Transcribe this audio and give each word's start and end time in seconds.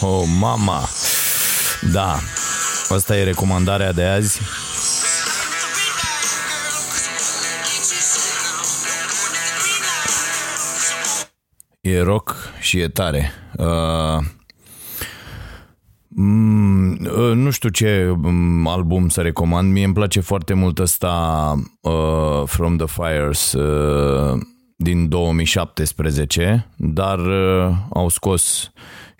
Oh, 0.00 0.08
oh, 0.08 0.24
mama! 0.38 0.80
Da, 1.92 2.18
asta 2.88 3.16
e 3.16 3.22
recomandarea 3.22 3.92
de 3.92 4.04
azi. 4.04 4.40
E 11.80 12.00
rock 12.00 12.36
și 12.60 12.78
e 12.78 12.88
tare. 12.88 13.32
Uh, 13.56 14.24
mm, 16.08 16.90
uh, 16.90 17.32
nu 17.34 17.50
știu 17.50 17.68
ce 17.68 18.12
mm, 18.16 18.66
album 18.66 19.08
să 19.08 19.20
recomand. 19.20 19.72
Mie 19.72 19.84
îmi 19.84 19.94
place 19.94 20.20
foarte 20.20 20.54
mult 20.54 20.78
ăsta 20.78 21.54
uh, 21.80 22.42
From 22.44 22.76
the 22.76 22.86
Fires 22.86 23.52
uh, 23.52 24.40
din 24.76 25.08
2017, 25.08 26.66
dar 26.76 27.18
uh, 27.18 27.74
au 27.92 28.08
scos 28.08 28.70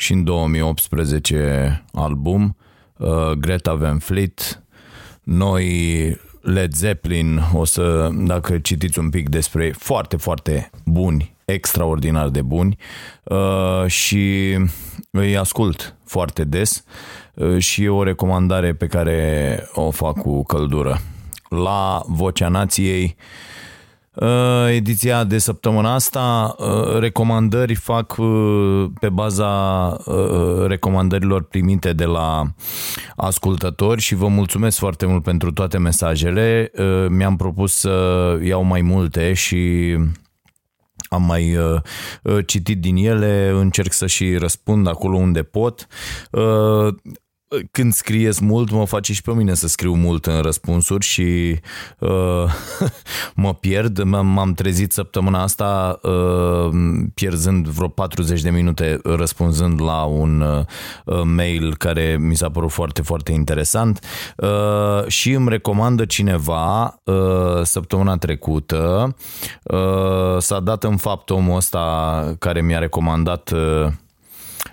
și 0.01 0.13
în 0.13 0.25
2018 0.25 1.85
album 1.93 2.57
uh, 2.97 3.31
Greta 3.31 3.75
Van 3.75 3.99
Fleet. 3.99 4.63
Noi 5.23 6.21
Led 6.41 6.73
Zeppelin, 6.75 7.41
o 7.53 7.65
să, 7.65 8.09
dacă 8.13 8.59
citiți 8.59 8.99
un 8.99 9.11
pic 9.11 9.29
despre 9.29 9.75
foarte, 9.79 10.17
foarte 10.17 10.71
buni, 10.85 11.37
extraordinar 11.45 12.29
de 12.29 12.43
buni 12.43 12.77
uh, 13.25 13.87
și 13.87 14.57
îi 15.11 15.37
ascult 15.37 15.97
foarte 16.05 16.45
des 16.45 16.85
uh, 17.35 17.59
și 17.59 17.83
e 17.83 17.89
o 17.89 18.03
recomandare 18.03 18.75
pe 18.75 18.87
care 18.87 19.61
o 19.75 19.91
fac 19.91 20.19
cu 20.19 20.43
căldură. 20.43 21.01
La 21.49 22.03
Vocea 22.07 22.49
Nației 22.49 23.17
Uh, 23.17 23.58
ediția 24.71 25.25
de 25.25 25.39
săptămâna 25.39 25.95
asta, 25.95 26.55
uh, 26.59 26.99
recomandări 26.99 27.75
fac 27.75 28.17
uh, 28.19 28.87
pe 29.01 29.09
baza 29.09 29.97
recomandărilor 30.67 31.43
primite 31.43 31.93
de 31.93 32.05
la 32.05 32.45
ascultători 33.17 34.01
și 34.01 34.15
vă 34.15 34.29
mulțumesc 34.29 34.79
foarte 34.79 35.07
mult 35.07 35.23
pentru 35.23 35.53
toate 35.53 35.79
mesajele. 35.79 36.71
Mi-am 37.09 37.37
propus 37.37 37.75
să 37.75 38.39
iau 38.43 38.63
mai 38.63 38.81
multe 38.81 39.33
și 39.33 39.97
am 41.09 41.23
mai 41.23 41.57
uh, 41.57 42.45
citit 42.47 42.81
din 42.81 42.97
ele, 42.97 43.51
încerc 43.55 43.93
să 43.93 44.07
și 44.07 44.37
răspund 44.37 44.87
acolo 44.87 45.17
unde 45.17 45.43
pot. 45.43 45.87
Uh, 46.31 46.95
când 47.71 47.93
scrieți 47.93 48.45
mult, 48.45 48.71
mă 48.71 48.85
face 48.85 49.13
și 49.13 49.23
pe 49.23 49.33
mine 49.33 49.55
să 49.55 49.69
scriu 49.69 49.95
mult 49.95 50.27
în 50.27 50.41
răspunsuri 50.41 51.05
și 51.05 51.61
uh, 51.99 52.45
mă 53.35 53.55
pierd. 53.55 54.03
M-am 54.03 54.53
trezit 54.55 54.93
săptămâna 54.93 55.43
asta 55.43 56.01
uh, 56.03 56.71
pierzând 57.15 57.67
vreo 57.67 57.89
40 57.89 58.41
de 58.41 58.51
minute 58.51 59.01
răspunzând 59.03 59.83
la 59.83 60.05
un 60.05 60.41
uh, 60.41 61.23
mail 61.25 61.77
care 61.77 62.17
mi 62.21 62.37
s-a 62.37 62.51
părut 62.51 62.71
foarte, 62.71 63.03
foarte 63.03 63.33
interesant 63.33 64.01
uh, 64.37 65.07
și 65.07 65.33
îmi 65.33 65.49
recomandă 65.49 66.05
cineva 66.05 67.01
uh, 67.05 67.63
săptămâna 67.63 68.17
trecută 68.17 69.15
uh, 69.63 70.39
s-a 70.39 70.61
dat 70.61 70.85
în 70.85 70.97
fapt 70.97 71.31
omul 71.31 71.57
ăsta 71.57 72.35
care 72.39 72.61
mi-a 72.61 72.79
recomandat 72.79 73.51
uh, 73.51 73.93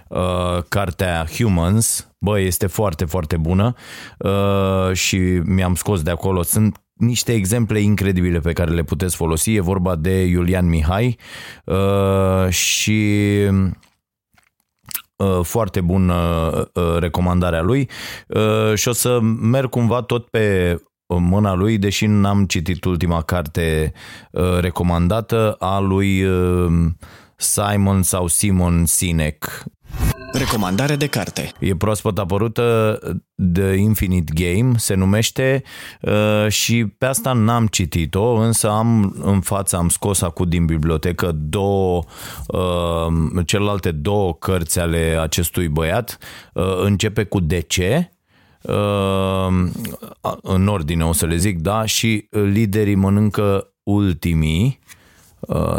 uh, 0.08 0.64
cartea 0.70 1.26
Humans, 1.38 2.12
bă, 2.20 2.40
este 2.40 2.68
foarte, 2.68 3.06
foarte 3.06 3.38
bună 3.38 3.74
uh, 4.18 4.94
și 4.94 5.18
mi-am 5.46 5.76
scos 5.76 6.02
de 6.02 6.12
acolo. 6.12 6.42
Sunt 6.42 6.80
niște 6.94 7.34
exemple 7.34 7.80
incredibile 7.80 8.40
pe 8.40 8.54
care 8.54 8.72
le 8.72 8.84
puteți 8.84 9.16
folosi. 9.16 9.54
E 9.54 9.62
vorba 9.62 9.96
de 9.96 10.24
Iulian 10.24 10.66
Mihai 10.70 11.18
uh, 11.66 12.50
și 12.50 13.30
uh, 15.16 15.40
foarte 15.42 15.82
bună 15.82 16.14
uh, 16.74 16.98
recomandarea 17.00 17.62
lui 17.62 17.90
uh, 18.28 18.74
și 18.76 18.88
o 18.88 18.92
să 18.92 19.20
merg 19.22 19.70
cumva 19.70 20.02
tot 20.02 20.28
pe 20.28 20.78
mâna 21.08 21.54
lui, 21.54 21.78
deși 21.78 22.06
n-am 22.06 22.46
citit 22.46 22.84
ultima 22.84 23.22
carte 23.22 23.94
recomandată 24.60 25.56
a 25.60 25.80
lui 25.80 26.26
Simon 27.36 28.02
sau 28.02 28.28
Simon 28.28 28.86
Sinek, 28.86 29.64
Recomandare 30.38 30.96
de 30.96 31.08
carte. 31.08 31.52
E 31.60 31.76
proaspăt 31.76 32.18
apărută 32.18 33.00
The 33.54 33.74
Infinite 33.74 34.34
Game, 34.36 34.72
se 34.78 34.94
numește 34.94 35.64
uh, 36.02 36.48
și 36.50 36.86
pe 36.86 37.06
asta 37.06 37.34
n-am 37.34 37.68
citit-o, 37.68 38.34
însă 38.34 38.70
am 38.70 39.16
în 39.22 39.42
față, 39.42 39.78
am 39.78 39.90
scos 39.90 40.22
acum 40.22 40.50
din 40.50 40.66
bibliotecă 40.66 41.32
două, 41.36 42.04
uh, 42.48 43.46
celelalte 43.46 43.92
două 43.92 44.34
cărți 44.34 44.80
ale 44.80 45.18
acestui 45.22 45.68
băiat. 45.68 46.18
Uh, 46.54 46.64
începe 46.84 47.24
cu 47.24 47.40
De 47.40 47.60
ce, 47.60 48.10
în 50.42 50.68
ordine 50.68 51.06
o 51.06 51.12
să 51.12 51.26
le 51.26 51.36
zic, 51.36 51.60
da, 51.60 51.86
și 51.86 52.28
liderii 52.30 52.96
mănâncă 52.96 53.74
ultimii, 53.84 54.80
Uh, 54.80 54.95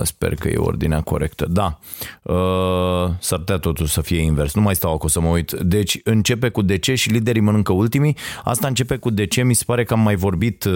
sper 0.03 0.35
că 0.35 0.49
e 0.49 0.57
ordinea 0.57 1.01
corectă. 1.01 1.47
Da, 1.51 1.79
uh, 2.23 3.11
s-ar 3.19 3.39
putea 3.39 3.57
totul 3.57 3.87
să 3.87 4.01
fie 4.01 4.21
invers. 4.21 4.55
Nu 4.55 4.61
mai 4.61 4.75
stau 4.75 4.93
acum 4.93 5.09
să 5.09 5.21
mă 5.21 5.29
uit. 5.29 5.53
Deci 5.53 6.01
începe 6.05 6.49
cu 6.49 6.63
de 6.63 6.79
ce 6.79 6.95
și 6.95 7.11
liderii 7.11 7.41
mănâncă 7.41 7.73
ultimii. 7.73 8.17
Asta 8.45 8.67
începe 8.67 8.97
cu 8.97 9.11
de 9.11 9.27
ce. 9.27 9.43
Mi 9.43 9.55
se 9.55 9.63
pare 9.67 9.85
că 9.85 9.93
am 9.95 10.01
mai 10.01 10.17
vorbit 10.17 10.65
uh, 10.65 10.73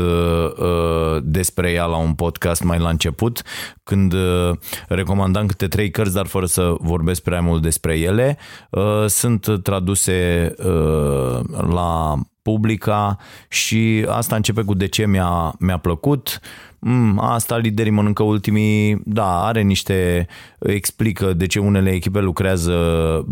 uh, 0.58 1.22
despre 1.22 1.70
ea 1.70 1.84
la 1.84 1.96
un 1.96 2.14
podcast 2.14 2.62
mai 2.62 2.78
la 2.78 2.88
început, 2.88 3.42
când 3.82 4.12
uh, 4.12 4.50
recomandam 4.88 5.46
câte 5.46 5.68
trei 5.68 5.90
cărți, 5.90 6.14
dar 6.14 6.26
fără 6.26 6.46
să 6.46 6.74
vorbesc 6.78 7.22
prea 7.22 7.40
mult 7.40 7.62
despre 7.62 7.98
ele. 7.98 8.38
Uh, 8.70 9.04
sunt 9.06 9.46
traduse 9.62 10.50
uh, 10.58 11.40
la 11.72 12.14
publica 12.42 13.16
și 13.48 14.06
asta 14.08 14.36
începe 14.36 14.62
cu 14.62 14.74
de 14.74 14.86
ce 14.86 15.06
mi-a, 15.06 15.54
mi-a 15.58 15.78
plăcut. 15.78 16.40
Mm, 16.82 17.18
asta 17.18 17.56
liderii 17.56 17.92
mănâncă 17.92 18.22
ultimii, 18.22 19.00
da, 19.04 19.44
are 19.44 19.62
niște, 19.62 20.26
explică 20.58 21.32
de 21.32 21.46
ce 21.46 21.58
unele 21.58 21.90
echipe 21.90 22.20
lucrează 22.20 22.76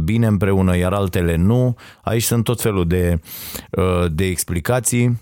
bine 0.05 0.27
împreună, 0.27 0.77
iar 0.77 0.93
altele 0.93 1.37
nu. 1.37 1.77
Aici 2.03 2.23
sunt 2.23 2.45
tot 2.45 2.61
felul 2.61 2.87
de, 2.87 3.21
uh, 3.71 4.07
de 4.13 4.25
explicații. 4.25 5.21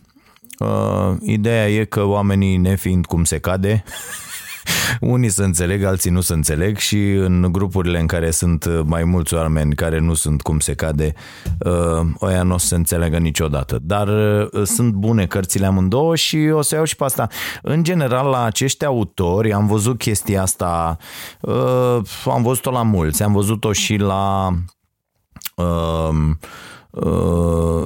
Uh, 0.58 1.16
ideea 1.20 1.68
e 1.68 1.84
că 1.84 2.04
oamenii 2.04 2.56
nefiind 2.56 3.06
cum 3.06 3.24
se 3.24 3.38
cade, 3.38 3.84
unii 5.00 5.28
să 5.28 5.42
înțeleg, 5.42 5.84
alții 5.84 6.10
nu 6.10 6.20
să 6.20 6.32
înțeleg 6.32 6.76
și 6.76 7.10
în 7.10 7.48
grupurile 7.52 8.00
în 8.00 8.06
care 8.06 8.30
sunt 8.30 8.82
mai 8.84 9.04
mulți 9.04 9.34
oameni 9.34 9.74
care 9.74 9.98
nu 9.98 10.14
sunt 10.14 10.42
cum 10.42 10.58
se 10.58 10.74
cade, 10.74 11.14
uh, 11.58 12.06
ăia 12.20 12.42
nu 12.42 12.54
o 12.54 12.58
să 12.58 12.66
se 12.66 12.74
înțelegă 12.74 13.18
niciodată. 13.18 13.78
Dar 13.82 14.08
uh, 14.08 14.62
sunt 14.64 14.92
bune 14.92 15.26
cărțile 15.26 15.66
amândouă 15.66 16.16
și 16.16 16.50
o 16.52 16.62
să 16.62 16.74
iau 16.74 16.84
și 16.84 16.96
pe 16.96 17.04
asta. 17.04 17.28
În 17.62 17.84
general, 17.84 18.28
la 18.28 18.44
acești 18.44 18.84
autori 18.84 19.52
am 19.52 19.66
văzut 19.66 19.98
chestia 19.98 20.42
asta, 20.42 20.96
uh, 21.40 21.98
am 22.24 22.42
văzut-o 22.42 22.70
la 22.70 22.82
mulți, 22.82 23.22
am 23.22 23.32
văzut-o 23.32 23.72
și 23.72 23.96
la 23.96 24.52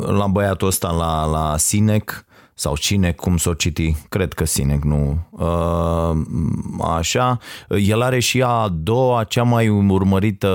la 0.07 0.27
băiatul 0.31 0.69
ăsta 0.69 0.91
la, 0.91 1.25
la 1.25 1.57
Sinec, 1.57 2.25
sau 2.61 2.77
cine, 2.77 3.13
cum 3.13 3.37
s-o 3.37 3.55
citi, 3.55 3.97
cred 4.09 4.33
că 4.33 4.45
Sinec, 4.45 4.83
nu. 4.83 5.29
Uh, 5.31 6.11
așa, 6.97 7.39
el 7.69 8.03
are 8.03 8.19
și 8.19 8.43
a 8.43 8.69
doua, 8.69 9.25
cea 9.25 9.43
mai 9.43 9.69
urmărită 9.69 10.49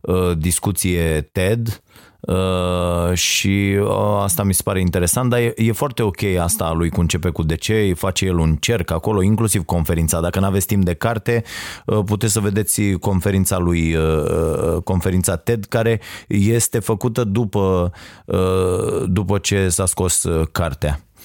uh, 0.00 0.36
discuție 0.38 1.20
TED, 1.32 1.82
Uh, 2.20 3.14
și 3.14 3.78
uh, 3.80 3.88
asta 4.22 4.42
mi 4.42 4.54
se 4.54 4.62
pare 4.64 4.80
interesant, 4.80 5.30
dar 5.30 5.38
e, 5.38 5.52
e 5.56 5.72
foarte 5.72 6.02
ok 6.02 6.22
asta 6.40 6.64
a 6.64 6.72
lui 6.72 6.90
cu 6.90 7.00
începe 7.00 7.28
cu 7.28 7.42
de 7.42 7.54
ce, 7.54 7.92
face 7.96 8.24
el 8.24 8.38
un 8.38 8.56
cerc 8.56 8.90
acolo, 8.90 9.22
inclusiv 9.22 9.64
conferința. 9.64 10.20
Dacă 10.20 10.40
nu 10.40 10.46
aveți 10.46 10.66
timp 10.66 10.84
de 10.84 10.94
carte, 10.94 11.44
uh, 11.86 11.98
puteți 12.04 12.32
să 12.32 12.40
vedeți 12.40 12.82
conferința 12.90 13.58
lui, 13.58 13.94
uh, 13.94 14.02
uh 14.02 14.82
conferința 14.84 15.36
TED, 15.36 15.64
care 15.64 16.00
este 16.28 16.78
făcută 16.78 17.24
după, 17.24 17.92
uh, 18.24 19.04
după 19.06 19.38
ce 19.38 19.68
s-a 19.68 19.86
scos 19.86 20.22
uh, 20.22 20.46
cartea. 20.52 21.05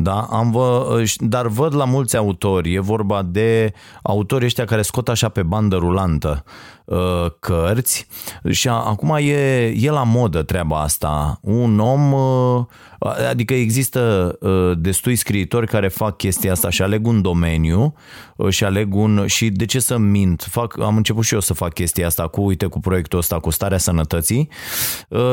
Da, 0.00 0.20
am 0.30 0.50
vă, 0.50 1.02
dar 1.18 1.46
văd 1.46 1.74
la 1.74 1.84
mulți 1.84 2.16
autori, 2.16 2.74
e 2.74 2.80
vorba 2.80 3.22
de 3.22 3.72
autori 4.02 4.44
ăștia 4.44 4.64
care 4.64 4.82
scot 4.82 5.08
așa 5.08 5.28
pe 5.28 5.42
bandă 5.42 5.76
rulantă 5.76 6.44
uh, 6.88 7.30
cărți 7.40 8.06
și 8.50 8.68
acum 8.68 9.16
e, 9.20 9.66
e 9.66 9.90
la 9.90 10.02
modă 10.02 10.42
treaba 10.42 10.80
asta. 10.80 11.38
Un 11.42 11.78
om, 11.78 12.12
uh, 12.12 12.64
adică 13.28 13.54
există 13.54 14.32
uh, 14.40 14.72
destui 14.78 15.16
scriitori 15.16 15.66
care 15.66 15.88
fac 15.88 16.16
chestia 16.16 16.52
asta 16.52 16.70
și 16.70 16.82
aleg 16.82 17.06
un 17.06 17.22
domeniu 17.22 17.94
și 18.48 18.64
aleg 18.64 18.94
un... 18.94 19.26
Și 19.26 19.50
de 19.50 19.64
ce 19.64 19.80
să 19.80 19.98
mint? 19.98 20.46
Fac, 20.50 20.80
am 20.80 20.96
început 20.96 21.24
și 21.24 21.34
eu 21.34 21.40
să 21.40 21.54
fac 21.54 21.72
chestia 21.72 22.06
asta 22.06 22.28
cu, 22.28 22.40
uite, 22.40 22.66
cu 22.66 22.80
proiectul 22.80 23.18
ăsta, 23.18 23.38
cu 23.40 23.50
starea 23.50 23.78
sănătății 23.78 24.48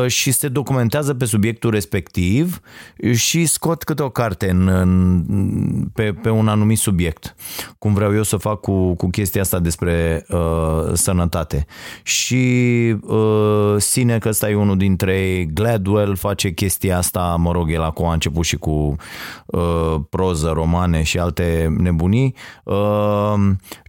și 0.07 0.31
se 0.31 0.47
documentează 0.47 1.13
pe 1.13 1.25
subiectul 1.25 1.71
respectiv 1.71 2.59
și 3.13 3.45
scot 3.45 3.83
câte 3.83 4.03
o 4.03 4.09
carte 4.09 4.51
în, 4.55 4.67
în, 4.67 5.87
pe, 5.93 6.13
pe 6.21 6.29
un 6.29 6.47
anumit 6.47 6.77
subiect. 6.77 7.35
Cum 7.77 7.93
vreau 7.93 8.15
eu 8.15 8.23
să 8.23 8.37
fac 8.37 8.59
cu, 8.59 8.93
cu 8.95 9.09
chestia 9.09 9.41
asta 9.41 9.59
despre 9.59 10.25
uh, 10.29 10.93
sănătate. 10.93 11.65
Și 12.03 12.45
uh, 13.01 13.75
Sine, 13.77 14.17
că 14.17 14.29
ăsta 14.29 14.49
e 14.49 14.55
unul 14.55 14.77
dintre 14.77 15.19
ei, 15.19 15.45
Gladwell 15.53 16.15
face 16.15 16.51
chestia 16.51 16.97
asta, 16.97 17.35
mă 17.39 17.51
rog, 17.51 17.71
el 17.71 17.81
acum 17.81 18.05
a 18.05 18.13
început 18.13 18.45
și 18.45 18.57
cu 18.57 18.95
uh, 19.45 19.95
proză, 20.09 20.51
romane 20.53 21.03
și 21.03 21.17
alte 21.19 21.75
nebunii. 21.77 22.35
Uh, 22.63 23.33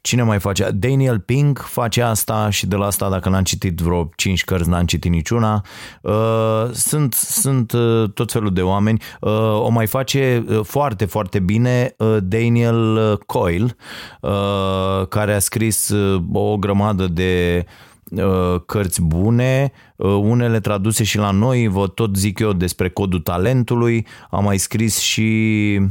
cine 0.07 0.23
mai 0.23 0.39
face? 0.39 0.71
Daniel 0.71 1.19
Pink 1.19 1.59
face 1.59 2.03
asta 2.03 2.51
și 2.51 2.67
de 2.67 2.77
la 2.77 2.87
asta, 2.87 3.09
dacă 3.09 3.29
n-am 3.29 3.43
citit 3.43 3.79
vreo 3.79 4.11
5 4.17 4.45
cărți, 4.45 4.69
n-am 4.69 4.85
citit 4.85 5.11
niciuna. 5.11 5.65
Uh, 6.01 6.71
sunt 6.73 7.15
sunt 7.15 7.73
uh, 7.73 8.11
tot 8.15 8.33
felul 8.33 8.53
de 8.53 8.63
oameni. 8.63 9.03
Uh, 9.21 9.31
o 9.61 9.69
mai 9.69 9.87
face 9.87 10.45
uh, 10.49 10.61
foarte, 10.63 11.05
foarte 11.05 11.39
bine 11.39 11.95
uh, 11.99 12.17
Daniel 12.23 12.97
uh, 12.97 13.19
Coyle, 13.27 13.77
uh, 14.21 15.07
care 15.09 15.35
a 15.35 15.39
scris 15.39 15.89
uh, 15.89 16.23
o 16.33 16.57
grămadă 16.57 17.07
de 17.07 17.65
uh, 18.11 18.61
cărți 18.67 19.03
bune, 19.03 19.73
uh, 19.97 20.09
unele 20.09 20.61
traduse 20.61 21.05
și 21.05 21.19
la 21.19 21.31
noi, 21.31 21.69
vă 21.69 21.89
tot 21.89 22.17
zic 22.17 22.39
eu 22.39 22.53
despre 22.53 22.89
codul 22.89 23.21
talentului, 23.21 24.07
am 24.31 24.45
mai 24.45 24.59
scris 24.59 24.99
și 24.99 25.79
uh, 25.81 25.89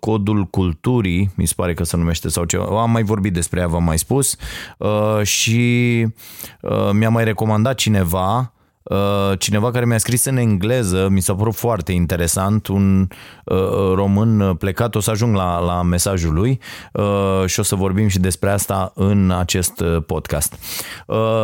codul 0.00 0.44
culturii, 0.44 1.30
mi 1.34 1.46
se 1.46 1.52
pare 1.56 1.74
că 1.74 1.84
se 1.84 1.96
numește 1.96 2.28
sau 2.28 2.44
ceva, 2.44 2.82
am 2.82 2.90
mai 2.90 3.02
vorbit 3.02 3.32
despre 3.32 3.60
ea, 3.60 3.66
v-am 3.66 3.84
mai 3.84 3.98
spus 3.98 4.36
uh, 4.78 5.22
și 5.22 6.06
uh, 6.60 6.90
mi-a 6.92 7.10
mai 7.10 7.24
recomandat 7.24 7.74
cineva 7.74 8.54
Uh, 8.84 9.38
cineva 9.38 9.70
care 9.70 9.84
mi-a 9.84 9.98
scris 9.98 10.24
în 10.24 10.36
engleză, 10.36 11.08
mi 11.10 11.20
s-a 11.20 11.34
părut 11.34 11.54
foarte 11.54 11.92
interesant, 11.92 12.66
un 12.66 13.08
uh, 13.44 13.92
român 13.94 14.54
plecat, 14.58 14.94
o 14.94 15.00
să 15.00 15.10
ajung 15.10 15.34
la, 15.34 15.58
la 15.58 15.82
mesajul 15.82 16.34
lui 16.34 16.60
uh, 16.92 17.42
și 17.46 17.60
o 17.60 17.62
să 17.62 17.74
vorbim 17.74 18.08
și 18.08 18.18
despre 18.18 18.50
asta 18.50 18.92
în 18.94 19.30
acest 19.30 19.82
podcast. 20.06 20.54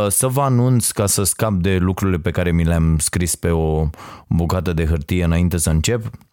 Să 0.08 0.26
vă 0.26 0.40
anunț 0.40 0.90
ca 0.90 1.06
să 1.06 1.22
scap 1.22 1.52
de 1.52 1.76
lucrurile 1.76 2.18
pe 2.18 2.30
care 2.30 2.50
mi 2.50 2.64
le-am 2.64 2.98
scris 2.98 3.36
pe 3.36 3.50
o 3.50 3.88
bucată 4.28 4.72
de 4.72 4.86
hârtie 4.86 5.24
înainte 5.24 5.56
să 5.56 5.70
încep 5.70 6.02
Uh, 6.04 6.29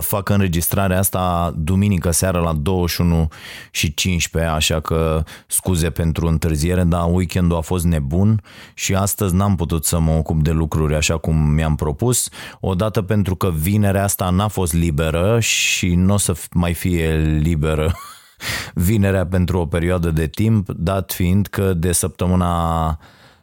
fac 0.00 0.28
înregistrarea 0.28 0.98
asta 0.98 1.54
duminică 1.56 2.10
seara 2.10 2.38
la 2.38 2.52
21 2.52 3.28
și 3.70 3.94
15, 3.94 4.50
așa 4.52 4.80
că 4.80 5.22
scuze 5.46 5.90
pentru 5.90 6.26
întârziere, 6.26 6.84
dar 6.84 7.06
weekendul 7.12 7.56
a 7.56 7.60
fost 7.60 7.84
nebun 7.84 8.42
și 8.74 8.94
astăzi 8.94 9.34
n-am 9.34 9.56
putut 9.56 9.84
să 9.84 9.98
mă 9.98 10.12
ocup 10.12 10.42
de 10.42 10.50
lucruri 10.50 10.94
așa 10.94 11.16
cum 11.18 11.36
mi-am 11.36 11.74
propus. 11.74 12.28
Odată 12.60 13.02
pentru 13.02 13.36
că 13.36 13.50
vinerea 13.50 14.02
asta 14.02 14.30
n-a 14.30 14.48
fost 14.48 14.72
liberă 14.72 15.40
și 15.40 15.94
nu 15.94 16.14
o 16.14 16.16
să 16.16 16.34
mai 16.52 16.74
fie 16.74 17.16
liberă 17.42 17.92
vinerea 18.74 19.26
pentru 19.26 19.58
o 19.58 19.66
perioadă 19.66 20.10
de 20.10 20.26
timp, 20.26 20.68
dat 20.68 21.12
fiind 21.12 21.46
că 21.46 21.74
de 21.74 21.92
săptămâna 21.92 22.98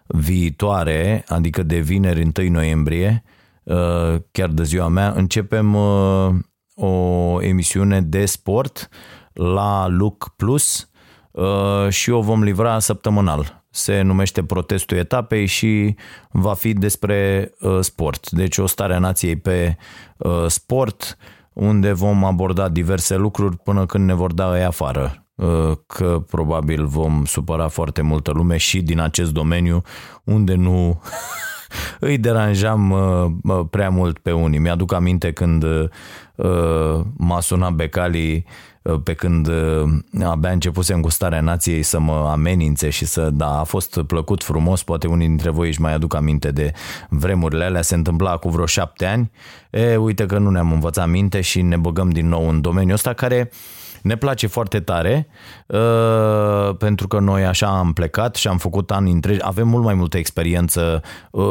viitoare, 0.06 1.24
adică 1.28 1.64
de 1.64 1.80
vineri 1.80 2.32
1 2.38 2.50
noiembrie, 2.50 3.24
Uh, 3.24 3.37
chiar 4.32 4.50
de 4.50 4.64
ziua 4.64 4.88
mea, 4.88 5.14
începem 5.16 5.76
uh, 5.76 6.30
o 6.76 7.42
emisiune 7.42 8.02
de 8.02 8.26
sport 8.26 8.90
la 9.34 9.88
Look 9.88 10.34
Plus 10.36 10.90
uh, 11.32 11.90
și 11.90 12.10
o 12.10 12.22
vom 12.22 12.44
livra 12.44 12.80
săptămânal. 12.80 13.66
Se 13.70 14.02
numește 14.02 14.44
Protestul 14.44 14.98
Etapei 14.98 15.46
și 15.46 15.96
va 16.32 16.54
fi 16.54 16.74
despre 16.74 17.52
sport. 17.80 18.30
Deci 18.32 18.58
o 18.58 18.66
stare 18.66 18.96
a 18.96 19.00
nației 19.00 19.36
pe 19.36 19.78
sport, 20.48 21.18
unde 21.54 21.92
vom 21.92 22.24
aborda 22.24 22.70
diverse 22.70 23.16
lucruri 23.16 23.58
până 23.58 23.86
când 23.86 24.06
ne 24.06 24.14
vor 24.14 24.34
da 24.34 24.58
ei 24.58 24.66
afară 24.66 25.28
că 25.88 26.24
probabil 26.28 26.86
vom 26.86 27.26
supăra 27.26 27.68
foarte 27.68 28.02
multă 28.02 28.32
lume 28.32 28.58
și 28.58 28.82
din 28.82 29.00
acest 29.00 29.32
domeniu 29.32 29.82
unde 30.24 30.56
nu 30.56 31.02
îi 32.00 32.18
deranjam 32.18 32.92
uh, 32.92 33.60
prea 33.70 33.90
mult 33.90 34.18
pe 34.18 34.32
unii. 34.32 34.60
Mi-aduc 34.60 34.94
aminte 34.94 35.32
când 35.32 35.64
uh, 35.64 37.00
m-a 37.18 37.40
sunat 37.40 37.72
Becali 37.72 38.46
uh, 38.82 39.00
pe 39.04 39.14
când 39.14 39.50
abia 40.24 40.50
începusem 40.50 41.02
cu 41.02 41.10
starea 41.10 41.42
nației 41.42 41.84
să 41.84 42.00
mă 42.00 42.28
amenințe 42.32 42.90
și 42.90 43.06
să, 43.06 43.30
da, 43.30 43.60
a 43.60 43.64
fost 43.64 44.02
plăcut 44.02 44.44
frumos, 44.44 44.84
poate 44.84 45.08
unii 45.08 45.28
dintre 45.28 45.50
voi 45.50 45.68
își 45.68 45.82
mai 45.82 45.94
aduc 45.94 46.16
aminte 46.16 46.52
de 46.52 46.72
vremurile 47.10 47.64
alea, 47.64 47.82
se 47.82 47.96
întâmpla 47.96 48.38
cu 48.38 48.50
vreo 48.50 48.66
șapte 48.66 49.06
ani, 49.06 49.32
e, 49.70 49.96
uite 49.96 50.26
că 50.26 50.38
nu 50.38 50.50
ne-am 50.50 50.72
învățat 50.72 51.10
minte 51.10 51.42
și 51.42 51.62
ne 51.62 51.78
băgăm 51.78 52.10
din 52.10 52.28
nou 52.28 52.50
în 52.50 52.62
domeniul 52.62 52.94
ăsta 52.94 53.14
care 53.14 53.50
uh, 53.52 53.58
ne 54.08 54.16
place 54.16 54.48
foarte 54.48 54.80
tare 54.80 55.28
uh, 55.68 56.76
pentru 56.78 57.08
că 57.08 57.20
noi 57.20 57.46
așa 57.46 57.68
am 57.68 57.94
plecat 57.94 58.36
și 58.36 58.48
am 58.48 58.58
făcut 58.58 58.92
ani 58.92 59.12
întregi. 59.12 59.40
Avem 59.42 59.68
mult 59.68 59.84
mai 59.84 59.94
multă 59.94 60.18
experiență 60.18 61.02
uh, 61.32 61.44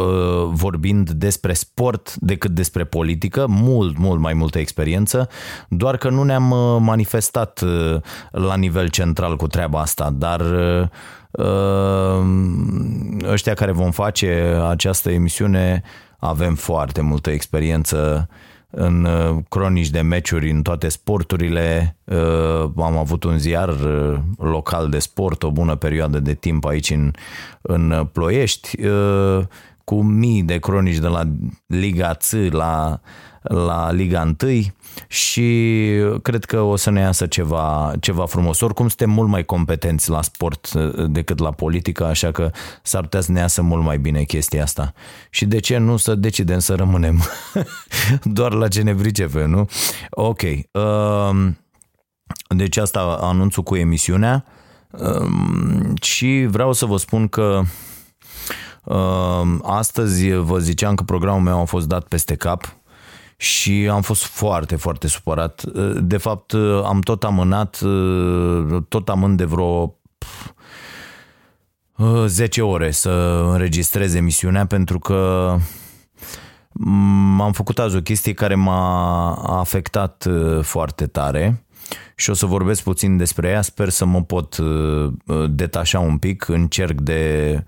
vorbind 0.50 1.11
despre 1.11 1.53
sport 1.53 2.14
decât 2.14 2.50
despre 2.50 2.85
politică, 2.85 3.47
mult, 3.49 3.99
mult 3.99 4.20
mai 4.20 4.35
multă 4.35 4.58
experiență, 4.58 5.29
doar 5.69 5.97
că 5.97 6.11
nu 6.11 6.23
ne-am 6.23 6.50
uh, 6.50 6.76
manifestat 6.81 7.64
la 8.31 8.56
nivel 8.56 8.88
central 8.88 9.37
cu 9.37 9.47
treaba 9.47 9.81
asta, 9.81 10.11
dar 10.11 10.43
ăștia 13.25 13.55
care 13.55 13.73
vom 13.73 13.91
face 13.91 14.61
această 14.69 15.11
emisiune 15.11 15.82
avem 16.19 16.55
foarte 16.55 17.00
multă 17.00 17.31
experiență 17.31 18.29
în 18.78 19.05
uh, 19.05 19.37
cronici 19.49 19.90
de 19.90 20.00
meciuri 20.00 20.50
în 20.50 20.62
toate 20.62 20.88
sporturile. 20.88 21.96
Uh, 22.05 22.70
am 22.76 22.96
avut 22.96 23.25
un 23.25 23.38
ziar 23.38 23.69
uh, 23.69 24.19
local 24.38 24.88
de 24.88 24.99
sport 24.99 25.43
o 25.43 25.50
bună 25.50 25.75
perioadă 25.75 26.20
de 26.20 26.34
timp 26.34 26.64
aici 26.64 26.90
în, 26.90 27.11
în 27.61 28.08
Ploiești 28.12 28.78
cu 29.84 30.02
mii 30.02 30.43
de 30.43 30.58
cronici 30.58 30.99
de 30.99 31.06
la 31.06 31.23
Liga 31.66 32.16
C 32.18 32.52
la, 32.52 33.00
la 33.42 33.92
Liga 33.92 34.35
1 34.42 34.61
și 35.09 35.88
cred 36.23 36.45
că 36.45 36.61
o 36.61 36.76
să 36.76 36.91
ne 36.91 37.00
iasă 37.00 37.26
ceva, 37.26 37.93
ceva 38.00 38.26
frumos. 38.26 38.61
Oricum 38.61 38.88
suntem 38.88 39.11
mult 39.11 39.29
mai 39.29 39.45
competenți 39.45 40.11
la 40.11 40.23
sport 40.23 40.73
decât 41.07 41.38
la 41.38 41.50
politică, 41.50 42.05
așa 42.05 42.31
că 42.31 42.50
s-ar 42.83 43.03
putea 43.03 43.21
să 43.21 43.33
ne 43.33 43.41
iasă 43.41 43.62
mult 43.62 43.83
mai 43.83 43.99
bine 43.99 44.23
chestia 44.23 44.62
asta. 44.62 44.93
Și 45.31 45.45
de 45.45 45.59
ce 45.59 45.79
nu 45.79 45.97
să 45.97 46.15
decidem 46.15 46.59
să 46.59 46.75
rămânem 46.75 47.23
doar 48.38 48.53
la 48.53 48.69
ce 48.69 48.83
ne 48.83 48.95
pricepem, 48.95 49.50
nu? 49.50 49.69
Ok. 50.11 50.43
Um, 50.71 51.59
deci 52.49 52.76
asta 52.76 53.19
anunțul 53.21 53.62
cu 53.62 53.76
emisiunea 53.76 54.45
um, 54.91 55.95
și 56.00 56.47
vreau 56.50 56.73
să 56.73 56.87
vă 56.87 56.97
spun 56.97 57.29
că 57.29 57.62
um, 58.85 59.62
astăzi 59.65 60.31
vă 60.31 60.59
ziceam 60.59 60.95
că 60.95 61.03
programul 61.03 61.43
meu 61.43 61.61
a 61.61 61.65
fost 61.65 61.87
dat 61.87 62.05
peste 62.05 62.35
cap 62.35 62.76
și 63.37 63.88
am 63.90 64.02
fost 64.02 64.25
foarte, 64.25 64.76
foarte 64.76 65.09
supărat. 65.09 65.62
De 66.00 66.16
fapt, 66.16 66.52
am 66.85 67.00
tot 67.00 67.25
amânat, 67.25 67.81
tot 68.88 69.09
amând 69.09 69.37
de 69.37 69.45
vreo 69.45 69.99
10 72.26 72.62
ore 72.62 72.90
să 72.90 73.11
înregistrez 73.52 74.14
emisiunea 74.14 74.66
pentru 74.66 74.99
că 74.99 75.50
am 77.40 77.52
făcut 77.52 77.78
azi 77.78 77.97
o 77.97 78.00
chestie 78.00 78.33
care 78.33 78.55
m-a 78.55 79.33
afectat 79.35 80.26
foarte 80.62 81.07
tare 81.07 81.66
și 82.16 82.31
o 82.31 82.33
să 82.33 82.47
vorbesc 82.47 82.83
puțin 82.83 83.16
despre 83.16 83.49
ea. 83.49 83.62
Sper 83.62 83.88
să 83.88 84.05
mă 84.05 84.23
pot 84.23 84.57
detașa 85.49 85.99
un 85.99 86.19
pic. 86.19 86.49
Încerc 86.49 87.00
de 87.00 87.64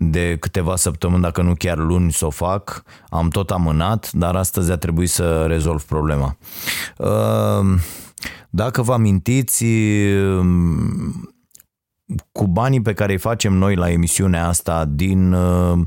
de 0.00 0.36
câteva 0.40 0.76
săptămâni, 0.76 1.22
dacă 1.22 1.42
nu 1.42 1.54
chiar 1.54 1.78
luni, 1.78 2.12
să 2.12 2.26
o 2.26 2.30
fac. 2.30 2.82
Am 3.08 3.28
tot 3.28 3.50
amânat, 3.50 4.12
dar 4.12 4.36
astăzi 4.36 4.70
a 4.70 4.76
trebuit 4.76 5.10
să 5.10 5.44
rezolv 5.48 5.82
problema. 5.82 6.36
Ehm, 6.98 7.80
dacă 8.50 8.82
vă 8.82 8.92
amintiți, 8.92 9.64
ehm, 9.64 11.36
cu 12.32 12.46
banii 12.46 12.80
pe 12.80 12.92
care 12.92 13.12
îi 13.12 13.18
facem 13.18 13.52
noi 13.52 13.74
la 13.74 13.90
emisiunea 13.90 14.46
asta 14.46 14.84
din 14.84 15.32
uh, 15.32 15.78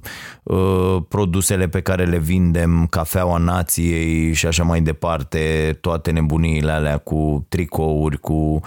uh, 0.44 0.98
produsele 1.08 1.68
pe 1.68 1.82
care 1.82 2.06
le 2.06 2.18
vindem, 2.18 2.88
cafeaua 2.90 3.38
nației 3.38 4.34
și 4.34 4.46
așa 4.46 4.64
mai 4.64 4.82
departe, 4.82 5.78
toate 5.82 6.12
nebuniile 6.12 6.72
alea 6.72 6.98
cu 6.98 7.46
tricouri, 7.50 8.18
cu 8.18 8.60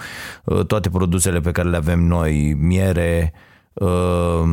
uh, 0.43 0.65
toate 0.65 0.89
produsele 0.89 1.39
pe 1.39 1.51
care 1.51 1.69
le 1.69 1.77
avem 1.77 2.03
noi, 2.03 2.53
miere, 2.59 3.33
uh, 3.73 4.43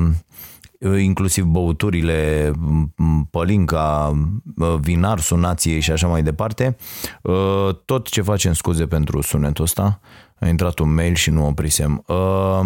inclusiv 0.99 1.45
băuturile, 1.45 2.51
pălinca, 3.31 4.13
uh, 4.57 4.75
vinarsul 4.81 5.39
nației 5.39 5.81
și 5.81 5.91
așa 5.91 6.07
mai 6.07 6.23
departe. 6.23 6.77
Uh, 7.23 7.69
tot 7.85 8.09
ce 8.09 8.23
facem, 8.23 8.53
scuze 8.53 8.87
pentru 8.87 9.21
sunetul 9.21 9.65
ăsta, 9.65 10.01
a 10.41 10.49
intrat 10.49 10.79
un 10.79 10.95
mail 10.95 11.15
și 11.15 11.31
nu 11.31 11.47
oprisem. 11.47 12.05
Uh, 12.07 12.61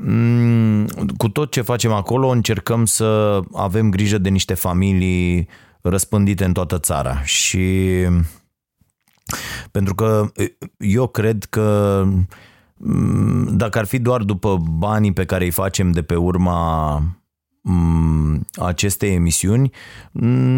Mm, 0.00 0.86
cu 1.16 1.28
tot 1.28 1.50
ce 1.50 1.60
facem 1.60 1.92
acolo 1.92 2.28
încercăm 2.28 2.84
să 2.84 3.40
avem 3.52 3.90
grijă 3.90 4.18
de 4.18 4.28
niște 4.28 4.54
familii 4.54 5.48
răspândite 5.80 6.44
în 6.44 6.52
toată 6.52 6.78
țara 6.78 7.22
și 7.22 8.06
pentru 9.70 9.94
că 9.94 10.30
eu 10.76 11.06
cred 11.06 11.44
că 11.44 12.02
mm, 12.06 12.28
dacă 13.50 13.78
ar 13.78 13.84
fi 13.84 13.98
doar 13.98 14.22
după 14.22 14.56
banii 14.70 15.12
pe 15.12 15.24
care 15.24 15.44
îi 15.44 15.50
facem 15.50 15.90
de 15.90 16.02
pe 16.02 16.14
urma 16.14 17.02
mm, 17.62 18.46
acestei 18.56 19.14
emisiuni, 19.14 19.70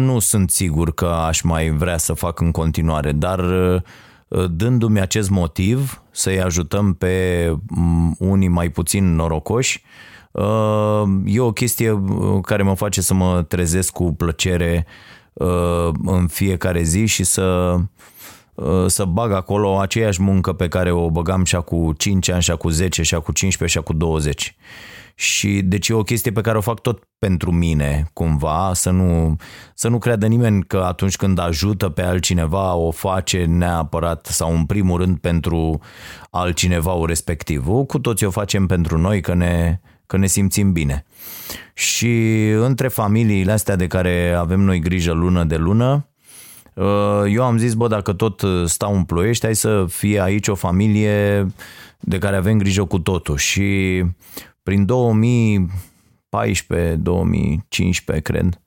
nu 0.05 0.19
sunt 0.19 0.49
sigur 0.49 0.93
că 0.93 1.05
aș 1.05 1.41
mai 1.41 1.69
vrea 1.69 1.97
să 1.97 2.13
fac 2.13 2.39
în 2.39 2.51
continuare, 2.51 3.11
dar 3.11 3.39
Uh, 4.31 4.45
dându-mi 4.51 4.99
acest 4.99 5.29
motiv 5.29 6.03
să-i 6.11 6.41
ajutăm 6.41 6.93
pe 6.93 7.45
mm, 7.67 8.15
unii 8.19 8.47
mai 8.47 8.69
puțin 8.69 9.15
norocoși, 9.15 9.83
uh, 10.31 11.03
e 11.25 11.39
o 11.39 11.51
chestie 11.51 11.91
uh, 11.91 12.39
care 12.41 12.63
mă 12.63 12.73
face 12.73 13.01
să 13.01 13.13
mă 13.13 13.41
trezesc 13.41 13.91
cu 13.91 14.13
plăcere 14.13 14.85
în 16.05 16.27
fiecare 16.27 16.81
zi 16.83 17.05
și 17.05 17.23
să, 17.23 17.77
să 18.87 19.05
bag 19.05 19.31
acolo 19.31 19.79
aceeași 19.79 20.21
muncă 20.21 20.53
pe 20.53 20.67
care 20.67 20.91
o 20.91 21.09
băgam 21.09 21.43
și 21.43 21.55
cu 21.55 21.93
5 21.97 22.29
ani, 22.29 22.41
și 22.41 22.51
cu 22.51 22.69
10, 22.69 23.03
și 23.03 23.15
cu 23.15 23.31
15, 23.31 23.77
și 23.77 23.83
cu 23.83 23.93
20. 23.93 24.55
Și 25.15 25.61
deci 25.61 25.87
e 25.87 25.93
o 25.93 26.03
chestie 26.03 26.31
pe 26.31 26.41
care 26.41 26.57
o 26.57 26.61
fac 26.61 26.79
tot 26.79 27.03
pentru 27.17 27.51
mine, 27.51 28.09
cumva, 28.13 28.71
să 28.73 28.89
nu, 28.89 29.35
să 29.75 29.87
nu 29.87 29.97
creadă 29.97 30.27
nimeni 30.27 30.63
că 30.63 30.77
atunci 30.77 31.15
când 31.15 31.39
ajută 31.39 31.89
pe 31.89 32.01
altcineva 32.01 32.73
o 32.73 32.91
face 32.91 33.45
neapărat 33.45 34.25
sau 34.25 34.55
în 34.55 34.65
primul 34.65 34.99
rând 34.99 35.17
pentru 35.17 35.79
altcineva 36.29 36.93
o 36.93 37.05
respectiv. 37.05 37.65
Cu 37.87 37.99
toți 37.99 38.23
o 38.23 38.29
facem 38.29 38.65
pentru 38.65 38.97
noi 38.97 39.21
că 39.21 39.33
ne, 39.33 39.79
că 40.05 40.17
ne 40.17 40.27
simțim 40.27 40.71
bine. 40.71 41.05
Și 41.73 42.47
între 42.49 42.87
familiile 42.87 43.51
astea 43.51 43.75
de 43.75 43.87
care 43.87 44.33
avem 44.37 44.59
noi 44.59 44.79
grijă 44.79 45.11
lună 45.11 45.43
de 45.43 45.55
lună, 45.55 45.93
uh, 45.93 46.10
eu 47.27 47.43
am 47.43 47.57
zis, 47.57 47.73
bă, 47.73 47.87
dacă 47.87 48.13
tot 48.13 48.41
stau 48.65 48.95
în 48.95 49.03
ploiești, 49.03 49.45
hai 49.45 49.55
să 49.55 49.85
fie 49.89 50.21
aici 50.21 50.47
o 50.47 50.55
familie 50.55 51.47
de 51.99 52.17
care 52.17 52.35
avem 52.35 52.57
grijă 52.57 52.83
cu 52.83 52.99
totul. 52.99 53.37
Și 53.37 54.03
prin 54.63 54.85
2014-2015, 54.85 54.89
cred, 58.23 58.61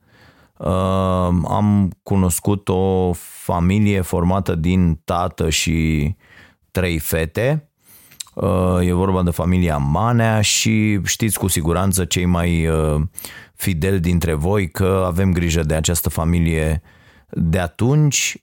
uh, 0.57 1.29
am 1.49 1.91
cunoscut 2.03 2.69
o 2.69 3.13
familie 3.43 4.01
formată 4.01 4.55
din 4.55 5.01
tată 5.05 5.51
și 5.51 6.15
trei 6.71 6.99
fete. 6.99 7.69
Uh, 8.35 8.79
e 8.81 8.93
vorba 8.93 9.23
de 9.23 9.31
familia 9.31 9.77
Manea 9.77 10.41
și 10.41 11.01
știți 11.05 11.39
cu 11.39 11.47
siguranță 11.47 12.05
cei 12.05 12.25
mai 12.25 12.67
uh, 12.67 13.01
fideli 13.55 14.01
dintre 14.01 14.35
voi 14.35 14.69
că 14.69 15.05
avem 15.07 15.33
grijă 15.33 15.63
de 15.63 15.75
această 15.75 16.09
familie 16.09 16.83
de 17.35 17.59
atunci. 17.59 18.39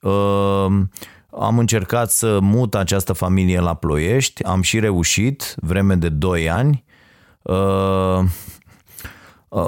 Am 1.30 1.58
încercat 1.58 2.10
să 2.10 2.38
mut 2.40 2.74
această 2.74 3.12
familie 3.12 3.60
la 3.60 3.74
Ploiești, 3.74 4.44
am 4.44 4.62
și 4.62 4.78
reușit 4.78 5.54
vreme 5.60 5.94
de 5.94 6.08
2 6.08 6.50
ani 6.50 6.84
Uh, 7.42 8.24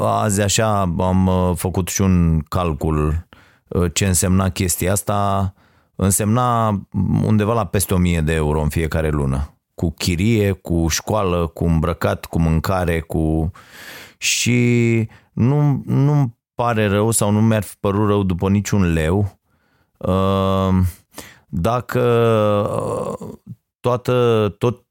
azi 0.00 0.40
așa 0.40 0.80
am 0.98 1.26
uh, 1.26 1.56
făcut 1.56 1.88
și 1.88 2.00
un 2.00 2.40
calcul 2.48 3.26
uh, 3.68 3.90
ce 3.92 4.06
însemna 4.06 4.48
chestia 4.48 4.92
asta. 4.92 5.54
Însemna 5.96 6.80
undeva 7.24 7.52
la 7.52 7.66
peste 7.66 7.94
1000 7.94 8.20
de 8.20 8.34
euro 8.34 8.60
în 8.60 8.68
fiecare 8.68 9.08
lună. 9.08 9.58
Cu 9.74 9.90
chirie, 9.90 10.52
cu 10.52 10.86
școală, 10.88 11.46
cu 11.46 11.64
îmbrăcat, 11.64 12.24
cu 12.24 12.40
mâncare, 12.40 13.00
cu... 13.00 13.50
Și 14.18 15.08
nu, 15.32 15.82
nu 15.84 16.36
pare 16.54 16.86
rău 16.86 17.10
sau 17.10 17.30
nu 17.30 17.42
mi-ar 17.42 17.62
fi 17.62 17.74
părut 17.80 18.08
rău 18.08 18.22
după 18.22 18.48
niciun 18.48 18.92
leu 18.92 19.38
dacă 21.48 22.00
toată, 23.80 24.48
tot, 24.58 24.86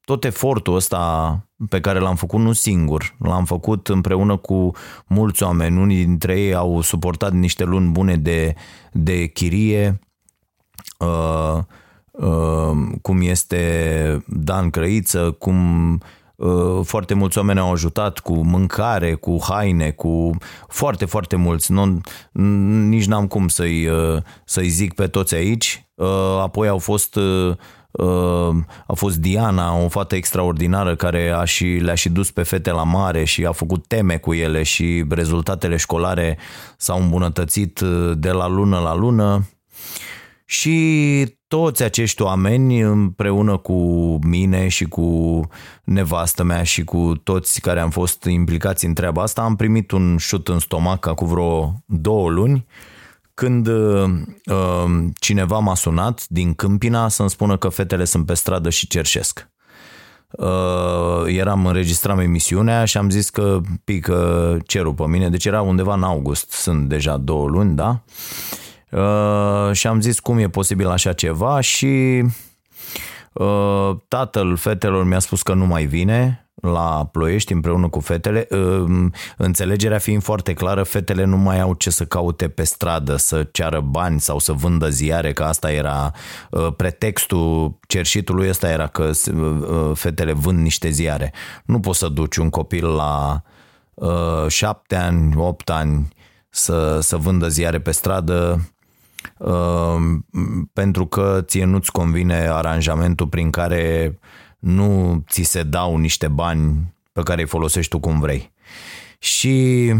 tot 0.00 0.24
efortul 0.24 0.74
ăsta 0.74 1.38
pe 1.68 1.80
care 1.80 1.98
l-am 1.98 2.16
făcut 2.16 2.40
nu 2.40 2.52
singur, 2.52 3.16
l-am 3.18 3.44
făcut 3.44 3.88
împreună 3.88 4.36
cu 4.36 4.70
mulți 5.06 5.42
oameni. 5.42 5.80
Unii 5.80 6.04
dintre 6.04 6.40
ei 6.40 6.54
au 6.54 6.80
suportat 6.80 7.32
niște 7.32 7.64
luni 7.64 7.90
bune 7.90 8.16
de, 8.16 8.54
de 8.92 9.26
chirie, 9.26 9.98
uh, 10.98 11.58
uh, 12.10 12.76
cum 13.02 13.20
este 13.20 14.24
Dan 14.26 14.70
Crăiță, 14.70 15.30
cum 15.30 15.92
uh, 15.92 16.00
foarte 16.82 17.14
mulți 17.14 17.38
oameni 17.38 17.58
au 17.58 17.72
ajutat 17.72 18.18
cu 18.18 18.34
mâncare, 18.34 19.14
cu 19.14 19.38
haine, 19.48 19.90
cu 19.90 20.30
foarte, 20.68 21.04
foarte 21.04 21.36
mulți. 21.36 21.72
Nu, 21.72 22.00
nici 22.88 23.06
n-am 23.06 23.26
cum 23.26 23.48
să-i, 23.48 23.86
uh, 23.86 24.22
să-i 24.44 24.68
zic 24.68 24.94
pe 24.94 25.06
toți 25.06 25.34
aici. 25.34 25.86
Uh, 25.94 26.38
apoi 26.40 26.68
au 26.68 26.78
fost 26.78 27.18
a 28.86 28.92
fost 28.94 29.16
Diana, 29.16 29.76
o 29.76 29.88
fată 29.88 30.14
extraordinară 30.14 30.94
care 30.96 31.30
a 31.30 31.44
și, 31.44 31.64
le-a 31.64 31.94
și 31.94 32.08
dus 32.08 32.30
pe 32.30 32.42
fete 32.42 32.70
la 32.70 32.82
mare 32.82 33.24
și 33.24 33.44
a 33.46 33.52
făcut 33.52 33.86
teme 33.86 34.16
cu 34.16 34.34
ele 34.34 34.62
și 34.62 35.04
rezultatele 35.08 35.76
școlare 35.76 36.38
s-au 36.76 37.00
îmbunătățit 37.00 37.80
uh, 37.80 38.12
de 38.16 38.30
la 38.30 38.48
lună 38.48 38.78
la 38.78 38.94
lună. 38.94 39.48
Și 40.44 41.26
toți 41.46 41.82
acești 41.82 42.22
oameni 42.22 42.80
împreună 42.80 43.56
cu 43.56 44.18
mine 44.22 44.68
și 44.68 44.84
cu 44.84 45.40
nevastă 45.84 46.42
mea 46.42 46.62
și 46.62 46.84
cu 46.84 47.20
toți 47.22 47.60
care 47.60 47.80
am 47.80 47.90
fost 47.90 48.24
implicați 48.24 48.84
în 48.84 48.94
treaba 48.94 49.22
asta 49.22 49.42
am 49.42 49.56
primit 49.56 49.90
un 49.90 50.16
șut 50.16 50.48
în 50.48 50.58
stomac 50.58 51.14
cu 51.14 51.24
vreo 51.24 51.74
două 51.86 52.30
luni 52.30 52.66
când 53.34 53.66
uh, 53.66 54.10
uh, 54.44 55.06
cineva 55.18 55.58
m-a 55.58 55.74
sunat 55.74 56.26
din 56.28 56.54
Câmpina 56.54 57.08
să-mi 57.08 57.30
spună 57.30 57.56
că 57.56 57.68
fetele 57.68 58.04
sunt 58.04 58.26
pe 58.26 58.34
stradă 58.34 58.70
și 58.70 58.86
cerșesc. 58.86 59.48
Uh, 60.30 61.24
eram 61.26 61.66
înregistram 61.66 62.18
emisiunea 62.18 62.84
și 62.84 62.96
am 62.96 63.10
zis 63.10 63.30
că 63.30 63.60
pică 63.84 64.58
cerul 64.66 64.94
pe 64.94 65.06
mine, 65.06 65.30
deci 65.30 65.44
era 65.44 65.60
undeva 65.60 65.94
în 65.94 66.02
august, 66.02 66.50
sunt 66.50 66.88
deja 66.88 67.16
două 67.16 67.48
luni, 67.48 67.74
da? 67.74 67.88
Uh, 67.88 68.63
și 69.72 69.86
am 69.86 70.00
zis 70.00 70.20
cum 70.20 70.38
e 70.38 70.48
posibil 70.48 70.88
așa 70.88 71.12
ceva? 71.12 71.60
Și 71.60 72.24
uh, 73.32 73.90
tatăl 74.08 74.56
fetelor 74.56 75.04
mi-a 75.04 75.18
spus 75.18 75.42
că 75.42 75.54
nu 75.54 75.66
mai 75.66 75.84
vine, 75.84 76.44
la 76.64 77.08
Ploiești 77.12 77.52
împreună 77.52 77.88
cu 77.88 78.00
fetele, 78.00 78.48
înțelegerea 79.36 79.98
fiind 79.98 80.22
foarte 80.22 80.52
clară, 80.52 80.82
fetele 80.82 81.24
nu 81.24 81.36
mai 81.36 81.60
au 81.60 81.74
ce 81.74 81.90
să 81.90 82.04
caute 82.04 82.48
pe 82.48 82.64
stradă, 82.64 83.16
să 83.16 83.48
ceară 83.52 83.80
bani 83.80 84.20
sau 84.20 84.38
să 84.38 84.52
vândă 84.52 84.88
ziare, 84.88 85.32
că 85.32 85.42
asta 85.42 85.72
era 85.72 86.12
ă, 86.52 86.70
pretextul 86.70 87.78
cerșitului 87.86 88.48
ăsta 88.48 88.70
era 88.70 88.86
că 88.86 89.10
ă, 89.70 89.92
fetele 89.94 90.32
vând 90.32 90.58
niște 90.58 90.90
ziare. 90.90 91.32
Nu 91.64 91.80
poți 91.80 91.98
să 91.98 92.08
duci 92.08 92.36
un 92.36 92.50
copil 92.50 92.86
la 92.86 93.42
ă, 94.00 94.46
șapte 94.48 94.96
ani, 94.96 95.34
opt 95.36 95.70
ani 95.70 96.08
să, 96.48 96.98
să 97.00 97.16
vândă 97.16 97.48
ziare 97.48 97.80
pe 97.80 97.90
stradă, 97.90 98.68
pentru 100.72 101.06
că 101.06 101.42
ție 101.44 101.64
nu-ți 101.64 101.92
convine 101.92 102.34
aranjamentul 102.34 103.26
prin 103.26 103.50
care 103.50 104.18
nu 104.58 105.22
ți 105.28 105.42
se 105.42 105.62
dau 105.62 105.96
niște 105.96 106.28
bani 106.28 106.94
pe 107.12 107.22
care 107.22 107.40
îi 107.40 107.48
folosești 107.48 107.90
tu 107.90 108.00
cum 108.00 108.20
vrei. 108.20 108.52
Și 109.18 109.92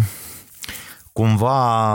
cumva 1.12 1.94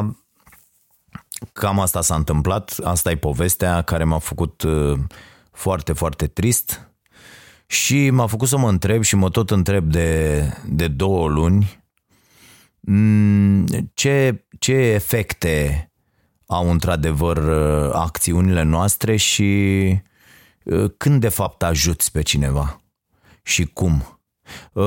cam 1.54 1.80
asta 1.80 2.02
s-a 2.02 2.16
întâmplat, 2.16 2.78
asta 2.84 3.12
e 3.12 3.18
povestea 3.18 3.82
care 3.82 4.04
m-a 4.04 4.18
făcut 4.18 4.62
uh, 4.62 5.00
foarte, 5.52 5.94
foarte 5.94 6.28
trist 6.28 6.90
și 7.66 8.10
m-a 8.10 8.28
făcut 8.28 8.48
să 8.48 8.58
mă 8.58 8.70
întreb 8.70 9.04
și 9.04 9.16
mă 9.16 9.30
tot 9.30 9.52
întreb 9.52 9.92
de, 9.92 10.44
de 10.66 10.88
două 10.88 11.28
luni 11.28 11.84
mm, 12.80 13.66
ce, 13.94 14.46
ce 14.60 14.74
efecte 14.74 15.89
au 16.50 16.72
într-adevăr 16.72 17.38
uh, 17.38 17.90
acțiunile 17.94 18.64
noastre 18.64 19.16
și 19.16 19.54
Uh, 20.70 20.92
când 20.98 21.22
de 21.22 21.30
fapt 21.30 21.64
ajuți 21.64 22.12
pe 22.12 22.22
cineva. 22.22 22.82
și 23.44 23.66
cum. 23.66 24.20
Uh, 24.74 24.84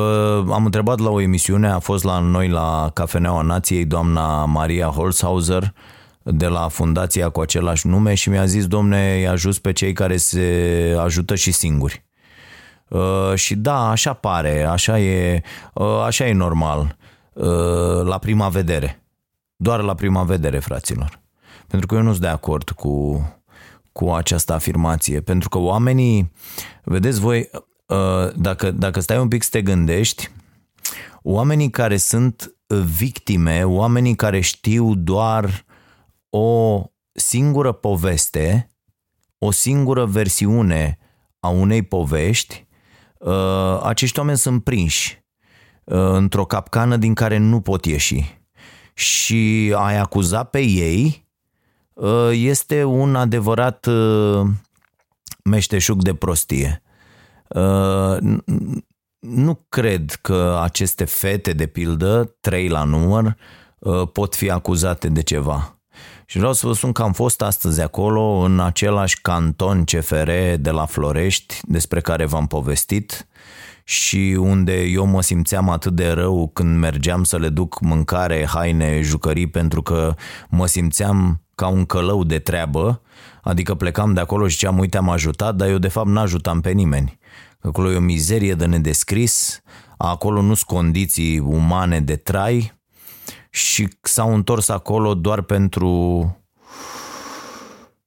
am 0.50 0.64
întrebat 0.64 0.98
la 0.98 1.10
o 1.10 1.20
emisiune, 1.20 1.68
a 1.68 1.78
fost 1.78 2.04
la 2.04 2.18
noi 2.18 2.48
la 2.48 2.90
Cafeneaua 2.94 3.42
Nației 3.42 3.84
doamna 3.84 4.44
Maria 4.44 4.86
Holzhauser 4.86 5.74
de 6.22 6.46
la 6.46 6.68
fundația 6.68 7.28
cu 7.28 7.40
același 7.40 7.86
nume 7.86 8.14
și 8.14 8.28
mi-a 8.28 8.44
zis, 8.44 8.66
domne, 8.66 9.14
îi 9.14 9.28
ajut 9.28 9.58
pe 9.58 9.72
cei 9.72 9.92
care 9.92 10.16
se 10.16 10.96
ajută 10.98 11.34
și 11.34 11.52
singuri. 11.52 12.04
Uh, 12.88 13.34
și 13.34 13.54
da, 13.54 13.90
așa 13.90 14.12
pare, 14.12 14.62
așa 14.62 14.98
e, 14.98 15.42
uh, 15.74 16.02
așa 16.04 16.26
e 16.26 16.32
normal, 16.32 16.96
uh, 17.32 18.02
la 18.04 18.18
prima 18.18 18.48
vedere. 18.48 19.02
Doar 19.56 19.80
la 19.80 19.94
prima 19.94 20.22
vedere, 20.22 20.58
fraților. 20.58 21.21
Pentru 21.72 21.86
că 21.86 21.94
eu 21.94 22.02
nu 22.02 22.10
sunt 22.10 22.22
de 22.22 22.28
acord 22.28 22.70
cu, 22.70 23.22
cu 23.92 24.10
această 24.10 24.52
afirmație. 24.52 25.20
Pentru 25.20 25.48
că 25.48 25.58
oamenii, 25.58 26.32
vedeți 26.84 27.20
voi, 27.20 27.50
uh, 27.86 28.34
dacă, 28.36 28.70
dacă 28.70 29.00
stai 29.00 29.18
un 29.18 29.28
pic 29.28 29.42
să 29.42 29.48
te 29.50 29.62
gândești, 29.62 30.30
oamenii 31.22 31.70
care 31.70 31.96
sunt 31.96 32.54
victime, 32.96 33.64
oamenii 33.64 34.14
care 34.14 34.40
știu 34.40 34.94
doar 34.94 35.64
o 36.30 36.82
singură 37.12 37.72
poveste, 37.72 38.70
o 39.38 39.50
singură 39.50 40.04
versiune 40.04 40.98
a 41.40 41.48
unei 41.48 41.82
povești, 41.82 42.66
uh, 43.18 43.80
acești 43.82 44.18
oameni 44.18 44.38
sunt 44.38 44.64
prinși 44.64 45.24
uh, 45.84 45.96
într-o 45.96 46.44
capcană 46.44 46.96
din 46.96 47.14
care 47.14 47.36
nu 47.36 47.60
pot 47.60 47.84
ieși. 47.84 48.40
Și 48.94 49.72
ai 49.76 49.98
acuza 49.98 50.42
pe 50.44 50.60
ei 50.60 51.04
uh, 51.04 51.21
este 52.32 52.84
un 52.84 53.16
adevărat 53.16 53.88
meșteșug 55.44 56.02
de 56.02 56.14
prostie. 56.14 56.82
Nu 59.18 59.66
cred 59.68 60.10
că 60.10 60.58
aceste 60.62 61.04
fete, 61.04 61.52
de 61.52 61.66
pildă, 61.66 62.36
trei 62.40 62.68
la 62.68 62.84
număr, 62.84 63.36
pot 64.12 64.34
fi 64.34 64.50
acuzate 64.50 65.08
de 65.08 65.22
ceva. 65.22 65.81
Și 66.32 66.38
vreau 66.38 66.52
să 66.52 66.66
vă 66.66 66.72
spun 66.72 66.92
că 66.92 67.02
am 67.02 67.12
fost 67.12 67.42
astăzi 67.42 67.80
acolo, 67.80 68.22
în 68.22 68.60
același 68.60 69.20
canton 69.20 69.84
CFR 69.84 70.30
de 70.58 70.70
la 70.70 70.86
Florești, 70.86 71.60
despre 71.62 72.00
care 72.00 72.24
v-am 72.24 72.46
povestit, 72.46 73.26
și 73.84 74.36
unde 74.38 74.82
eu 74.82 75.06
mă 75.06 75.22
simțeam 75.22 75.68
atât 75.68 75.92
de 75.94 76.08
rău 76.08 76.50
când 76.52 76.78
mergeam 76.78 77.24
să 77.24 77.38
le 77.38 77.48
duc 77.48 77.80
mâncare, 77.80 78.46
haine, 78.46 79.00
jucării, 79.00 79.46
pentru 79.46 79.82
că 79.82 80.14
mă 80.48 80.66
simțeam 80.66 81.42
ca 81.54 81.66
un 81.66 81.84
călău 81.84 82.24
de 82.24 82.38
treabă, 82.38 83.02
adică 83.42 83.74
plecam 83.74 84.12
de 84.12 84.20
acolo 84.20 84.46
și 84.46 84.54
ziceam, 84.54 84.78
uite, 84.78 84.96
am 84.96 85.08
ajutat, 85.08 85.54
dar 85.54 85.68
eu 85.68 85.78
de 85.78 85.88
fapt 85.88 86.08
n-ajutam 86.08 86.60
pe 86.60 86.70
nimeni. 86.70 87.18
Acolo 87.60 87.92
e 87.92 87.96
o 87.96 88.00
mizerie 88.00 88.54
de 88.54 88.66
nedescris, 88.66 89.62
acolo 89.96 90.40
nu 90.40 90.54
sunt 90.54 90.78
condiții 90.78 91.38
umane 91.38 92.00
de 92.00 92.16
trai, 92.16 92.80
și 93.52 93.88
s-au 94.00 94.34
întors 94.34 94.68
acolo 94.68 95.14
doar 95.14 95.42
pentru 95.42 96.26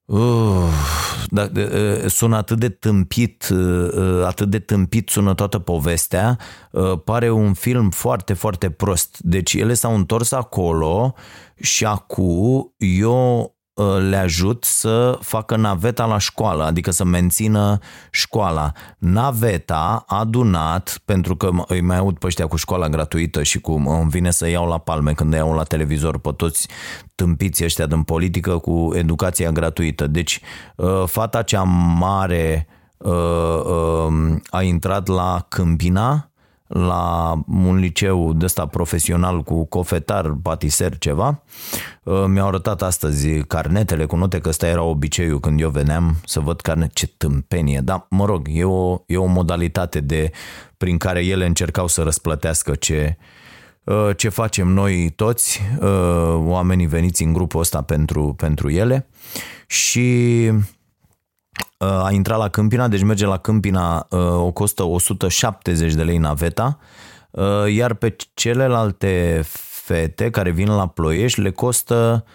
Uh, 0.06 0.70
da, 1.30 1.50
uh, 1.56 2.06
sună 2.08 2.36
atât 2.36 2.60
de 2.60 2.70
tâmpit, 2.70 3.48
uh, 3.52 3.90
uh, 3.94 4.24
atât 4.26 4.50
de 4.50 4.60
tâmpit 4.60 5.10
sună 5.10 5.34
toată 5.34 5.60
povestea, 5.60 6.40
uh, 6.72 7.00
pare 7.04 7.32
un 7.32 7.54
film 7.54 7.90
foarte, 7.90 8.34
foarte 8.34 8.70
prost. 8.70 9.18
Deci 9.20 9.54
ele 9.54 9.74
s-au 9.74 9.96
întors 9.96 10.32
acolo 10.32 11.14
și 11.56 11.86
acum 11.86 12.74
eu 12.78 13.50
Uh, 13.50 13.55
le 13.84 14.18
ajut 14.18 14.64
să 14.64 15.18
facă 15.22 15.56
naveta 15.56 16.06
la 16.06 16.18
școală, 16.18 16.64
adică 16.64 16.92
să 16.92 17.04
mențină 17.04 17.80
școala. 18.12 18.72
Naveta 18.98 20.04
a 20.08 20.20
adunat, 20.20 21.02
pentru 21.06 21.36
că 21.36 21.50
îi 21.68 21.82
mai 21.82 21.98
aud 21.98 22.18
pe 22.18 22.26
ăștia 22.26 22.48
cu 22.48 22.56
școala 22.56 22.90
gratuită 22.90 23.44
și 23.44 23.60
cum 23.60 23.88
îmi 23.88 24.10
vine 24.10 24.32
să 24.32 24.48
iau 24.50 24.68
la 24.68 24.78
palme 24.78 25.14
când 25.14 25.34
iau 25.34 25.54
la 25.54 25.64
televizor 25.64 26.18
pe 26.18 26.32
toți 26.32 26.68
tâmpiții 27.16 27.66
ăștia 27.66 27.86
din 27.86 28.04
politică 28.04 28.58
cu 28.58 28.92
educația 28.94 29.52
gratuită. 29.52 30.08
Deci 30.08 30.42
uh, 30.76 31.04
fata 31.06 31.42
cea 31.42 31.64
mare 31.98 32.68
uh, 32.98 34.38
a 34.50 34.62
intrat 34.62 35.08
la 35.08 35.46
Câmpina, 35.50 36.30
la 36.68 37.34
un 37.48 37.76
liceu 37.76 38.34
de 38.34 38.46
ăsta 38.46 38.66
profesional 38.66 39.44
cu 39.44 39.66
cofetar, 39.66 40.38
patiser, 40.42 40.98
ceva. 40.98 41.44
Uh, 42.04 42.24
mi-au 42.28 42.48
arătat 42.48 42.82
astăzi 42.82 43.44
carnetele 43.44 44.06
cu 44.06 44.16
note, 44.16 44.40
că 44.40 44.50
ăsta 44.50 44.68
era 44.68 44.82
obiceiul 44.82 45.40
când 45.40 45.60
eu 45.62 45.70
veneam 45.70 46.16
să 46.26 46.40
văd 46.40 46.62
carnet, 46.62 46.94
ce 46.94 47.08
tâmpenie. 47.08 47.80
Dar, 47.84 48.06
mă 48.10 48.26
rog, 48.26 48.48
e 48.52 48.64
o, 48.64 48.98
e 49.06 49.18
o 49.18 49.26
modalitate 49.26 50.00
de, 50.00 50.32
prin 50.78 50.98
care 50.98 51.26
ele 51.26 51.46
încercau 51.46 51.88
să 51.88 52.02
răsplătească 52.02 52.76
ce, 52.76 53.18
uh, 53.84 54.10
ce 54.18 54.30
facem 54.30 54.68
noi 54.68 55.10
toți, 55.10 55.62
uh, 55.80 56.36
oamenii 56.36 56.88
veniți 56.88 57.24
în 57.24 57.34
grupul 57.34 57.60
ăsta 57.60 57.82
pentru, 57.82 58.34
pentru 58.38 58.70
ele. 58.70 59.08
Și 59.68 60.52
a 61.78 62.12
intrat 62.12 62.38
la 62.38 62.50
Câmpina, 62.50 62.88
deci 62.88 63.04
merge 63.04 63.26
la 63.26 63.38
Câmpina, 63.38 64.08
uh, 64.10 64.20
o 64.20 64.52
costă 64.52 64.84
170 64.84 65.94
de 65.94 66.04
lei 66.04 66.18
naveta, 66.18 66.80
uh, 67.32 67.74
iar 67.74 67.94
pe 67.94 68.16
celelalte 68.34 69.42
fete 69.84 70.30
care 70.30 70.52
vin 70.52 70.68
la 70.68 70.88
Ploiești 70.88 71.42
le 71.42 71.52
costă 71.52 72.26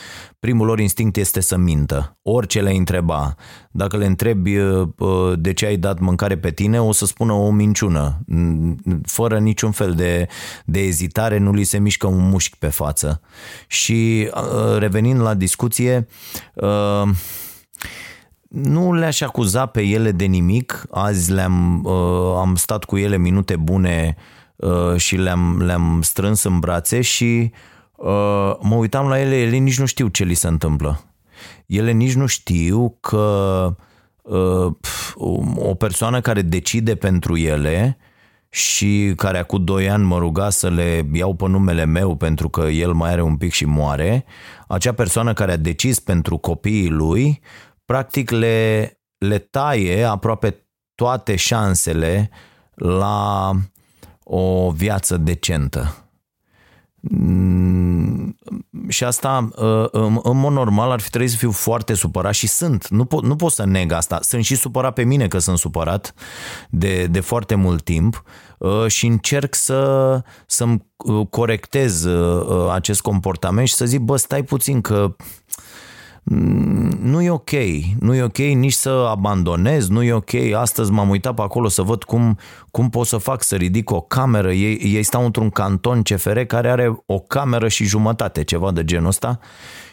primul 0.40 0.66
lor 0.66 0.80
instinct 0.80 1.16
este 1.16 1.40
să 1.40 1.56
mintă. 1.56 2.18
Orice 2.22 2.60
le 2.60 2.70
întreba. 2.70 3.34
Dacă 3.70 3.96
le 3.96 4.06
întrebi 4.06 4.58
ă, 4.58 4.94
ă, 5.00 5.34
de 5.36 5.52
ce 5.52 5.66
ai 5.66 5.76
dat 5.76 5.98
mâncare 5.98 6.36
pe 6.36 6.50
tine, 6.50 6.80
o 6.80 6.92
să 6.92 7.06
spună 7.06 7.32
o 7.32 7.50
minciună. 7.50 8.24
Fără 9.02 9.38
niciun 9.38 9.70
fel 9.70 9.92
de, 9.92 10.26
de 10.64 10.80
ezitare, 10.80 11.38
nu 11.38 11.52
li 11.52 11.64
se 11.64 11.78
mișcă 11.78 12.06
un 12.06 12.28
mușchi 12.28 12.58
pe 12.58 12.68
față. 12.68 13.20
Și 13.66 14.30
revenind 14.78 15.20
la 15.20 15.34
discuție, 15.34 16.06
nu 18.54 18.92
le-aș 18.92 19.20
acuza 19.20 19.66
pe 19.66 19.82
ele 19.82 20.12
de 20.12 20.24
nimic. 20.24 20.86
Azi 20.90 21.32
le-am 21.32 21.84
uh, 21.84 22.36
am 22.38 22.54
stat 22.56 22.84
cu 22.84 22.96
ele 22.96 23.16
minute 23.16 23.56
bune 23.56 24.16
uh, 24.56 24.96
și 24.96 25.16
le-am, 25.16 25.62
le-am 25.62 26.02
strâns 26.02 26.42
în 26.42 26.58
brațe 26.58 27.00
și 27.00 27.52
uh, 27.96 28.52
mă 28.60 28.74
uitam 28.74 29.06
la 29.08 29.20
ele, 29.20 29.40
ele 29.40 29.56
nici 29.56 29.78
nu 29.78 29.86
știu 29.86 30.08
ce 30.08 30.24
li 30.24 30.34
se 30.34 30.48
întâmplă. 30.48 31.00
Ele 31.66 31.90
nici 31.90 32.14
nu 32.14 32.26
știu 32.26 32.96
că 33.00 33.76
uh, 34.22 34.72
o 35.56 35.74
persoană 35.74 36.20
care 36.20 36.42
decide 36.42 36.94
pentru 36.94 37.36
ele 37.36 37.98
și 38.48 39.12
care 39.16 39.38
acum 39.38 39.64
doi 39.64 39.90
ani 39.90 40.04
mă 40.04 40.18
ruga 40.18 40.50
să 40.50 40.68
le 40.68 41.06
iau 41.12 41.34
pe 41.34 41.48
numele 41.48 41.84
meu 41.84 42.16
pentru 42.16 42.48
că 42.48 42.60
el 42.60 42.92
mai 42.92 43.10
are 43.10 43.22
un 43.22 43.36
pic 43.36 43.52
și 43.52 43.64
moare, 43.64 44.24
acea 44.68 44.92
persoană 44.92 45.32
care 45.32 45.52
a 45.52 45.56
decis 45.56 46.00
pentru 46.00 46.36
copiii 46.36 46.88
lui 46.88 47.40
practic 47.84 48.30
le, 48.30 48.98
le 49.18 49.38
taie 49.38 50.04
aproape 50.04 50.66
toate 50.94 51.36
șansele 51.36 52.30
la 52.74 53.50
o 54.22 54.70
viață 54.70 55.16
decentă. 55.16 55.98
Mm, 57.10 58.36
și 58.88 59.04
asta, 59.04 59.48
uh, 59.56 59.86
în 60.22 60.38
mod 60.38 60.52
normal, 60.52 60.90
ar 60.90 61.00
fi 61.00 61.08
trebuit 61.08 61.30
să 61.30 61.36
fiu 61.36 61.50
foarte 61.50 61.94
supărat 61.94 62.34
și 62.34 62.46
sunt. 62.46 62.88
Nu 62.88 63.04
pot, 63.04 63.22
nu 63.22 63.36
pot 63.36 63.52
să 63.52 63.64
neg 63.64 63.92
asta. 63.92 64.18
Sunt 64.22 64.44
și 64.44 64.54
supărat 64.54 64.92
pe 64.92 65.02
mine 65.02 65.28
că 65.28 65.38
sunt 65.38 65.58
supărat 65.58 66.14
de, 66.70 67.06
de 67.06 67.20
foarte 67.20 67.54
mult 67.54 67.82
timp 67.82 68.22
uh, 68.58 68.86
și 68.86 69.06
încerc 69.06 69.54
să, 69.54 70.22
să-mi 70.46 70.86
uh, 70.96 71.26
corectez 71.30 72.06
acest 72.72 73.00
comportament 73.00 73.68
și 73.68 73.74
să 73.74 73.84
zic, 73.84 74.00
bă, 74.00 74.16
stai 74.16 74.42
puțin 74.42 74.80
că 74.80 74.96
Mm, 74.98 75.43
nu 76.24 77.22
e 77.22 77.30
ok, 77.30 77.50
nu 78.00 78.14
e 78.14 78.22
ok 78.22 78.36
nici 78.36 78.72
să 78.72 79.06
abandonez, 79.10 79.88
nu 79.88 80.02
e 80.02 80.12
ok, 80.12 80.30
astăzi 80.56 80.90
m-am 80.90 81.08
uitat 81.08 81.34
pe 81.34 81.42
acolo 81.42 81.68
să 81.68 81.82
văd 81.82 82.04
cum, 82.04 82.38
cum 82.70 82.90
pot 82.90 83.06
să 83.06 83.16
fac 83.16 83.42
să 83.42 83.56
ridic 83.56 83.90
o 83.90 84.00
cameră, 84.00 84.52
ei, 84.52 84.80
ei 84.94 85.02
stau 85.02 85.24
într-un 85.24 85.50
canton 85.50 86.02
CFR 86.02 86.38
care 86.38 86.70
are 86.70 87.02
o 87.06 87.18
cameră 87.18 87.68
și 87.68 87.84
jumătate, 87.84 88.44
ceva 88.44 88.72
de 88.72 88.84
genul 88.84 89.08
ăsta 89.08 89.38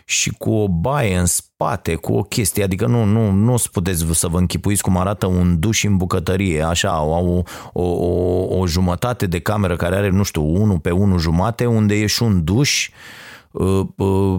și 0.06 0.30
cu 0.30 0.52
o 0.52 0.68
baie 0.68 1.18
în 1.18 1.26
spate, 1.26 1.96
cu 1.96 2.14
o 2.14 2.22
chestie, 2.22 2.64
adică 2.64 2.86
nu, 2.86 3.04
nu, 3.04 3.32
nu 3.32 3.56
puteți 3.72 4.06
să 4.12 4.28
vă 4.28 4.38
închipuiți 4.38 4.82
cum 4.82 4.98
arată 4.98 5.26
un 5.26 5.60
duș 5.60 5.84
în 5.84 5.98
bucătărie, 5.98 6.62
așa, 6.62 6.90
au 6.90 7.44
o, 7.74 7.82
o, 7.82 7.88
o, 7.88 8.60
o 8.60 8.68
jumătate 8.68 9.26
de 9.26 9.40
cameră 9.40 9.76
care 9.76 9.96
are, 9.96 10.10
nu 10.10 10.24
știu, 10.24 10.62
unul 10.62 10.80
pe 10.80 10.92
unul 10.92 11.20
jumate, 11.20 11.66
unde 11.66 11.96
e 11.96 12.06
și 12.06 12.24
un 12.24 12.44
duș, 12.44 12.88
uh, 12.88 12.94
uh, 12.94 13.31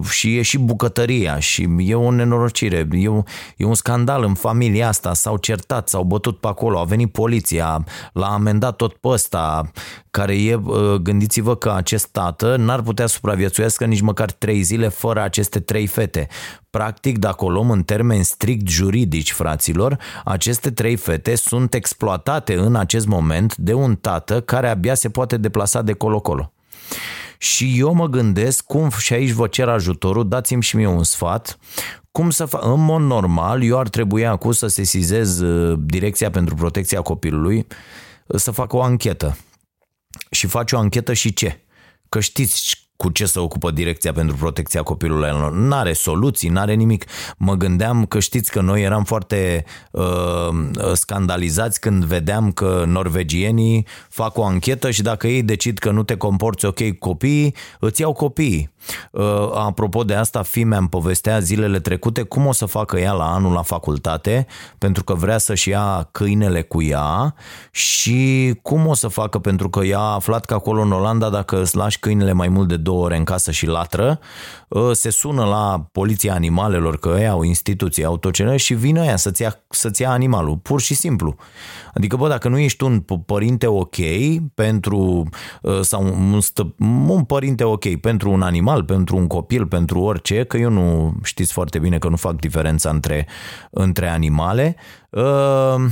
și 0.09 0.37
e 0.37 0.41
și 0.41 0.57
bucătăria 0.57 1.39
și 1.39 1.69
e 1.77 1.95
o 1.95 2.11
nenorocire, 2.11 2.87
e, 2.91 3.07
un, 3.07 3.23
e 3.57 3.65
un 3.65 3.73
scandal 3.73 4.23
în 4.23 4.33
familia 4.33 4.87
asta, 4.87 5.13
s-au 5.13 5.37
certat, 5.37 5.89
s-au 5.89 6.03
bătut 6.03 6.39
pe 6.39 6.47
acolo, 6.47 6.79
a 6.79 6.83
venit 6.83 7.11
poliția, 7.11 7.83
l-a 8.13 8.27
amendat 8.27 8.75
tot 8.75 8.93
pe 8.93 9.07
ăsta, 9.07 9.71
care 10.11 10.41
e, 10.41 10.55
uh, 10.55 10.93
gândiți-vă 10.93 11.55
că 11.55 11.71
acest 11.71 12.07
tată 12.07 12.55
n-ar 12.55 12.81
putea 12.81 13.05
supraviețuiască 13.05 13.85
nici 13.85 14.01
măcar 14.01 14.31
trei 14.31 14.61
zile 14.61 14.87
fără 14.87 15.21
aceste 15.21 15.59
trei 15.59 15.87
fete. 15.87 16.27
Practic, 16.69 17.17
dacă 17.17 17.45
o 17.45 17.49
luăm 17.49 17.71
în 17.71 17.83
termeni 17.83 18.23
strict 18.23 18.67
juridici, 18.67 19.31
fraților, 19.31 19.97
aceste 20.23 20.71
trei 20.71 20.95
fete 20.95 21.35
sunt 21.35 21.73
exploatate 21.73 22.55
în 22.55 22.75
acest 22.75 23.07
moment 23.07 23.55
de 23.57 23.73
un 23.73 23.95
tată 23.95 24.41
care 24.41 24.69
abia 24.69 24.93
se 24.93 25.09
poate 25.09 25.37
deplasa 25.37 25.81
de 25.81 25.93
colo-colo. 25.93 26.53
Și 27.43 27.79
eu 27.79 27.93
mă 27.93 28.07
gândesc 28.07 28.65
cum, 28.65 28.89
și 28.89 29.13
aici 29.13 29.31
vă 29.31 29.47
cer 29.47 29.67
ajutorul, 29.67 30.27
dați-mi 30.27 30.63
și 30.63 30.75
mie 30.75 30.87
un 30.87 31.03
sfat, 31.03 31.57
cum 32.11 32.29
să 32.29 32.45
fac, 32.45 32.65
în 32.65 32.83
mod 32.83 33.01
normal, 33.01 33.63
eu 33.63 33.79
ar 33.79 33.89
trebui 33.89 34.25
acum 34.25 34.51
să 34.51 34.67
sesizez 34.67 35.39
uh, 35.39 35.79
Direcția 35.85 36.29
pentru 36.29 36.55
Protecția 36.55 37.01
Copilului, 37.01 37.67
uh, 38.27 38.39
să 38.39 38.51
fac 38.51 38.73
o 38.73 38.81
anchetă. 38.81 39.37
Și 40.31 40.47
faci 40.47 40.71
o 40.71 40.77
anchetă 40.77 41.13
și 41.13 41.33
ce? 41.33 41.65
Că 42.09 42.19
știți 42.19 42.82
cu 43.03 43.09
ce 43.09 43.25
se 43.25 43.39
ocupă 43.39 43.71
Direcția 43.71 44.11
pentru 44.11 44.35
Protecția 44.35 44.83
Copilului 44.83 45.29
N-are 45.51 45.93
soluții, 45.93 46.49
n-are 46.49 46.73
nimic. 46.73 47.05
Mă 47.37 47.53
gândeam 47.53 48.05
că 48.05 48.19
știți 48.19 48.51
că 48.51 48.61
noi 48.61 48.81
eram 48.81 49.03
foarte 49.03 49.65
uh, 49.91 50.03
scandalizați 50.93 51.79
când 51.79 52.03
vedeam 52.03 52.51
că 52.51 52.83
norvegienii 52.87 53.87
fac 54.09 54.37
o 54.37 54.43
anchetă 54.43 54.91
și 54.91 55.01
dacă 55.01 55.27
ei 55.27 55.43
decid 55.43 55.77
că 55.77 55.91
nu 55.91 56.03
te 56.03 56.17
comporți 56.17 56.65
ok 56.65 56.77
cu 56.77 56.95
copiii, 56.99 57.55
îți 57.79 58.01
iau 58.01 58.13
copiii. 58.13 58.71
Uh, 59.11 59.49
apropo 59.53 60.03
de 60.03 60.13
asta, 60.13 60.41
fimea 60.41 60.77
îmi 60.77 60.89
povestea 60.89 61.39
zilele 61.39 61.79
trecute 61.79 62.21
cum 62.21 62.45
o 62.45 62.51
să 62.51 62.65
facă 62.65 62.99
ea 62.99 63.11
la 63.11 63.33
anul 63.33 63.53
la 63.53 63.61
facultate, 63.61 64.47
pentru 64.77 65.03
că 65.03 65.13
vrea 65.13 65.37
să-și 65.37 65.69
ia 65.69 66.07
câinele 66.11 66.61
cu 66.61 66.81
ea 66.81 67.35
și 67.71 68.53
cum 68.61 68.87
o 68.87 68.93
să 68.93 69.07
facă, 69.07 69.39
pentru 69.39 69.69
că 69.69 69.83
ea 69.83 69.99
a 69.99 70.13
aflat 70.13 70.45
că 70.45 70.53
acolo 70.53 70.81
în 70.81 70.91
Olanda, 70.91 71.29
dacă 71.29 71.61
îți 71.61 71.75
lași 71.75 71.99
câinele 71.99 72.31
mai 72.31 72.47
mult 72.47 72.67
de 72.67 72.77
două 72.77 72.92
ore 72.93 73.17
în 73.17 73.23
casă 73.23 73.51
și 73.51 73.65
latră, 73.65 74.19
ă, 74.71 74.93
se 74.93 75.09
sună 75.09 75.45
la 75.45 75.87
poliția 75.91 76.33
animalelor, 76.33 76.97
că 76.97 77.15
ei 77.19 77.27
au 77.27 77.43
instituții 77.43 78.03
autocene 78.03 78.57
și 78.57 78.73
vine 78.73 78.99
aia 78.99 79.15
să-ți 79.15 79.41
ia, 79.41 79.63
să-ți 79.69 80.01
ia 80.01 80.11
animalul, 80.11 80.57
pur 80.57 80.81
și 80.81 80.93
simplu. 80.93 81.35
Adică, 81.93 82.15
bă, 82.15 82.27
dacă 82.27 82.49
nu 82.49 82.57
ești 82.57 82.83
un 82.83 82.99
părinte 83.25 83.67
ok 83.67 83.95
pentru, 84.53 85.29
ă, 85.63 85.81
sau 85.81 86.03
un, 86.03 86.41
stă, 86.41 86.75
un 87.07 87.23
părinte 87.23 87.63
ok 87.63 87.95
pentru 87.95 88.31
un 88.31 88.41
animal, 88.41 88.83
pentru 88.83 89.15
un 89.15 89.27
copil, 89.27 89.67
pentru 89.67 89.99
orice, 89.99 90.43
că 90.43 90.57
eu 90.57 90.69
nu 90.69 91.13
știți 91.23 91.53
foarte 91.53 91.79
bine 91.79 91.97
că 91.97 92.09
nu 92.09 92.15
fac 92.15 92.35
diferența 92.39 92.89
între, 92.89 93.27
între 93.69 94.07
animale, 94.09 94.75
uh, 95.09 95.85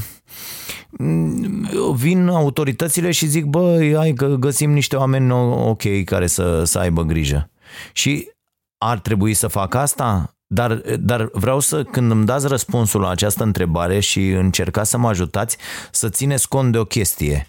vin 1.94 2.28
autoritățile 2.28 3.12
și 3.12 3.26
zic, 3.26 3.46
bă, 3.46 3.92
hai 3.96 4.14
că 4.14 4.28
găsim 4.28 4.72
niște 4.72 4.96
oameni 4.96 5.32
ok 5.32 6.04
care 6.06 6.28
să, 6.28 6.64
să 6.64 6.80
aibă 6.80 7.02
grijă. 7.04 7.50
Și 7.92 8.32
ar 8.78 9.00
trebui 9.00 9.34
să 9.34 9.48
fac 9.48 9.74
asta? 9.74 10.36
Dar, 10.48 10.74
dar 11.00 11.30
vreau 11.34 11.60
să, 11.60 11.84
când 11.84 12.12
îmi 12.12 12.26
dați 12.26 12.48
răspunsul 12.48 13.02
la 13.02 13.10
această 13.10 13.44
întrebare 13.44 14.00
și 14.00 14.30
încercați 14.30 14.90
să 14.90 14.98
mă 14.98 15.08
ajutați, 15.08 15.58
să 15.92 16.10
țineți 16.10 16.48
cont 16.48 16.72
de 16.72 16.78
o 16.78 16.86
chestie. 16.86 17.48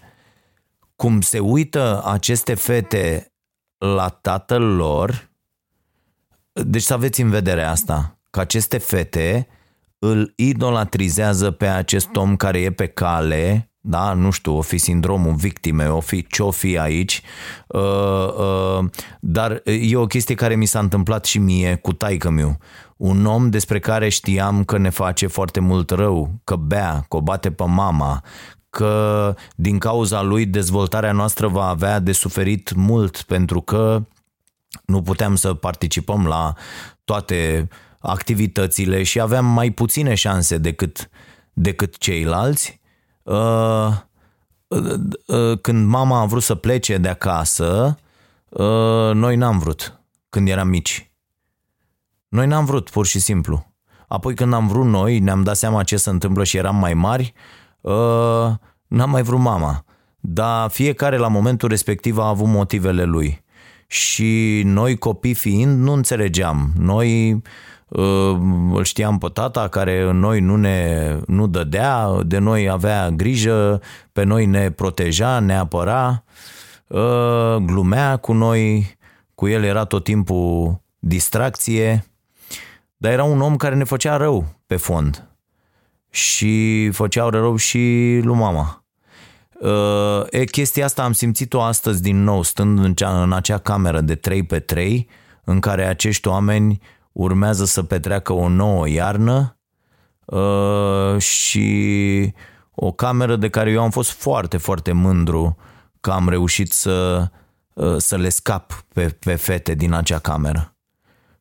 Cum 0.95 1.21
se 1.21 1.39
uită 1.39 2.03
aceste 2.05 2.53
fete 2.53 3.33
la 3.77 4.09
tatăl 4.09 4.61
lor, 4.75 5.31
deci 6.51 6.81
să 6.81 6.93
aveți 6.93 7.21
în 7.21 7.29
vedere 7.29 7.63
asta, 7.63 8.17
că 8.29 8.39
aceste 8.39 8.77
fete 8.77 9.47
îl 10.05 10.33
idolatrizează 10.35 11.51
pe 11.51 11.65
acest 11.65 12.15
om 12.15 12.35
care 12.35 12.59
e 12.59 12.71
pe 12.71 12.87
cale, 12.87 13.71
da, 13.79 14.13
nu 14.13 14.31
știu, 14.31 14.57
o 14.57 14.61
fi 14.61 14.77
sindromul 14.77 15.33
victime, 15.33 15.87
o 15.87 15.99
fi 15.99 16.27
ce-o 16.27 16.51
fi 16.51 16.77
aici, 16.77 17.21
uh, 17.67 18.33
uh, 18.37 18.85
dar 19.19 19.61
e 19.63 19.95
o 19.95 20.05
chestie 20.05 20.35
care 20.35 20.55
mi 20.55 20.65
s-a 20.65 20.79
întâmplat 20.79 21.25
și 21.25 21.39
mie 21.39 21.75
cu 21.75 21.93
taică 21.93 22.29
meu. 22.29 22.57
Un 22.97 23.25
om 23.25 23.49
despre 23.49 23.79
care 23.79 24.09
știam 24.09 24.63
că 24.63 24.77
ne 24.77 24.89
face 24.89 25.27
foarte 25.27 25.59
mult 25.59 25.89
rău, 25.89 26.31
că 26.43 26.55
bea, 26.55 27.05
că 27.09 27.15
o 27.15 27.21
bate 27.21 27.51
pe 27.51 27.65
mama, 27.65 28.23
că 28.69 29.35
din 29.55 29.77
cauza 29.77 30.21
lui 30.21 30.45
dezvoltarea 30.45 31.11
noastră 31.11 31.47
va 31.47 31.67
avea 31.67 31.99
de 31.99 32.11
suferit 32.11 32.73
mult 32.73 33.21
pentru 33.21 33.61
că 33.61 34.01
nu 34.85 35.01
puteam 35.01 35.35
să 35.35 35.53
participăm 35.53 36.25
la 36.25 36.53
toate 37.03 37.67
activitățile 38.05 39.03
și 39.03 39.19
aveam 39.19 39.45
mai 39.45 39.71
puține 39.71 40.13
șanse 40.13 40.57
decât, 40.57 41.09
decât 41.53 41.97
ceilalți. 41.97 42.79
Uh, 43.23 43.87
uh, 44.67 44.93
uh, 45.27 45.59
când 45.61 45.87
mama 45.87 46.19
a 46.19 46.25
vrut 46.25 46.43
să 46.43 46.55
plece 46.55 46.97
de 46.97 47.09
acasă, 47.09 47.97
noi 49.13 49.35
n-am 49.35 49.59
vrut 49.59 50.01
când 50.29 50.47
eram 50.47 50.67
mici. 50.67 51.11
Noi 52.27 52.47
n-am 52.47 52.65
vrut, 52.65 52.89
pur 52.89 53.05
și 53.05 53.19
simplu. 53.19 53.73
Apoi 54.07 54.33
când 54.33 54.53
am 54.53 54.67
vrut 54.67 54.85
noi, 54.85 55.19
ne-am 55.19 55.43
dat 55.43 55.55
seama 55.57 55.83
ce 55.83 55.97
se 55.97 56.09
întâmplă 56.09 56.43
și 56.43 56.57
eram 56.57 56.75
mai 56.75 56.93
mari, 56.93 57.33
n-am 58.87 59.09
mai 59.09 59.23
vrut 59.23 59.39
mama. 59.39 59.85
Dar 60.19 60.69
fiecare 60.69 61.17
la 61.17 61.27
momentul 61.27 61.69
respectiv 61.69 62.17
a 62.17 62.27
avut 62.27 62.47
motivele 62.47 63.03
lui. 63.03 63.43
Și 63.87 64.61
noi 64.65 64.97
copii 64.97 65.33
fiind 65.33 65.79
nu 65.79 65.93
înțelegeam. 65.93 66.71
Noi 66.77 67.41
îl 68.73 68.83
știam 68.83 69.17
pe 69.17 69.27
tata 69.33 69.67
care 69.67 70.11
noi 70.11 70.39
nu 70.39 70.55
ne 70.55 71.07
nu 71.27 71.47
dădea, 71.47 72.09
de 72.25 72.37
noi 72.37 72.69
avea 72.69 73.09
grijă, 73.09 73.81
pe 74.11 74.23
noi 74.23 74.45
ne 74.45 74.71
proteja, 74.71 75.39
ne 75.39 75.57
apăra, 75.57 76.23
ă, 76.91 77.57
glumea 77.65 78.17
cu 78.17 78.33
noi, 78.33 78.97
cu 79.35 79.47
el 79.47 79.63
era 79.63 79.85
tot 79.85 80.03
timpul 80.03 80.81
distracție, 80.99 82.05
dar 82.97 83.11
era 83.11 83.23
un 83.23 83.41
om 83.41 83.55
care 83.55 83.75
ne 83.75 83.83
făcea 83.83 84.17
rău 84.17 84.45
pe 84.67 84.75
fond 84.75 85.27
și 86.09 86.89
făcea 86.89 87.29
rău 87.29 87.55
și 87.55 88.19
lui 88.23 88.35
mama. 88.35 88.85
Ă, 89.61 90.27
e, 90.29 90.43
chestia 90.43 90.85
asta 90.85 91.03
am 91.03 91.11
simțit-o 91.11 91.61
astăzi 91.61 92.01
din 92.01 92.23
nou, 92.23 92.41
stând 92.41 92.83
în, 92.83 92.93
cea, 92.93 93.21
în 93.21 93.33
acea 93.33 93.57
cameră 93.57 94.01
de 94.01 94.15
3 94.15 94.43
pe 94.43 94.59
3 94.59 95.09
în 95.43 95.59
care 95.59 95.85
acești 95.85 96.27
oameni 96.27 96.81
urmează 97.13 97.65
să 97.65 97.83
petreacă 97.83 98.33
o 98.33 98.47
nouă 98.47 98.89
iarnă 98.89 99.57
uh, 100.25 101.17
și 101.17 102.33
o 102.75 102.91
cameră 102.91 103.35
de 103.35 103.49
care 103.49 103.71
eu 103.71 103.81
am 103.81 103.89
fost 103.89 104.11
foarte, 104.11 104.57
foarte 104.57 104.91
mândru 104.91 105.57
că 106.01 106.11
am 106.11 106.29
reușit 106.29 106.71
să, 106.71 107.27
uh, 107.73 107.95
să 107.97 108.17
le 108.17 108.29
scap 108.29 108.85
pe, 108.93 109.17
pe 109.19 109.35
fete 109.35 109.73
din 109.73 109.93
acea 109.93 110.19
cameră. 110.19 110.67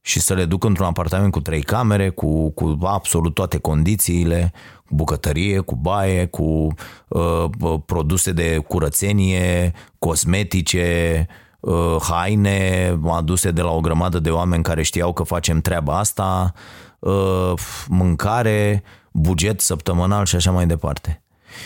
Și 0.05 0.21
să 0.21 0.35
le 0.35 0.45
duc 0.45 0.65
într-un 0.65 0.87
apartament 0.87 1.33
cu 1.33 1.41
trei 1.41 1.63
camere, 1.63 2.09
cu, 2.11 2.51
cu 2.51 2.79
absolut 2.83 3.35
toate 3.35 3.59
condițiile, 3.59 4.53
cu 4.85 4.95
bucătărie, 4.95 5.61
cu 5.61 5.77
baie, 5.77 6.27
cu 6.27 6.75
uh, 7.09 7.45
produse 7.87 8.33
de 8.33 8.59
curățenie, 8.59 9.73
cosmetice, 9.99 11.27
Uh, 11.29 11.52
haine 12.01 12.99
aduse 13.11 13.51
de 13.51 13.63
la 13.63 13.71
o 13.71 13.81
grămadă 13.81 14.19
de 14.19 14.31
oameni 14.31 14.63
care 14.63 14.83
știau 14.83 15.13
că 15.13 15.23
facem 15.23 15.61
treaba 15.61 15.99
asta, 15.99 16.53
uh, 16.99 17.53
mâncare, 17.89 18.83
buget 19.13 19.61
săptămânal 19.61 20.25
și 20.25 20.37
așa 20.37 20.51
mai 20.51 20.67
departe. 20.67 21.23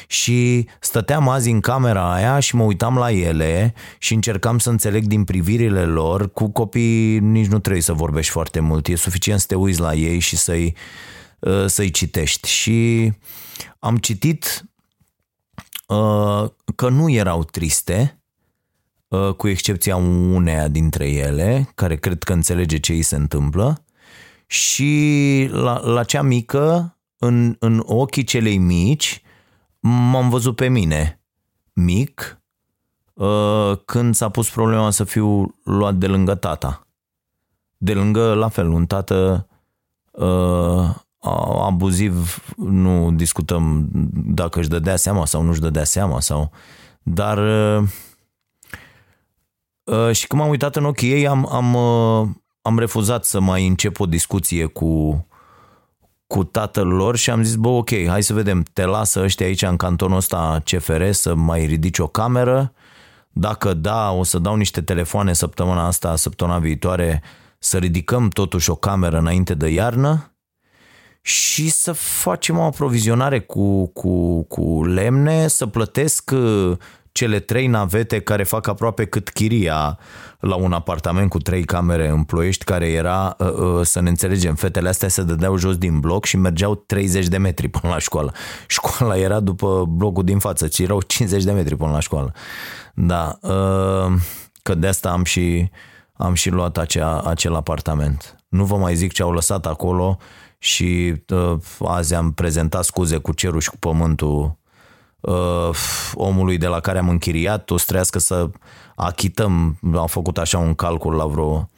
Și 0.07 0.69
stăteam 0.81 1.29
azi 1.29 1.51
în 1.51 1.61
camera 1.61 2.13
aia 2.13 2.39
și 2.39 2.57
mă 2.57 2.63
uitam 2.63 2.97
la 2.97 3.11
ele 3.11 3.75
și 3.99 4.15
încercam 4.15 4.59
să 4.59 4.71
înțeleg 4.71 5.05
din 5.05 5.25
privirile 5.25 5.85
lor. 5.85 6.33
Cu 6.33 6.49
copii 6.49 7.19
nici 7.19 7.47
nu 7.47 7.59
trebuie 7.59 7.83
să 7.83 7.93
vorbești 7.93 8.33
foarte 8.33 8.61
mult, 8.61 8.87
e 8.87 8.95
suficient 8.95 9.41
să 9.41 9.47
te 9.47 9.55
uiți 9.55 9.81
la 9.81 9.95
ei 9.95 10.19
și 10.19 10.37
să-i, 10.37 10.77
uh, 11.39 11.67
să-i 11.67 11.91
citești. 11.91 12.49
Și 12.49 13.13
am 13.79 13.97
citit 13.97 14.65
că 16.75 16.89
nu 16.89 17.11
erau 17.11 17.45
triste, 17.45 18.11
Uh, 18.11 18.16
cu 19.37 19.49
excepția 19.49 19.97
uneia 19.97 20.69
dintre 20.69 21.09
ele, 21.09 21.71
care 21.75 21.97
cred 21.97 22.23
că 22.23 22.33
înțelege 22.33 22.79
ce 22.79 22.93
îi 22.93 23.03
se 23.03 23.17
întâmplă, 23.17 23.85
și 24.47 25.49
la, 25.51 25.81
la 25.85 26.05
cea 26.05 26.23
mică, 26.23 26.97
în, 27.19 27.57
în 27.59 27.83
ochii 27.85 28.25
celei 28.25 28.59
mici, 28.59 29.23
m-am 29.81 30.29
văzut 30.29 30.57
pe 30.57 30.69
mine, 30.69 31.21
mic, 31.73 32.41
uh, 33.13 33.73
când 33.85 34.15
s-a 34.15 34.29
pus 34.29 34.51
problema 34.51 34.91
să 34.91 35.05
fiu 35.05 35.55
luat 35.65 35.95
de 35.95 36.07
lângă 36.07 36.35
tata. 36.35 36.87
De 37.77 37.95
lângă, 37.95 38.35
la 38.35 38.49
fel, 38.49 38.69
un 38.69 38.87
tată 38.87 39.49
uh, 40.11 40.95
abuziv, 41.65 42.45
nu 42.57 43.13
discutăm 43.13 43.89
dacă 44.13 44.59
își 44.59 44.69
dădea 44.69 44.97
seama 44.97 45.27
sau 45.27 45.43
nu 45.43 45.51
își 45.51 45.61
dădea 45.61 45.85
seama, 45.85 46.21
sau, 46.21 46.51
dar 47.03 47.39
uh, 47.39 47.89
Uh, 49.87 50.13
și 50.13 50.27
când 50.27 50.41
m-am 50.41 50.51
uitat 50.51 50.77
în 50.77 50.85
ochii 50.85 51.13
ei, 51.13 51.27
am, 51.27 51.49
am, 51.53 51.75
uh, 51.75 52.29
am 52.63 52.79
refuzat 52.79 53.25
să 53.25 53.41
mai 53.41 53.67
încep 53.67 54.01
o 54.01 54.07
discuție 54.07 54.65
cu, 54.65 55.27
cu 56.27 56.45
tatăl 56.45 56.87
lor 56.87 57.17
și 57.17 57.31
am 57.31 57.43
zis, 57.43 57.55
bă, 57.55 57.69
ok, 57.69 57.91
hai 58.07 58.23
să 58.23 58.33
vedem, 58.33 58.63
te 58.73 58.85
lasă 58.85 59.21
ăștia 59.23 59.47
aici 59.47 59.63
în 59.63 59.77
cantonul 59.77 60.17
ăsta 60.17 60.63
CFR 60.65 61.11
să 61.11 61.35
mai 61.35 61.67
ridici 61.67 61.99
o 61.99 62.07
cameră, 62.07 62.73
dacă 63.31 63.75
da, 63.75 64.11
o 64.11 64.23
să 64.23 64.39
dau 64.39 64.57
niște 64.57 64.83
telefoane 64.83 65.33
săptămâna 65.33 65.87
asta, 65.87 66.17
săptămâna 66.17 66.59
viitoare, 66.59 67.23
să 67.59 67.79
ridicăm 67.79 68.29
totuși 68.29 68.71
o 68.71 68.75
cameră 68.75 69.19
înainte 69.19 69.55
de 69.55 69.69
iarnă 69.69 70.31
și 71.21 71.71
să 71.71 71.93
facem 71.93 72.59
o 72.59 72.63
aprovizionare 72.63 73.41
cu, 73.41 73.87
cu, 73.87 74.43
cu 74.43 74.85
lemne, 74.85 75.47
să 75.47 75.67
plătesc 75.67 76.31
uh, 76.35 76.77
cele 77.17 77.41
trei 77.41 77.67
navete 77.67 78.21
care 78.21 78.43
fac 78.43 78.67
aproape 78.67 79.05
cât 79.05 79.29
chiria 79.29 79.99
la 80.41 80.55
un 80.55 80.73
apartament 80.73 81.31
cu 81.31 81.39
trei 81.39 81.65
camere 81.65 82.09
în 82.09 82.25
Ploiești, 82.25 82.65
care 82.65 82.89
era, 82.89 83.37
uh, 83.39 83.53
uh, 83.53 83.81
să 83.83 84.01
ne 84.01 84.09
înțelegem, 84.09 84.55
fetele 84.55 84.89
astea 84.89 85.09
se 85.09 85.23
dădeau 85.23 85.57
jos 85.57 85.77
din 85.77 86.01
bloc 86.01 86.25
și 86.25 86.37
mergeau 86.37 86.75
30 86.75 87.27
de 87.27 87.37
metri 87.37 87.69
până 87.69 87.93
la 87.93 87.99
școală. 87.99 88.33
Școala 88.67 89.19
era 89.19 89.41
după 89.41 89.85
blocul 89.89 90.25
din 90.25 90.39
față, 90.39 90.67
ci 90.67 90.79
erau 90.79 91.01
50 91.01 91.45
de 91.45 91.53
metri 91.53 91.77
până 91.77 91.91
la 91.91 92.01
școală. 92.01 92.33
Da, 92.95 93.39
că 94.63 94.75
de 94.75 94.87
asta 94.87 95.11
am 95.11 95.25
și, 95.25 95.71
am 96.13 96.35
și 96.35 96.51
luat 96.51 96.79
acea, 96.79 97.21
acel 97.21 97.55
apartament. 97.55 98.37
Nu 98.49 98.65
vă 98.65 98.77
mai 98.77 98.95
zic 98.95 99.13
ce 99.13 99.23
au 99.23 99.33
lăsat 99.33 99.67
acolo, 99.67 100.19
și 100.59 101.23
uh, 101.29 101.59
azi 101.85 102.15
am 102.15 102.33
prezentat 102.33 102.85
scuze 102.85 103.17
cu 103.17 103.33
cerul 103.33 103.61
și 103.61 103.71
cu 103.71 103.77
pământul 103.79 104.57
uh, 105.27 105.71
omului 106.15 106.59
de 106.59 106.67
la 106.67 106.81
care 106.81 106.99
am 106.99 107.09
închiriat, 107.09 107.71
o 107.71 107.77
să 107.77 107.85
trească 107.87 108.19
să 108.19 108.51
achităm, 108.95 109.79
am 109.95 110.07
făcut 110.07 110.39
așa 110.39 110.59
un 110.59 110.75
calcul 110.75 111.15
la 111.15 111.27
vreo 111.27 111.69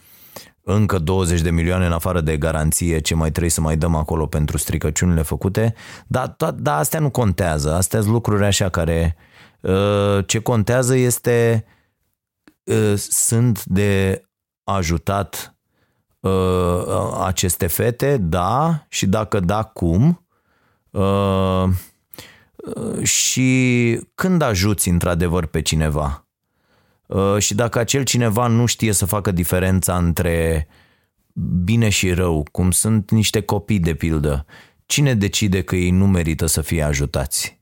încă 0.63 0.99
20 0.99 1.41
de 1.41 1.51
milioane 1.51 1.87
în 1.87 1.93
afară 1.93 2.21
de 2.21 2.37
garanție 2.37 2.99
ce 2.99 3.15
mai 3.15 3.31
trebuie 3.31 3.51
să 3.51 3.61
mai 3.61 3.77
dăm 3.77 3.95
acolo 3.95 4.27
pentru 4.27 4.57
stricăciunile 4.57 5.23
făcute, 5.23 5.75
dar, 6.07 6.35
dar, 6.37 6.51
dar 6.51 6.79
astea 6.79 7.01
nu 7.01 7.11
contează, 7.11 7.75
astea 7.75 8.01
sunt 8.01 8.13
lucruri 8.13 8.45
așa 8.45 8.69
care 8.69 9.17
uh, 9.61 10.27
ce 10.27 10.39
contează 10.39 10.97
este 10.97 11.65
uh, 12.65 12.95
sunt 12.97 13.65
de 13.65 14.23
ajutat 14.65 15.57
uh, 16.21 16.83
aceste 17.25 17.67
fete, 17.67 18.17
da, 18.17 18.85
și 18.89 19.07
dacă 19.07 19.41
da, 19.41 19.63
cum? 19.63 20.27
Uh, 20.91 21.69
și 23.03 24.01
când 24.15 24.43
ajuți 24.43 24.89
într-adevăr 24.89 25.47
pe 25.47 25.63
cineva? 25.63 26.27
Uh, 27.07 27.39
și 27.39 27.55
dacă 27.55 27.79
acel 27.79 28.05
cineva 28.05 28.47
nu 28.47 28.67
știe 28.67 28.93
să 28.93 29.07
facă 29.07 29.31
diferența 29.31 29.97
între 29.97 30.69
bine 31.65 31.89
și 31.89 32.13
rău, 32.13 32.47
cum 32.53 32.71
sunt 32.71 33.11
niște 33.11 33.41
copii 33.41 33.81
de 33.81 33.95
pildă, 33.95 34.47
cine 34.87 35.15
decide 35.15 35.63
că 35.63 35.77
ei 35.77 35.91
nu 35.91 36.07
merită 36.07 36.47
să 36.47 36.61
fie 36.61 36.83
ajutați? 36.83 37.61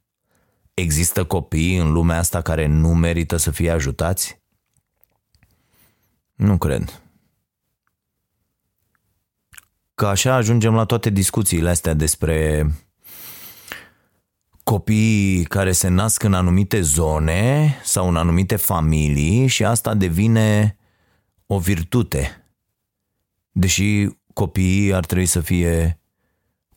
Există 0.74 1.24
copii 1.24 1.76
în 1.76 1.92
lumea 1.92 2.18
asta 2.18 2.40
care 2.40 2.66
nu 2.66 2.94
merită 2.94 3.36
să 3.36 3.50
fie 3.50 3.70
ajutați? 3.70 4.40
Nu 6.34 6.58
cred 6.58 7.00
că 9.96 10.06
așa 10.06 10.34
ajungem 10.34 10.74
la 10.74 10.84
toate 10.84 11.10
discuțiile 11.10 11.68
astea 11.68 11.94
despre 11.94 12.66
copiii 14.70 15.44
care 15.44 15.72
se 15.72 15.88
nasc 15.88 16.22
în 16.22 16.34
anumite 16.34 16.80
zone 16.80 17.74
sau 17.84 18.08
în 18.08 18.16
anumite 18.16 18.56
familii 18.56 19.46
și 19.46 19.64
asta 19.64 19.94
devine 19.94 20.76
o 21.46 21.58
virtute. 21.58 22.46
Deși 23.50 24.08
copiii 24.32 24.94
ar 24.94 25.06
trebui 25.06 25.26
să 25.26 25.40
fie 25.40 26.00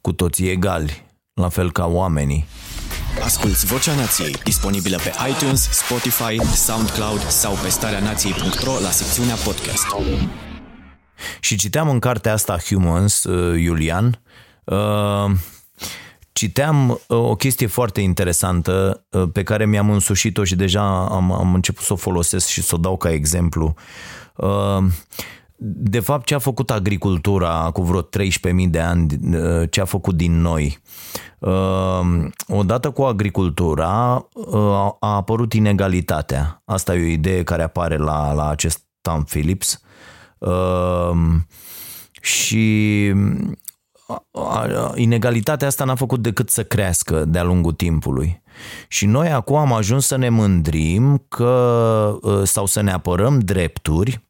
cu 0.01 0.13
toții 0.13 0.49
egali, 0.49 1.05
la 1.33 1.49
fel 1.49 1.71
ca 1.71 1.85
oamenii. 1.85 2.45
Asculți 3.23 3.65
Vocea 3.65 3.95
Nației, 3.95 4.31
disponibilă 4.43 4.97
pe 4.97 5.11
iTunes, 5.29 5.69
Spotify, 5.71 6.55
SoundCloud 6.55 7.21
sau 7.21 7.53
pe 7.53 7.69
starea 7.69 7.99
nației.ro 7.99 8.79
la 8.79 8.89
secțiunea 8.89 9.35
podcast. 9.35 9.85
Și 11.39 11.55
citeam 11.55 11.89
în 11.89 11.99
cartea 11.99 12.33
asta 12.33 12.57
Humans, 12.57 13.23
uh, 13.23 13.61
Iulian, 13.61 14.21
uh, 14.63 15.31
citeam 16.39 16.89
uh, 16.89 17.17
o 17.17 17.35
chestie 17.35 17.67
foarte 17.67 18.01
interesantă 18.01 19.05
pe 19.33 19.43
care 19.43 19.65
mi-am 19.65 19.89
însușit-o 19.89 20.43
și 20.43 20.55
deja 20.55 21.07
am, 21.07 21.31
am 21.31 21.53
început 21.53 21.83
să 21.83 21.93
o 21.93 21.95
folosesc 21.95 22.47
și 22.47 22.61
să 22.61 22.75
o 22.75 22.77
dau 22.77 22.97
ca 22.97 23.11
exemplu. 23.11 23.73
De 25.57 25.99
fapt, 25.99 26.25
ce 26.25 26.35
a 26.35 26.39
făcut 26.39 26.71
agricultura 26.71 27.69
cu 27.73 27.81
vreo 27.81 28.01
13.000 28.01 28.07
de 28.69 28.79
ani, 28.79 29.07
ce 29.69 29.81
a 29.81 29.85
făcut 29.85 30.15
din 30.15 30.41
noi? 30.41 30.79
Odată 32.47 32.89
cu 32.89 33.01
agricultura 33.01 33.87
a 34.99 35.15
apărut 35.15 35.53
inegalitatea. 35.53 36.61
Asta 36.65 36.95
e 36.95 37.03
o 37.03 37.11
idee 37.11 37.43
care 37.43 37.63
apare 37.63 37.97
la, 37.97 38.33
la 38.33 38.49
acest 38.49 38.83
Tom 39.01 39.23
Phillips 39.23 39.81
Ehm, 40.39 41.47
și 42.21 43.13
inegalitatea 44.95 45.67
asta 45.67 45.83
n-a 45.83 45.95
făcut 45.95 46.21
decât 46.21 46.49
să 46.49 46.63
crească 46.63 47.25
de-a 47.25 47.43
lungul 47.43 47.71
timpului. 47.71 48.41
Și 48.87 49.05
noi 49.05 49.31
acum 49.31 49.55
am 49.55 49.73
ajuns 49.73 50.05
să 50.05 50.17
ne 50.17 50.29
mândrim 50.29 51.25
că, 51.27 52.17
ă, 52.23 52.43
sau 52.45 52.65
să 52.65 52.81
ne 52.81 52.91
apărăm 52.91 53.39
drepturi 53.39 54.27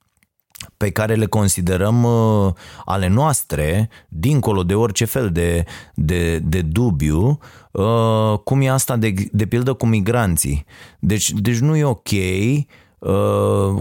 pe 0.78 0.92
care 0.92 1.16
le 1.16 1.26
considerăm 1.26 2.06
ă, 2.06 2.54
ale 2.86 3.08
noastre, 3.08 3.90
dincolo 4.08 4.64
de 4.64 4.76
orice 4.76 5.06
fel 5.06 5.30
de, 5.32 5.64
de, 5.94 6.40
de 6.40 6.62
dubiu, 6.62 7.40
ă, 7.76 8.38
cum 8.44 8.62
e 8.62 8.70
asta 8.70 8.96
de, 8.96 9.14
de 9.32 9.46
pildă 9.46 9.74
cu 9.74 9.86
migranții. 9.86 10.66
Deci, 11.00 11.32
deci 11.32 11.58
nu 11.58 11.76
e 11.76 11.84
ok 11.84 12.10
Uh, 12.12 12.66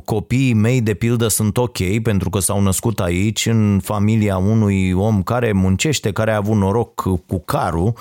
copiii 0.04 0.52
mei 0.52 0.80
de 0.80 0.94
pildă 0.94 1.28
sunt 1.28 1.56
ok 1.56 2.00
pentru 2.02 2.30
că 2.30 2.38
s-au 2.38 2.60
născut 2.60 3.00
aici 3.00 3.46
în 3.46 3.80
familia 3.82 4.36
unui 4.36 4.92
om 4.92 5.22
care 5.22 5.52
muncește, 5.52 6.12
care 6.12 6.32
a 6.32 6.36
avut 6.36 6.56
noroc 6.56 6.94
cu 7.26 7.42
carul, 7.44 7.92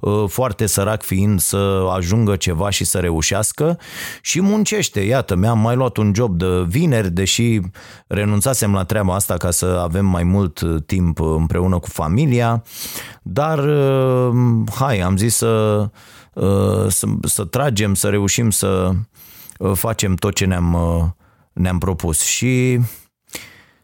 uh, 0.00 0.24
foarte 0.28 0.66
sărac 0.66 1.02
fiind 1.02 1.40
să 1.40 1.88
ajungă 1.94 2.36
ceva 2.36 2.70
și 2.70 2.84
să 2.84 2.98
reușească 2.98 3.78
și 4.20 4.40
muncește. 4.40 5.00
Iată, 5.00 5.34
mi-am 5.34 5.58
mai 5.58 5.76
luat 5.76 5.96
un 5.96 6.12
job 6.14 6.38
de 6.38 6.64
vineri, 6.68 7.10
deși 7.10 7.60
renunțasem 8.06 8.72
la 8.72 8.84
treaba 8.84 9.14
asta 9.14 9.36
ca 9.36 9.50
să 9.50 9.80
avem 9.82 10.06
mai 10.06 10.22
mult 10.22 10.60
timp 10.86 11.20
împreună 11.20 11.78
cu 11.78 11.88
familia, 11.88 12.62
dar 13.22 13.58
uh, 13.58 14.34
hai, 14.74 14.98
am 14.98 15.16
zis 15.16 15.34
să, 15.34 15.86
să, 16.88 17.06
să 17.22 17.44
tragem, 17.44 17.94
să 17.94 18.08
reușim 18.08 18.50
să 18.50 18.90
Uh, 18.90 19.15
facem 19.74 20.14
tot 20.14 20.34
ce 20.34 20.44
ne-am, 20.44 20.72
uh, 20.72 21.04
ne-am 21.52 21.78
propus 21.78 22.22
și 22.22 22.80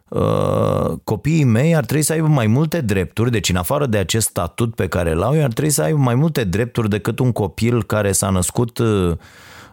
uh, 0.09 0.93
copiii 1.05 1.45
mei 1.45 1.77
ar 1.77 1.85
trebui 1.85 2.03
să 2.03 2.13
aibă 2.13 2.27
mai 2.27 2.47
multe 2.47 2.81
drepturi, 2.81 3.31
deci 3.31 3.49
în 3.49 3.57
afară 3.57 3.87
de 3.87 3.99
acest 3.99 4.29
statut 4.29 4.75
pe 4.75 4.89
care 4.89 5.13
l-au, 5.15 5.43
ar 5.43 5.53
trebui 5.53 5.71
să 5.71 5.83
aibă 5.83 5.99
mai 5.99 6.15
multe 6.15 6.45
drepturi 6.45 6.89
decât 6.89 7.19
un 7.19 7.33
copil 7.33 7.83
care 7.83 8.13
s-a 8.13 8.31
născut 8.31 8.79
uh, 8.79 9.17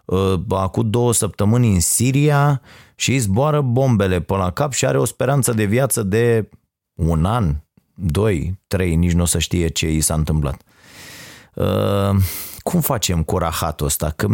uh, 0.04 0.34
acum 0.48 0.90
două 0.90 1.12
săptămâni 1.12 1.72
în 1.72 1.80
Siria 1.80 2.60
și 2.94 3.10
îi 3.12 3.18
zboară 3.18 3.60
bombele 3.60 4.20
pe 4.20 4.34
la 4.34 4.50
cap 4.50 4.72
și 4.72 4.86
are 4.86 4.98
o 4.98 5.04
speranță 5.04 5.52
de 5.52 5.64
viață 5.64 6.02
de 6.02 6.48
un 6.94 7.24
an, 7.24 7.56
doi, 7.94 8.60
trei, 8.66 8.94
nici 8.94 9.12
nu 9.12 9.22
o 9.22 9.24
să 9.24 9.38
știe 9.38 9.68
ce 9.68 9.90
i 9.90 10.00
s-a 10.00 10.14
întâmplat. 10.14 10.62
Uh, 11.54 12.16
cum 12.70 12.80
facem 12.80 13.22
cu 13.22 13.38
rahatul 13.38 13.86
ăsta? 13.86 14.12
Că 14.16 14.28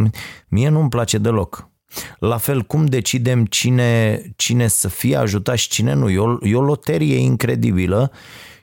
mie 0.49 0.69
nu-mi 0.69 0.89
place 0.89 1.19
deloc. 1.19 1.71
La 2.19 2.37
fel, 2.37 2.63
cum 2.63 2.87
decidem 2.87 3.45
cine, 3.45 4.23
cine 4.37 4.67
să 4.67 4.89
fie 4.89 5.17
ajutat 5.17 5.57
și 5.57 5.69
cine 5.69 5.93
nu? 5.93 6.11
E 6.11 6.19
o, 6.19 6.37
e 6.47 6.57
o 6.57 6.63
loterie 6.63 7.17
incredibilă 7.17 8.13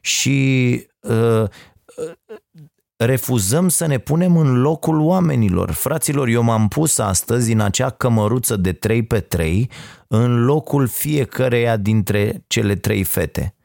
și 0.02 0.88
uh, 1.00 1.50
refuzăm 2.96 3.70
să 3.70 3.86
ne 3.86 3.98
punem 3.98 4.38
în 4.38 4.62
locul 4.62 5.00
oamenilor. 5.00 5.72
Fraților, 5.72 6.28
eu 6.28 6.42
m-am 6.42 6.68
pus 6.68 6.98
astăzi 6.98 7.52
în 7.52 7.60
acea 7.60 7.90
cămăruță 7.90 8.56
de 8.56 8.74
3 8.74 9.04
pe 9.04 9.20
3 9.20 9.70
în 10.08 10.46
locul 10.46 10.88
fiecăreia 10.88 11.78
dintre 11.78 12.44
cele 12.48 12.76
trei 12.76 13.04
fete. 13.04 13.56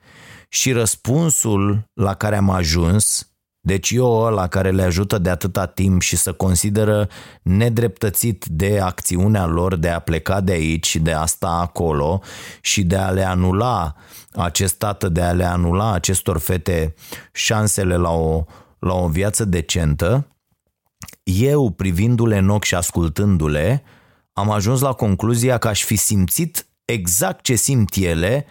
Și 0.48 0.72
răspunsul 0.72 1.90
la 1.94 2.14
care 2.14 2.36
am 2.36 2.50
ajuns 2.50 3.27
deci 3.68 3.90
eu 3.90 4.20
ăla 4.20 4.46
care 4.46 4.70
le 4.70 4.82
ajută 4.82 5.18
de 5.18 5.30
atâta 5.30 5.66
timp 5.66 6.02
și 6.02 6.16
să 6.16 6.32
consideră 6.32 7.08
nedreptățit 7.42 8.44
de 8.44 8.80
acțiunea 8.80 9.46
lor 9.46 9.76
de 9.76 9.88
a 9.88 9.98
pleca 9.98 10.40
de 10.40 10.52
aici 10.52 10.86
și 10.86 10.98
de 10.98 11.12
a 11.12 11.26
sta 11.26 11.48
acolo 11.48 12.20
și 12.60 12.82
de 12.82 12.96
a 12.96 13.10
le 13.10 13.22
anula 13.22 13.94
acest 14.32 14.74
tată, 14.74 15.08
de 15.08 15.22
a 15.22 15.32
le 15.32 15.44
anula 15.44 15.92
acestor 15.92 16.38
fete 16.38 16.94
șansele 17.32 17.96
la 17.96 18.10
o, 18.10 18.44
la 18.78 18.94
o 18.94 19.08
viață 19.08 19.44
decentă, 19.44 20.26
eu 21.22 21.70
privindu-le 21.70 22.38
în 22.38 22.48
ochi 22.48 22.64
și 22.64 22.74
ascultându-le, 22.74 23.82
am 24.32 24.50
ajuns 24.50 24.80
la 24.80 24.92
concluzia 24.92 25.58
că 25.58 25.68
aș 25.68 25.84
fi 25.84 25.96
simțit 25.96 26.66
exact 26.84 27.44
ce 27.44 27.54
simt 27.54 27.94
ele 27.94 28.46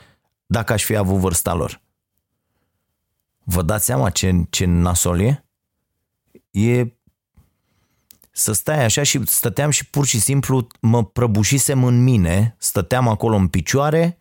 dacă 0.46 0.74
aș 0.74 0.84
fi 0.84 0.96
avut 0.96 1.18
vârsta 1.18 1.54
lor. 1.54 1.86
Vă 3.50 3.62
dați 3.62 3.86
seama 3.86 4.10
ce, 4.10 4.46
ce 4.50 4.66
nasol 4.66 5.20
e? 5.20 5.46
E 6.52 6.86
să 8.32 8.52
stai 8.52 8.84
așa 8.84 9.04
și 9.04 9.22
stăteam 9.26 9.70
și 9.70 9.90
pur 9.90 10.06
și 10.06 10.20
simplu 10.20 10.68
mă 10.82 11.06
prăbușisem 11.06 11.84
în 11.84 12.04
mine, 12.04 12.56
stăteam 12.60 13.08
acolo 13.08 13.36
în 13.36 13.48
picioare 13.48 14.18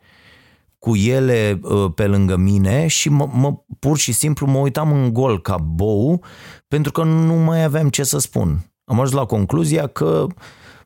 cu 0.78 0.96
ele 0.96 1.60
uh, 1.62 1.92
pe 1.94 2.06
lângă 2.06 2.36
mine 2.36 2.86
și 2.86 3.08
mă, 3.08 3.28
mă, 3.32 3.54
pur 3.78 3.98
și 3.98 4.12
simplu 4.12 4.46
mă 4.46 4.58
uitam 4.58 4.92
în 4.92 5.12
gol 5.12 5.40
ca 5.40 5.56
bou 5.56 6.24
pentru 6.68 6.92
că 6.92 7.02
nu 7.02 7.34
mai 7.34 7.64
aveam 7.64 7.88
ce 7.88 8.02
să 8.02 8.18
spun. 8.18 8.72
Am 8.84 9.00
ajuns 9.00 9.12
la 9.18 9.24
concluzia 9.24 9.86
că 9.86 10.26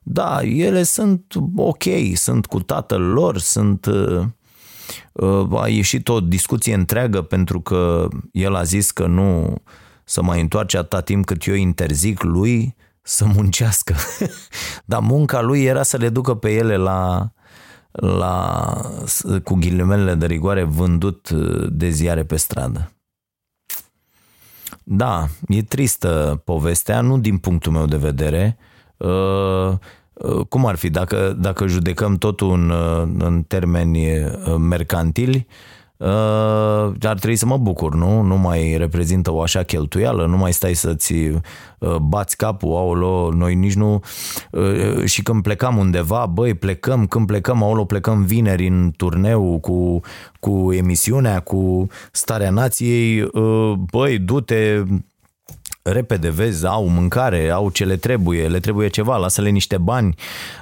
da, 0.03 0.43
ele 0.43 0.83
sunt 0.83 1.35
ok, 1.57 1.85
sunt 2.15 2.47
cu 2.47 2.61
tatăl 2.61 3.03
lor, 3.03 3.39
sunt... 3.39 3.87
Uh, 3.87 4.09
uh, 4.17 4.25
a 5.51 5.69
ieșit 5.69 6.09
o 6.09 6.21
discuție 6.21 6.75
întreagă 6.75 7.23
pentru 7.23 7.61
că 7.61 8.09
el 8.33 8.55
a 8.55 8.63
zis 8.63 8.91
că 8.91 9.07
nu 9.07 9.55
să 10.05 10.23
mai 10.23 10.41
întoarce 10.41 10.79
atâta 10.79 11.01
timp 11.01 11.27
cât 11.27 11.47
eu 11.47 11.55
interzic 11.55 12.23
lui 12.23 12.77
să 13.03 13.25
muncească. 13.25 13.95
Dar 14.85 15.01
munca 15.01 15.41
lui 15.41 15.65
era 15.65 15.83
să 15.83 15.97
le 15.97 16.09
ducă 16.09 16.35
pe 16.35 16.53
ele 16.53 16.77
la, 16.77 17.33
la 17.91 18.67
cu 19.45 19.55
ghilimele 19.55 20.15
de 20.15 20.27
rigoare, 20.27 20.63
vândut 20.63 21.29
uh, 21.29 21.67
de 21.73 21.89
ziare 21.89 22.25
pe 22.25 22.37
stradă. 22.37 22.93
Da, 24.83 25.27
e 25.49 25.63
tristă 25.63 26.43
povestea, 26.45 27.01
nu 27.01 27.19
din 27.19 27.39
punctul 27.39 27.73
meu 27.73 27.87
de 27.87 27.97
vedere. 27.97 28.59
Uh, 30.23 30.35
uh, 30.35 30.47
cum 30.49 30.67
ar 30.67 30.77
fi 30.77 30.91
dacă, 30.91 31.37
dacă 31.39 31.67
judecăm 31.67 32.17
totul 32.17 32.53
în, 32.53 32.73
în 33.19 33.43
termeni 33.43 34.09
mercantili? 34.59 35.47
Uh, 36.01 36.07
ar 37.03 37.19
trebui 37.19 37.37
să 37.37 37.47
mă 37.47 37.57
bucur, 37.57 37.95
nu? 37.95 38.23
Nu 38.23 38.37
mai 38.37 38.77
reprezintă 38.77 39.33
o 39.33 39.43
așa 39.43 39.63
cheltuială, 39.63 40.27
nu 40.27 40.37
mai 40.37 40.53
stai 40.53 40.75
să-ți 40.75 41.13
uh, 41.13 41.97
bați 41.97 42.37
capul, 42.37 42.77
aolo, 42.77 43.31
noi 43.33 43.55
nici 43.55 43.75
nu... 43.75 44.03
Uh, 44.51 45.05
și 45.05 45.23
când 45.23 45.43
plecam 45.43 45.77
undeva, 45.77 46.27
băi, 46.27 46.55
plecăm, 46.55 47.07
când 47.07 47.27
plecăm, 47.27 47.63
aolo, 47.63 47.85
plecăm 47.85 48.23
vineri 48.25 48.67
în 48.67 48.93
turneu 48.97 49.59
cu, 49.59 50.01
cu 50.39 50.73
emisiunea, 50.73 51.41
cu 51.41 51.87
starea 52.13 52.51
nației, 52.51 53.31
băi, 53.91 54.19
du-te 54.19 54.83
repede, 55.83 56.29
vezi, 56.29 56.67
au 56.67 56.89
mâncare, 56.89 57.51
au 57.51 57.71
ce 57.71 57.85
le 57.85 57.97
trebuie, 57.97 58.49
le 58.49 58.61
trebuie 58.61 58.89
ceva, 58.89 59.17
lasă-le 59.17 59.49
niște 59.49 59.79
bani. 59.79 60.15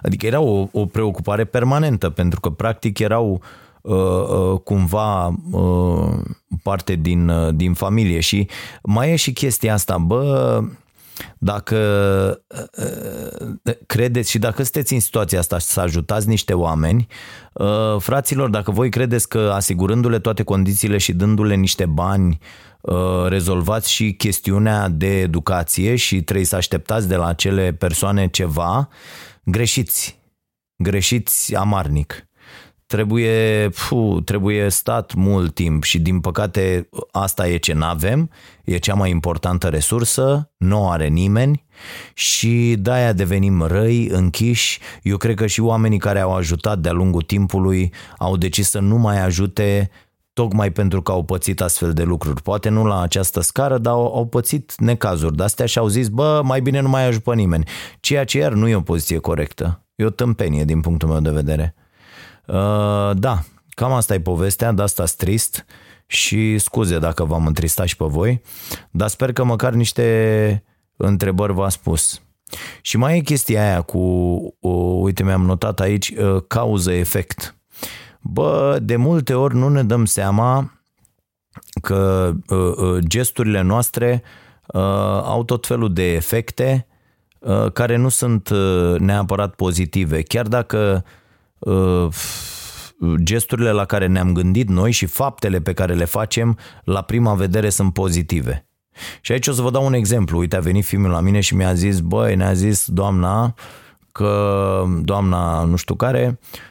Adică 0.03 0.27
era 0.27 0.41
o, 0.41 0.69
o 0.73 0.87
preocupare 0.87 1.45
permanentă, 1.45 2.11
pentru 2.11 2.41
că 2.41 2.51
practic 2.51 2.99
erau 2.99 3.33
uh, 3.33 3.41
Uh, 3.89 3.95
uh, 3.95 4.61
cumva 4.65 5.35
uh, 5.51 6.19
parte 6.63 6.95
din, 6.95 7.33
din 7.57 7.75
familie 7.75 8.21
și 8.21 8.49
mai 8.83 9.11
e 9.11 9.17
și 9.17 9.33
chestia 9.33 9.73
asta, 9.73 9.99
bă, 9.99 10.61
dacă 11.39 11.79
credeți 13.87 14.31
și 14.31 14.39
dacă 14.39 14.63
sunteți 14.63 14.95
în 14.95 15.01
situația 15.01 15.39
asta 15.39 15.59
să 15.59 15.81
ajutați 15.81 16.29
niște 16.29 16.55
oameni, 16.55 17.07
fraților, 17.99 18.49
dacă 18.49 18.71
voi 18.71 18.89
credeți 18.89 19.29
că 19.29 19.51
asigurându-le 19.55 20.19
toate 20.19 20.43
condițiile 20.43 20.99
și 20.99 21.13
dându-le 21.13 21.55
niște 21.55 21.87
bani, 21.87 22.39
rezolvați 23.29 23.93
și 23.93 24.15
chestiunea 24.15 24.89
de 24.89 25.21
educație 25.21 25.97
și 25.97 26.23
trebuie 26.23 26.47
să 26.47 26.57
așteptați 26.57 27.09
de 27.09 27.17
la 27.17 27.27
acele 27.27 27.73
persoane 27.73 28.29
ceva, 28.29 28.89
greșiți. 29.45 30.19
Greșiți 30.77 31.55
amarnic 31.55 32.29
trebuie, 32.89 33.69
fu, 33.73 34.21
trebuie 34.25 34.69
stat 34.69 35.15
mult 35.15 35.55
timp 35.55 35.83
și 35.83 35.99
din 35.99 36.21
păcate 36.21 36.89
asta 37.11 37.49
e 37.49 37.57
ce 37.57 37.73
n-avem, 37.73 38.31
e 38.65 38.77
cea 38.77 38.95
mai 38.95 39.11
importantă 39.11 39.69
resursă, 39.69 40.53
nu 40.57 40.91
are 40.91 41.09
nimeni 41.09 41.65
și 42.15 42.77
de-aia 42.79 43.13
devenim 43.13 43.63
răi, 43.63 44.07
închiși. 44.07 44.81
Eu 45.03 45.17
cred 45.17 45.37
că 45.37 45.47
și 45.47 45.61
oamenii 45.61 45.99
care 45.99 46.21
au 46.21 46.35
ajutat 46.35 46.79
de-a 46.79 46.93
lungul 46.93 47.23
timpului 47.23 47.93
au 48.19 48.37
decis 48.37 48.71
să 48.71 48.79
nu 48.79 48.97
mai 48.97 49.21
ajute 49.21 49.91
tocmai 50.39 50.71
pentru 50.71 51.03
că 51.03 51.13
au 51.13 51.23
pățit 51.23 51.61
astfel 51.61 51.93
de 51.93 52.03
lucruri. 52.03 52.43
Poate 52.43 52.69
nu 52.69 52.87
la 52.87 53.01
această 53.01 53.41
scară, 53.41 53.79
dar 53.79 53.93
au, 53.93 54.15
au 54.15 54.27
pățit 54.27 54.75
necazuri 54.77 55.37
de 55.37 55.43
astea 55.43 55.67
și 55.67 55.79
au 55.79 55.87
zis, 55.87 56.09
bă, 56.09 56.41
mai 56.45 56.61
bine 56.61 56.81
nu 56.81 56.89
mai 56.89 57.07
ajut 57.07 57.23
pe 57.23 57.35
nimeni. 57.35 57.65
Ceea 58.01 58.25
ce 58.25 58.39
iar 58.39 58.53
nu 58.53 58.69
e 58.69 58.75
o 58.75 58.81
poziție 58.81 59.19
corectă. 59.19 59.87
E 59.95 60.05
o 60.05 60.11
tâmpenie 60.11 60.65
din 60.65 60.81
punctul 60.81 61.09
meu 61.09 61.21
de 61.21 61.31
vedere. 61.31 61.75
Uh, 62.47 63.11
da, 63.15 63.39
cam 63.69 63.93
asta 63.93 64.15
e 64.15 64.21
povestea, 64.21 64.73
de 64.73 64.83
asta 64.83 65.05
trist 65.17 65.65
și 66.07 66.59
scuze 66.59 66.99
dacă 66.99 67.25
v-am 67.25 67.47
întristat 67.47 67.87
și 67.87 67.97
pe 67.97 68.05
voi, 68.05 68.43
dar 68.91 69.09
sper 69.09 69.33
că 69.33 69.45
măcar 69.45 69.73
niște 69.73 70.65
întrebări 70.97 71.53
v-a 71.53 71.69
spus. 71.69 72.23
Și 72.83 72.97
mai 72.97 73.17
e 73.17 73.21
chestia 73.21 73.63
aia 73.63 73.81
cu, 73.81 73.99
uh, 74.61 74.99
uite 75.01 75.23
mi-am 75.23 75.45
notat 75.45 75.81
aici, 75.81 76.09
uh, 76.09 76.43
cauză-efect. 76.47 77.58
Bă, 78.21 78.79
de 78.83 78.97
multe 78.97 79.35
ori 79.35 79.55
nu 79.55 79.69
ne 79.69 79.83
dăm 79.83 80.05
seama 80.05 80.81
că 81.83 82.33
uh, 82.49 82.73
uh, 82.77 82.99
gesturile 83.07 83.61
noastre 83.61 84.23
uh, 84.67 84.81
au 85.23 85.45
tot 85.45 85.67
felul 85.67 85.93
de 85.93 86.13
efecte 86.13 86.87
uh, 87.39 87.73
care 87.73 87.97
nu 87.97 88.09
sunt 88.09 88.49
uh, 88.49 88.95
neapărat 88.99 89.55
pozitive. 89.55 90.23
Chiar 90.23 90.47
dacă 90.47 91.05
Uh, 91.59 92.09
gesturile 93.23 93.71
la 93.71 93.85
care 93.85 94.07
ne-am 94.07 94.33
gândit 94.33 94.69
noi 94.69 94.91
și 94.91 95.07
faptele 95.07 95.61
pe 95.61 95.73
care 95.73 95.95
le 95.95 96.05
facem 96.05 96.59
la 96.85 97.03
prima 97.03 97.35
vedere 97.35 97.69
sunt 97.69 97.93
pozitive. 97.93 98.67
Și 99.21 99.33
aici 99.33 99.47
o 99.47 99.53
să 99.53 99.63
vă 99.63 99.71
dau 99.71 99.87
un 99.87 99.93
exemplu. 99.93 100.39
Uite, 100.39 100.57
a 100.57 100.61
venit 100.61 100.85
filmul 100.85 101.11
la 101.11 101.21
mine 101.21 101.41
și 101.41 101.55
mi-a 101.55 101.75
zis, 101.75 102.01
băi, 102.01 102.37
ne-a 102.37 102.53
zis 102.53 102.87
doamna 102.89 103.55
că, 104.13 104.85
doamna 105.03 105.65
nu 105.65 105.77
știu 105.77 105.95
care, 105.95 106.39
uh, 106.41 106.68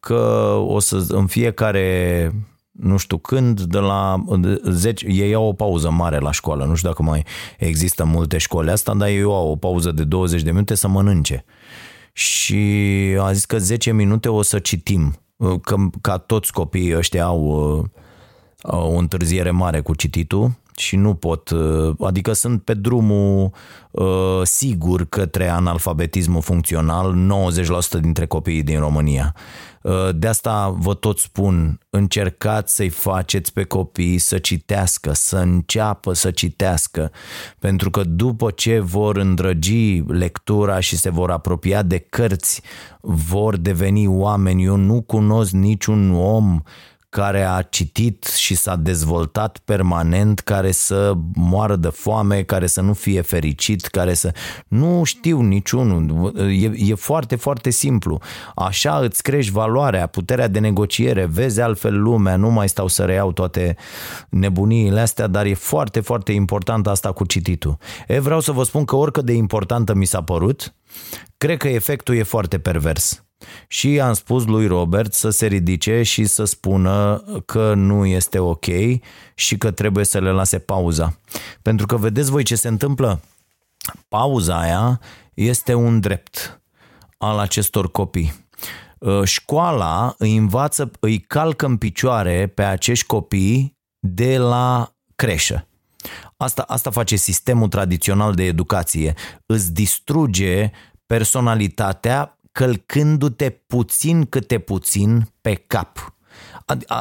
că 0.00 0.54
o 0.66 0.78
să 0.78 1.04
în 1.08 1.26
fiecare 1.26 2.32
nu 2.70 2.96
știu 2.96 3.18
când, 3.18 3.60
de 3.60 3.78
la 3.78 4.24
10, 4.64 5.06
ei 5.06 5.34
au 5.34 5.46
o 5.46 5.52
pauză 5.52 5.90
mare 5.90 6.18
la 6.18 6.32
școală, 6.32 6.64
nu 6.64 6.74
știu 6.74 6.88
dacă 6.88 7.02
mai 7.02 7.24
există 7.58 8.04
multe 8.04 8.38
școli 8.38 8.70
asta, 8.70 8.94
dar 8.94 9.08
ei 9.08 9.22
au 9.22 9.50
o 9.50 9.56
pauză 9.56 9.92
de 9.92 10.04
20 10.04 10.42
de 10.42 10.50
minute 10.50 10.74
să 10.74 10.88
mănânce. 10.88 11.44
Și 12.12 12.56
a 13.20 13.32
zis 13.32 13.44
că 13.44 13.58
10 13.58 13.92
minute 13.92 14.28
o 14.28 14.42
să 14.42 14.58
citim, 14.58 15.14
că, 15.62 15.76
ca 16.00 16.18
toți 16.18 16.52
copiii 16.52 16.96
ăștia 16.96 17.24
au, 17.24 17.50
au 18.62 18.94
o 18.94 18.98
întârziere 18.98 19.50
mare 19.50 19.80
cu 19.80 19.94
cititul 19.94 20.52
și 20.80 20.96
nu 20.96 21.14
pot, 21.14 21.50
adică 22.00 22.32
sunt 22.32 22.62
pe 22.62 22.74
drumul 22.74 23.50
uh, 23.90 24.40
sigur 24.42 25.04
către 25.04 25.48
analfabetismul 25.48 26.40
funcțional 26.40 27.14
90% 27.96 28.00
dintre 28.00 28.26
copiii 28.26 28.62
din 28.62 28.78
România. 28.78 29.34
Uh, 29.82 30.08
de 30.14 30.26
asta 30.26 30.76
vă 30.78 30.94
tot 30.94 31.18
spun, 31.18 31.80
încercați 31.90 32.74
să-i 32.74 32.88
faceți 32.88 33.52
pe 33.52 33.62
copii 33.62 34.18
să 34.18 34.38
citească, 34.38 35.12
să 35.12 35.36
înceapă 35.36 36.12
să 36.12 36.30
citească, 36.30 37.10
pentru 37.58 37.90
că 37.90 38.02
după 38.04 38.50
ce 38.50 38.78
vor 38.78 39.16
îndrăgi 39.16 40.02
lectura 40.06 40.80
și 40.80 40.96
se 40.96 41.10
vor 41.10 41.30
apropia 41.30 41.82
de 41.82 41.98
cărți, 41.98 42.62
vor 43.00 43.56
deveni 43.56 44.06
oameni. 44.06 44.64
Eu 44.64 44.76
nu 44.76 45.00
cunosc 45.02 45.50
niciun 45.52 46.14
om 46.14 46.60
care 47.10 47.42
a 47.42 47.62
citit 47.62 48.24
și 48.24 48.54
s-a 48.54 48.76
dezvoltat 48.76 49.58
permanent, 49.64 50.40
care 50.40 50.70
să 50.70 51.12
moară 51.34 51.76
de 51.76 51.88
foame, 51.88 52.42
care 52.42 52.66
să 52.66 52.80
nu 52.80 52.92
fie 52.92 53.20
fericit, 53.20 53.86
care 53.86 54.14
să... 54.14 54.32
Nu 54.68 55.04
știu 55.04 55.40
niciunul. 55.40 56.32
E, 56.38 56.72
e 56.74 56.94
foarte, 56.94 57.36
foarte 57.36 57.70
simplu. 57.70 58.20
Așa 58.54 58.98
îți 58.98 59.22
crești 59.22 59.52
valoarea, 59.52 60.06
puterea 60.06 60.48
de 60.48 60.58
negociere, 60.58 61.24
vezi 61.24 61.60
altfel 61.60 62.02
lumea, 62.02 62.36
nu 62.36 62.50
mai 62.50 62.68
stau 62.68 62.86
să 62.86 63.04
reiau 63.04 63.32
toate 63.32 63.76
nebuniile 64.28 65.00
astea, 65.00 65.26
dar 65.26 65.46
e 65.46 65.54
foarte, 65.54 66.00
foarte 66.00 66.32
important 66.32 66.86
asta 66.86 67.12
cu 67.12 67.24
cititul. 67.24 67.76
E, 68.06 68.18
vreau 68.18 68.40
să 68.40 68.52
vă 68.52 68.62
spun 68.62 68.84
că 68.84 68.96
oricât 68.96 69.24
de 69.24 69.32
importantă 69.32 69.94
mi 69.94 70.04
s-a 70.04 70.22
părut, 70.22 70.74
cred 71.36 71.56
că 71.56 71.68
efectul 71.68 72.16
e 72.16 72.22
foarte 72.22 72.58
pervers. 72.58 73.24
Și 73.68 74.00
am 74.00 74.12
spus 74.12 74.44
lui 74.44 74.66
Robert 74.66 75.12
să 75.12 75.30
se 75.30 75.46
ridice 75.46 76.02
și 76.02 76.24
să 76.24 76.44
spună 76.44 77.24
că 77.46 77.74
nu 77.74 78.06
este 78.06 78.38
ok 78.38 78.66
și 79.34 79.58
că 79.58 79.70
trebuie 79.70 80.04
să 80.04 80.18
le 80.18 80.30
lase 80.30 80.58
pauza. 80.58 81.18
Pentru 81.62 81.86
că 81.86 81.96
vedeți 81.96 82.30
voi 82.30 82.42
ce 82.42 82.54
se 82.54 82.68
întâmplă? 82.68 83.20
Pauza 84.08 84.60
aia 84.60 85.00
este 85.34 85.74
un 85.74 86.00
drept 86.00 86.60
al 87.18 87.38
acestor 87.38 87.90
copii. 87.90 88.32
Uh, 88.98 89.24
școala 89.24 90.14
îi 90.18 90.36
învață, 90.36 90.90
îi 91.00 91.20
calcă 91.20 91.66
în 91.66 91.76
picioare 91.76 92.46
pe 92.46 92.62
acești 92.62 93.06
copii 93.06 93.78
de 93.98 94.38
la 94.38 94.94
creșă. 95.16 95.64
Asta, 96.36 96.62
asta 96.62 96.90
face 96.90 97.16
sistemul 97.16 97.68
tradițional 97.68 98.34
de 98.34 98.42
educație. 98.42 99.14
Îți 99.46 99.72
distruge 99.72 100.70
personalitatea 101.06 102.38
călcându-te 102.60 103.50
puțin 103.50 104.24
câte 104.24 104.58
puțin 104.58 105.32
pe 105.40 105.54
cap. 105.54 106.14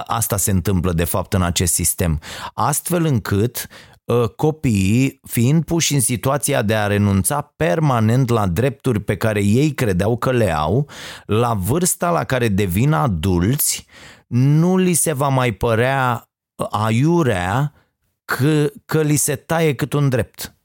Asta 0.06 0.38
se 0.38 0.52
întâmplă 0.52 0.94
de 0.94 1.04
fapt 1.04 1.34
în 1.34 1.42
acest 1.42 1.74
sistem. 1.74 2.20
Astfel 2.54 3.06
încât 3.06 3.68
ă, 4.08 4.28
copiii, 4.28 5.20
fiind 5.28 5.64
puși 5.64 5.94
în 5.94 6.00
situația 6.00 6.62
de 6.62 6.76
a 6.76 6.88
renunța 6.88 7.54
permanent 7.56 8.30
la 8.30 8.48
drepturi 8.48 9.00
pe 9.00 9.16
care 9.18 9.44
ei 9.44 9.74
credeau 9.74 10.18
că 10.18 10.32
le 10.32 10.52
au, 10.52 10.88
la 11.26 11.54
vârsta 11.54 12.12
la 12.12 12.24
care 12.24 12.48
devin 12.48 12.92
adulți, 12.92 13.86
nu 14.28 14.78
li 14.78 14.94
se 14.94 15.14
va 15.14 15.28
mai 15.28 15.52
părea 15.52 16.30
aiurea 16.70 17.74
că, 18.26 18.72
că 18.86 19.02
li 19.02 19.16
se 19.16 19.36
taie 19.36 19.76
cât 19.76 19.94
un 19.94 20.10
drept. 20.10 20.59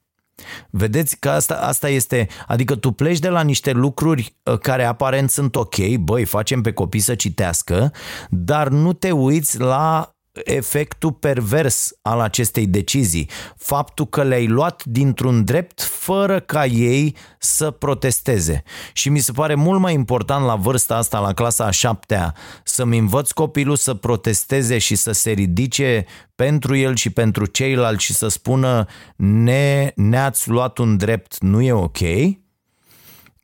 Vedeți 0.70 1.18
că 1.18 1.30
asta, 1.30 1.54
asta 1.54 1.88
este, 1.88 2.28
adică 2.46 2.74
tu 2.74 2.90
pleci 2.90 3.18
de 3.18 3.28
la 3.28 3.42
niște 3.42 3.72
lucruri 3.72 4.36
uh, 4.42 4.58
care 4.58 4.84
aparent 4.84 5.30
sunt 5.30 5.56
ok, 5.56 5.96
băi, 6.00 6.24
facem 6.24 6.62
pe 6.62 6.72
copii 6.72 7.00
să 7.00 7.14
citească, 7.14 7.92
dar 8.30 8.68
nu 8.68 8.92
te 8.92 9.10
uiți 9.10 9.58
la 9.58 10.13
efectul 10.44 11.12
pervers 11.12 11.92
al 12.02 12.20
acestei 12.20 12.66
decizii, 12.66 13.30
faptul 13.56 14.06
că 14.06 14.22
le-ai 14.22 14.46
luat 14.46 14.84
dintr-un 14.84 15.44
drept 15.44 15.80
fără 15.82 16.40
ca 16.40 16.66
ei 16.66 17.16
să 17.38 17.70
protesteze. 17.70 18.62
Și 18.92 19.08
mi 19.08 19.18
se 19.18 19.32
pare 19.32 19.54
mult 19.54 19.80
mai 19.80 19.94
important 19.94 20.44
la 20.44 20.56
vârsta 20.56 20.96
asta, 20.96 21.18
la 21.18 21.32
clasa 21.32 21.64
a 21.64 21.70
șaptea, 21.70 22.34
să-mi 22.64 22.98
învăț 22.98 23.30
copilul 23.30 23.76
să 23.76 23.94
protesteze 23.94 24.78
și 24.78 24.94
să 24.94 25.12
se 25.12 25.30
ridice 25.30 26.04
pentru 26.34 26.76
el 26.76 26.94
și 26.94 27.10
pentru 27.10 27.46
ceilalți 27.46 28.04
și 28.04 28.14
să 28.14 28.28
spună 28.28 28.86
ne, 29.16 29.92
ne-ați 29.94 30.48
luat 30.48 30.78
un 30.78 30.96
drept, 30.96 31.38
nu 31.40 31.62
e 31.62 31.72
ok, 31.72 31.98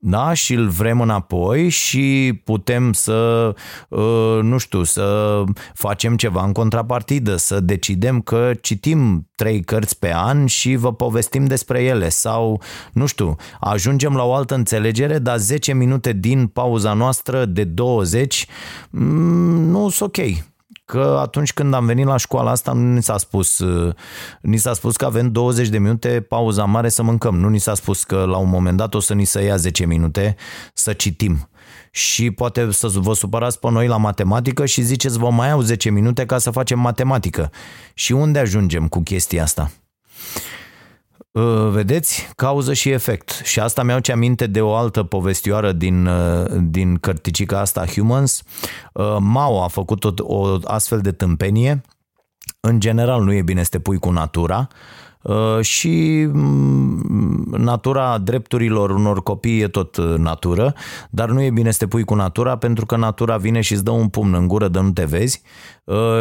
da, 0.03 0.33
și 0.33 0.55
îl 0.55 0.69
vrem 0.69 1.01
înapoi 1.01 1.69
și 1.69 2.41
putem 2.45 2.93
să, 2.93 3.55
uh, 3.89 4.39
nu 4.43 4.59
știu, 4.59 4.83
să 4.83 5.45
facem 5.75 6.17
ceva 6.17 6.45
în 6.45 6.53
contrapartidă, 6.53 7.37
să 7.37 7.61
decidem 7.61 8.21
că 8.21 8.53
citim 8.61 9.29
trei 9.35 9.61
cărți 9.63 9.99
pe 9.99 10.13
an 10.15 10.47
și 10.47 10.77
vă 10.77 10.93
povestim 10.93 11.45
despre 11.45 11.83
ele 11.83 12.09
sau, 12.09 12.63
nu 12.93 13.07
știu, 13.07 13.37
ajungem 13.61 14.15
la 14.15 14.25
o 14.25 14.35
altă 14.35 14.55
înțelegere, 14.55 15.19
dar 15.19 15.39
10 15.39 15.75
minute 15.75 16.13
din 16.13 16.47
pauza 16.47 16.93
noastră 16.93 17.45
de 17.45 17.65
20 17.65 18.47
mm, 18.91 19.71
nu 19.71 19.89
sunt 19.89 20.17
ok 20.17 20.50
că 20.91 21.19
atunci 21.21 21.53
când 21.53 21.75
am 21.75 21.87
venit 21.87 22.07
la 22.07 22.17
școala 22.17 22.51
asta 22.51 22.73
nu 22.73 22.93
ni 22.93 23.03
s-a 23.03 23.19
spus, 23.19 23.59
uh, 23.59 23.95
ni 24.41 24.57
s-a 24.57 24.73
spus 24.73 24.97
că 24.97 25.05
avem 25.05 25.33
20 25.33 25.69
de 25.69 25.79
minute 25.79 26.21
pauza 26.29 26.65
mare 26.65 26.89
să 26.89 27.03
mâncăm. 27.03 27.37
Nu 27.37 27.49
ni 27.49 27.59
s-a 27.59 27.75
spus 27.75 28.05
că 28.05 28.25
la 28.25 28.37
un 28.37 28.49
moment 28.49 28.77
dat 28.77 28.95
o 28.95 29.01
să 29.01 29.15
ni 29.15 29.25
se 29.25 29.43
ia 29.43 29.57
10 29.57 29.87
minute 29.87 30.37
să 30.75 30.93
citim. 30.93 31.49
Și 31.91 32.31
poate 32.31 32.71
să 32.71 32.89
vă 32.89 33.15
supărați 33.15 33.59
pe 33.59 33.71
noi 33.71 33.87
la 33.87 33.97
matematică 33.97 34.67
și 34.67 34.83
ziceți 34.83 35.19
vă 35.19 35.31
mai 35.31 35.51
au 35.51 35.61
10 35.61 35.91
minute 35.91 36.27
ca 36.27 36.39
să 36.39 36.51
facem 36.51 36.79
matematică. 36.79 37.51
Și 37.95 38.13
unde 38.13 38.39
ajungem 38.39 38.89
cu 38.89 39.01
chestia 39.01 39.43
asta? 39.43 39.71
Uh, 41.33 41.69
vedeți? 41.71 42.29
Cauză 42.37 42.73
și 42.73 42.91
efect. 42.91 43.41
Și 43.45 43.61
asta 43.61 43.83
mi-au 43.83 43.99
ce 43.99 44.13
aminte 44.13 44.47
de 44.47 44.61
o 44.61 44.75
altă 44.75 45.03
povestioară 45.03 45.73
din, 45.73 46.07
uh, 46.07 46.47
din 46.61 46.97
cărticica 46.97 47.61
asta, 47.61 47.87
Humans. 47.87 48.43
Uh, 48.93 49.17
Mao 49.19 49.63
a 49.63 49.69
făcut 49.69 50.05
o, 50.05 50.13
o 50.19 50.59
astfel 50.65 51.01
de 51.01 51.13
tâmpenie. 51.13 51.81
În 52.61 52.81
general 52.81 53.23
nu 53.23 53.33
e 53.33 53.43
bine 53.43 53.63
să 53.63 53.69
te 53.71 53.79
pui 53.79 53.99
cu 53.99 54.11
natura 54.11 54.69
și 55.61 56.27
mm, 56.33 57.55
natura 57.57 58.19
drepturilor 58.19 58.91
unor 58.91 59.23
copii 59.23 59.61
e 59.61 59.69
tot 59.69 59.97
natură, 59.97 60.75
dar 61.11 61.31
nu 61.31 61.43
e 61.43 61.51
bine 61.51 61.71
să 61.71 61.79
te 61.79 61.87
pui 61.87 62.05
cu 62.05 62.15
natura 62.15 62.57
pentru 62.57 62.87
că 62.87 62.97
natura 62.97 63.37
vine 63.37 63.61
și 63.61 63.73
îți 63.73 63.85
dă 63.85 63.91
un 63.91 64.09
pumn 64.09 64.35
în 64.35 64.49
gură 64.49 64.69
de 64.69 64.81
nu 64.81 64.91
te 64.91 65.05
vezi 65.05 65.43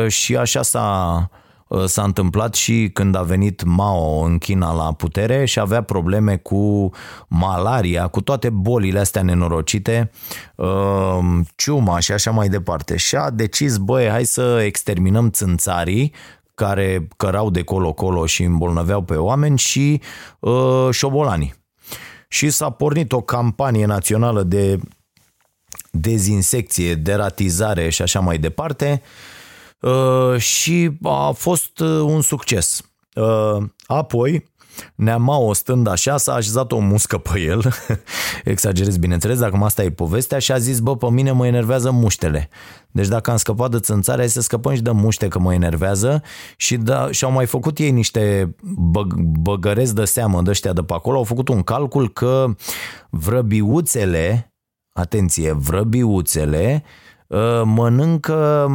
și 0.08 0.38
așa 0.38 0.62
s-a 0.62 1.30
Uh, 1.30 1.38
s-a 1.86 2.04
întâmplat 2.04 2.54
și 2.54 2.90
când 2.94 3.16
a 3.16 3.22
venit 3.22 3.64
Mao 3.64 4.24
în 4.24 4.38
China 4.38 4.74
la 4.74 4.94
putere 4.94 5.46
și 5.46 5.60
avea 5.60 5.82
probleme 5.82 6.38
cu 6.38 6.92
malaria, 7.28 8.08
cu 8.08 8.22
toate 8.22 8.50
bolile 8.50 9.00
astea 9.00 9.22
nenorocite, 9.22 10.12
uh, 10.56 11.20
ciuma 11.56 12.00
și 12.00 12.12
așa 12.12 12.32
mai 12.32 12.50
departe. 12.50 12.98
Și 12.98 13.16
a 13.16 13.30
decis, 13.30 13.78
băi, 13.78 14.08
hai 14.08 14.26
să 14.26 14.62
exterminăm 14.66 15.30
țânțarii 15.30 16.14
care 16.56 17.08
cărau 17.18 17.50
de 17.50 17.64
colo-colo 17.64 18.26
și 18.26 18.44
îmbolnăveau 18.44 19.02
pe 19.02 19.16
oameni 19.16 19.58
și 19.58 20.02
uh, 20.40 20.88
șobolanii. 20.92 21.54
Și 22.28 22.50
s-a 22.50 22.70
pornit 22.70 23.12
o 23.12 23.22
campanie 23.22 23.86
națională 23.86 24.44
de 24.44 24.80
dezinsecție, 25.92 26.96
deratizare 26.96 27.90
și 27.90 28.02
așa 28.02 28.20
mai 28.20 28.38
departe, 28.38 29.02
Uh, 29.02 29.39
și 30.38 30.98
a 31.04 31.32
fost 31.32 31.80
uh, 31.80 31.88
un 31.88 32.22
succes. 32.22 32.82
Uh, 33.16 33.64
apoi, 33.86 34.48
Neamao 34.96 35.54
stând 35.54 35.88
așa, 35.88 36.18
s-a 36.18 36.34
așezat 36.34 36.72
o 36.72 36.78
muscă 36.78 37.18
pe 37.18 37.40
el, 37.40 37.62
exagerez 38.44 38.98
bineînțeles, 38.98 39.40
dacă 39.40 39.58
asta 39.64 39.84
e 39.84 39.92
povestea, 39.92 40.40
și 40.40 40.52
a 40.52 40.58
zis, 40.58 40.80
bă, 40.80 40.96
pe 40.96 41.10
mine 41.10 41.32
mă 41.32 41.48
enervează 41.48 41.92
muștele. 41.92 42.50
Deci 42.92 43.08
dacă 43.08 43.32
am 43.32 43.38
scăpat 43.38 43.72
de 43.72 43.80
țânțare, 43.80 44.20
hai 44.20 44.30
să 44.30 44.42
scăpăm 44.42 44.76
și 44.76 44.82
de 44.82 44.92
muște 44.92 45.28
că 45.28 45.40
mă 45.40 45.54
enervează 45.54 46.24
și 46.58 46.78
da, 46.78 47.12
și-au 47.12 47.32
mai 47.32 47.46
făcut 47.46 47.78
ei 47.78 47.92
niște 47.92 48.56
bă, 48.62 49.04
băgărezi 49.40 49.94
de 49.94 50.06
seamă 50.06 50.42
de 50.42 50.50
ăștia 50.50 50.74
de 50.74 50.82
pe 50.82 50.94
acolo, 50.94 51.18
au 51.18 51.24
făcut 51.24 51.48
un 51.48 51.62
calcul 51.62 52.10
că 52.10 52.56
vrăbiuțele, 53.10 54.54
atenție, 54.94 55.52
vrăbiuțele 55.52 56.84
mănâncă 57.64 58.68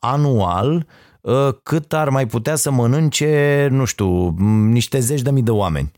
anual 0.00 0.86
uh, 1.20 1.48
cât 1.62 1.92
ar 1.92 2.08
mai 2.08 2.26
putea 2.26 2.54
să 2.54 2.70
mănânce, 2.70 3.68
nu 3.70 3.84
știu, 3.84 4.34
niște 4.68 4.98
zeci 4.98 5.22
de 5.22 5.30
mii 5.30 5.42
de 5.42 5.50
oameni 5.50 5.92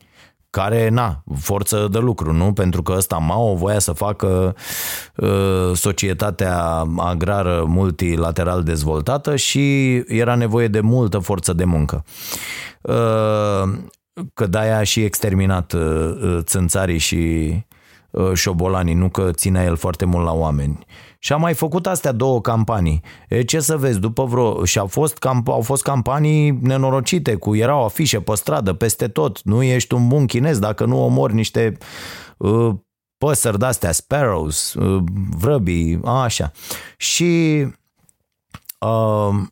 care, 0.55 0.89
na, 0.89 1.23
forță 1.39 1.89
de 1.91 1.99
lucru, 1.99 2.33
nu? 2.33 2.53
Pentru 2.53 2.83
că 2.83 2.95
ăsta 2.97 3.17
Mao 3.17 3.55
voia 3.55 3.79
să 3.79 3.93
facă 3.93 4.57
uh, 5.17 5.71
societatea 5.75 6.87
agrară 6.97 7.65
multilateral 7.67 8.63
dezvoltată 8.63 9.37
și 9.37 9.95
era 10.07 10.35
nevoie 10.35 10.69
de 10.69 10.81
multă 10.81 11.19
forță 11.19 11.53
de 11.53 11.65
muncă. 11.65 12.05
Uh, 12.81 13.63
că 14.35 14.47
de-aia 14.47 14.79
a 14.79 14.83
și 14.83 15.01
exterminat 15.01 15.73
uh, 15.73 16.39
țânțarii 16.41 16.99
și 16.99 17.53
uh, 18.11 18.33
șobolanii, 18.35 18.95
nu 18.95 19.09
că 19.09 19.31
ținea 19.33 19.65
el 19.65 19.77
foarte 19.77 20.05
mult 20.05 20.25
la 20.25 20.33
oameni. 20.33 20.79
Și 21.25 21.33
a 21.33 21.37
mai 21.37 21.55
făcut 21.55 21.87
astea 21.87 22.13
două 22.13 22.41
campanii. 22.41 23.03
E, 23.29 23.43
ce 23.43 23.61
să 23.61 23.77
vezi, 23.77 24.01
după 24.01 24.25
vreo... 24.25 24.65
Și 24.65 24.79
au 24.79 24.87
fost, 24.87 25.19
camp... 25.19 25.49
au 25.49 25.61
fost 25.61 25.83
campanii 25.83 26.51
nenorocite, 26.51 27.35
cu 27.35 27.57
erau 27.57 27.85
afișe 27.85 28.21
pe 28.21 28.35
stradă, 28.35 28.73
peste 28.73 29.09
tot. 29.09 29.43
Nu 29.43 29.63
ești 29.63 29.95
un 29.95 30.09
bun 30.09 30.27
chinez 30.27 30.59
dacă 30.59 30.85
nu 30.85 31.05
omori 31.05 31.35
niște 31.35 31.77
uh, 32.37 32.75
păsări 33.19 33.59
de-astea, 33.59 33.93
sparrows, 33.93 34.75
uh, 34.75 35.03
vrăbii, 35.37 36.01
așa. 36.05 36.51
Și 36.97 37.63
uh, 38.79 38.89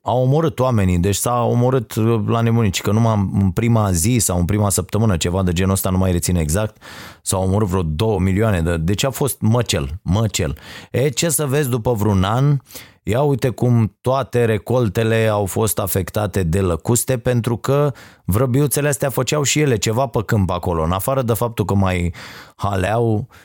au 0.03 0.23
omorât 0.23 0.59
oamenii, 0.59 0.99
deci 0.99 1.15
s-a 1.15 1.43
omorât 1.43 1.95
la 2.29 2.41
nemunici, 2.41 2.81
că 2.81 2.91
numai 2.91 3.31
în 3.33 3.51
prima 3.51 3.91
zi 3.91 4.17
sau 4.21 4.39
în 4.39 4.45
prima 4.45 4.71
săptămână, 4.71 5.17
ceva 5.17 5.43
de 5.43 5.53
genul 5.53 5.73
ăsta, 5.73 5.91
nu 5.91 5.99
mai 5.99 6.13
reține 6.13 6.41
exact, 6.41 6.83
s-au 7.23 7.43
omorât 7.43 7.69
vreo 7.69 7.83
2 7.83 8.19
milioane 8.19 8.61
de... 8.61 8.77
Deci 8.77 9.05
a 9.05 9.11
fost 9.11 9.41
măcel, 9.41 9.89
măcel. 10.03 10.59
E, 10.91 11.09
ce 11.09 11.29
să 11.29 11.47
vezi 11.47 11.69
după 11.69 11.93
vreun 11.93 12.25
an, 12.25 12.57
Ia 13.05 13.23
uite 13.23 13.49
cum 13.49 13.97
toate 14.01 14.45
recoltele 14.45 15.27
au 15.27 15.47
fost 15.47 15.79
afectate 15.79 16.43
de 16.43 16.61
lăcuste 16.61 17.19
pentru 17.19 17.57
că 17.57 17.93
vrăbiuțele 18.25 18.89
astea 18.89 19.11
făceau 19.11 19.43
și 19.43 19.61
ele 19.61 19.77
ceva 19.77 20.07
pe 20.07 20.23
câmp 20.27 20.51
acolo, 20.51 20.83
în 20.83 20.93
afară 20.93 21.23
de 21.23 21.33
faptul 21.33 21.65
că 21.65 21.75
mai 21.75 22.15
haleau 22.57 23.15
uh, 23.15 23.37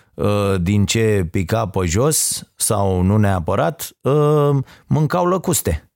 din 0.61 0.86
ce 0.86 1.28
pica 1.32 1.68
pe 1.68 1.86
jos 1.86 2.43
sau 2.55 3.01
nu 3.01 3.18
neapărat, 3.18 3.89
uh, 4.01 4.57
mâncau 4.86 5.26
lăcuste. 5.26 5.91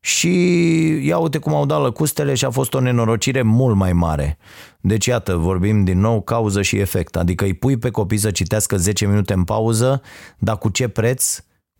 Și 0.00 1.06
ia 1.06 1.18
uite 1.18 1.38
cum 1.38 1.54
au 1.54 1.66
dat 1.66 1.80
lăcustele 1.80 2.34
și 2.34 2.44
a 2.44 2.50
fost 2.50 2.74
o 2.74 2.80
nenorocire 2.80 3.42
mult 3.42 3.76
mai 3.76 3.92
mare. 3.92 4.38
Deci 4.80 5.06
iată, 5.06 5.36
vorbim 5.36 5.84
din 5.84 6.00
nou 6.00 6.22
cauză 6.22 6.62
și 6.62 6.78
efect. 6.78 7.16
Adică 7.16 7.44
îi 7.44 7.54
pui 7.54 7.76
pe 7.76 7.90
copii 7.90 8.18
să 8.18 8.30
citească 8.30 8.76
10 8.76 9.06
minute 9.06 9.32
în 9.32 9.44
pauză, 9.44 10.02
dar 10.38 10.58
cu 10.58 10.68
ce 10.68 10.88
preț? 10.88 11.38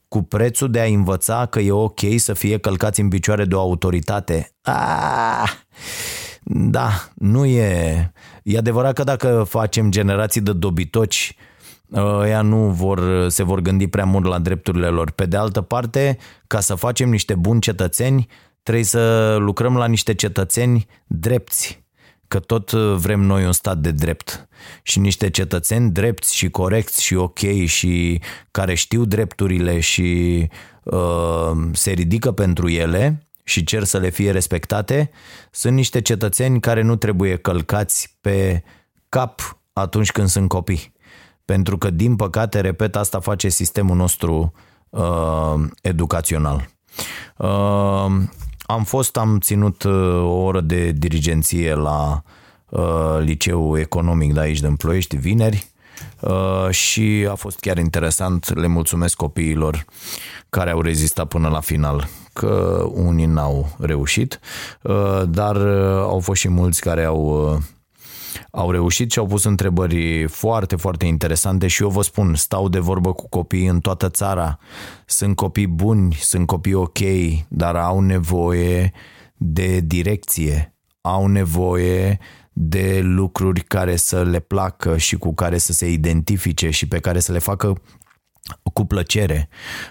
cu 0.08 0.22
prețul 0.22 0.70
de 0.70 0.80
a 0.80 0.84
învăța 0.84 1.46
că 1.46 1.60
e 1.60 1.70
ok 1.70 2.00
să 2.16 2.32
fie 2.32 2.58
călcați 2.58 3.00
în 3.00 3.08
picioare 3.08 3.44
de 3.44 3.54
o 3.54 3.60
autoritate. 3.60 4.54
Ah, 4.62 5.50
da, 6.44 6.90
nu 7.14 7.44
e... 7.44 8.12
E 8.42 8.58
adevărat 8.58 8.92
că 8.92 9.04
dacă 9.04 9.44
facem 9.48 9.90
generații 9.90 10.40
de 10.40 10.52
dobitoci, 10.52 11.36
ăia 11.94 12.42
nu 12.42 12.56
vor, 12.56 13.28
se 13.28 13.42
vor 13.42 13.60
gândi 13.60 13.86
prea 13.86 14.04
mult 14.04 14.24
la 14.24 14.38
drepturile 14.38 14.88
lor. 14.88 15.10
Pe 15.10 15.26
de 15.26 15.36
altă 15.36 15.60
parte, 15.60 16.18
ca 16.46 16.60
să 16.60 16.74
facem 16.74 17.10
niște 17.10 17.34
buni 17.34 17.60
cetățeni, 17.60 18.26
trebuie 18.62 18.84
să 18.84 19.36
lucrăm 19.40 19.76
la 19.76 19.86
niște 19.86 20.14
cetățeni 20.14 20.86
drepți, 21.06 21.84
că 22.28 22.38
tot 22.38 22.70
vrem 22.72 23.20
noi 23.20 23.44
un 23.44 23.52
stat 23.52 23.78
de 23.78 23.90
drept 23.90 24.48
și 24.82 24.98
niște 24.98 25.30
cetățeni 25.30 25.90
drepți 25.90 26.34
și 26.36 26.50
corecți 26.50 27.02
și 27.02 27.14
ok 27.14 27.38
și 27.64 28.20
care 28.50 28.74
știu 28.74 29.04
drepturile 29.04 29.80
și 29.80 30.48
uh, 30.82 31.50
se 31.72 31.90
ridică 31.90 32.32
pentru 32.32 32.68
ele 32.68 33.26
și 33.44 33.64
cer 33.64 33.84
să 33.84 33.98
le 33.98 34.08
fie 34.08 34.30
respectate, 34.30 35.10
sunt 35.50 35.74
niște 35.74 36.00
cetățeni 36.00 36.60
care 36.60 36.82
nu 36.82 36.96
trebuie 36.96 37.36
călcați 37.36 38.16
pe 38.20 38.62
cap 39.08 39.60
atunci 39.72 40.12
când 40.12 40.28
sunt 40.28 40.48
copii. 40.48 40.91
Pentru 41.44 41.78
că, 41.78 41.90
din 41.90 42.16
păcate, 42.16 42.60
repet, 42.60 42.96
asta 42.96 43.20
face 43.20 43.48
sistemul 43.48 43.96
nostru 43.96 44.52
uh, 44.90 45.54
educațional. 45.82 46.68
Uh, 47.36 48.06
am 48.62 48.84
fost, 48.84 49.16
am 49.16 49.38
ținut 49.38 49.82
uh, 49.82 50.22
o 50.22 50.42
oră 50.42 50.60
de 50.60 50.90
dirigenție 50.90 51.74
la 51.74 52.22
uh, 52.68 53.18
liceul 53.20 53.78
economic 53.78 54.32
de 54.32 54.40
aici 54.40 54.60
din 54.60 54.76
Ploiești, 54.76 55.16
vineri, 55.16 55.66
uh, 56.20 56.70
și 56.70 57.26
a 57.30 57.34
fost 57.34 57.60
chiar 57.60 57.78
interesant. 57.78 58.54
Le 58.54 58.66
mulțumesc 58.66 59.16
copiilor 59.16 59.84
care 60.50 60.70
au 60.70 60.80
rezistat 60.80 61.28
până 61.28 61.48
la 61.48 61.60
final, 61.60 62.08
că 62.32 62.84
unii 62.92 63.26
n-au 63.26 63.76
reușit, 63.78 64.40
uh, 64.82 65.22
dar 65.28 65.56
uh, 65.56 66.00
au 66.00 66.20
fost 66.20 66.40
și 66.40 66.48
mulți 66.48 66.80
care 66.80 67.04
au 67.04 67.52
uh, 67.52 67.62
au 68.54 68.70
reușit 68.70 69.10
și 69.10 69.18
au 69.18 69.26
pus 69.26 69.44
întrebări 69.44 70.26
foarte, 70.26 70.76
foarte 70.76 71.06
interesante 71.06 71.66
și 71.66 71.82
eu 71.82 71.88
vă 71.88 72.02
spun, 72.02 72.34
stau 72.34 72.68
de 72.68 72.78
vorbă 72.78 73.12
cu 73.12 73.28
copii 73.28 73.66
în 73.66 73.80
toată 73.80 74.08
țara. 74.08 74.58
Sunt 75.06 75.36
copii 75.36 75.66
buni, 75.66 76.14
sunt 76.20 76.46
copii 76.46 76.74
ok, 76.74 76.98
dar 77.48 77.76
au 77.76 78.00
nevoie 78.00 78.92
de 79.36 79.80
direcție, 79.80 80.74
au 81.00 81.26
nevoie 81.26 82.18
de 82.52 83.00
lucruri 83.02 83.60
care 83.60 83.96
să 83.96 84.22
le 84.22 84.38
placă 84.38 84.96
și 84.96 85.16
cu 85.16 85.34
care 85.34 85.58
să 85.58 85.72
se 85.72 85.90
identifice 85.90 86.70
și 86.70 86.88
pe 86.88 86.98
care 86.98 87.20
să 87.20 87.32
le 87.32 87.38
facă 87.38 87.82
cu 88.72 88.84
plăcere. 88.84 89.48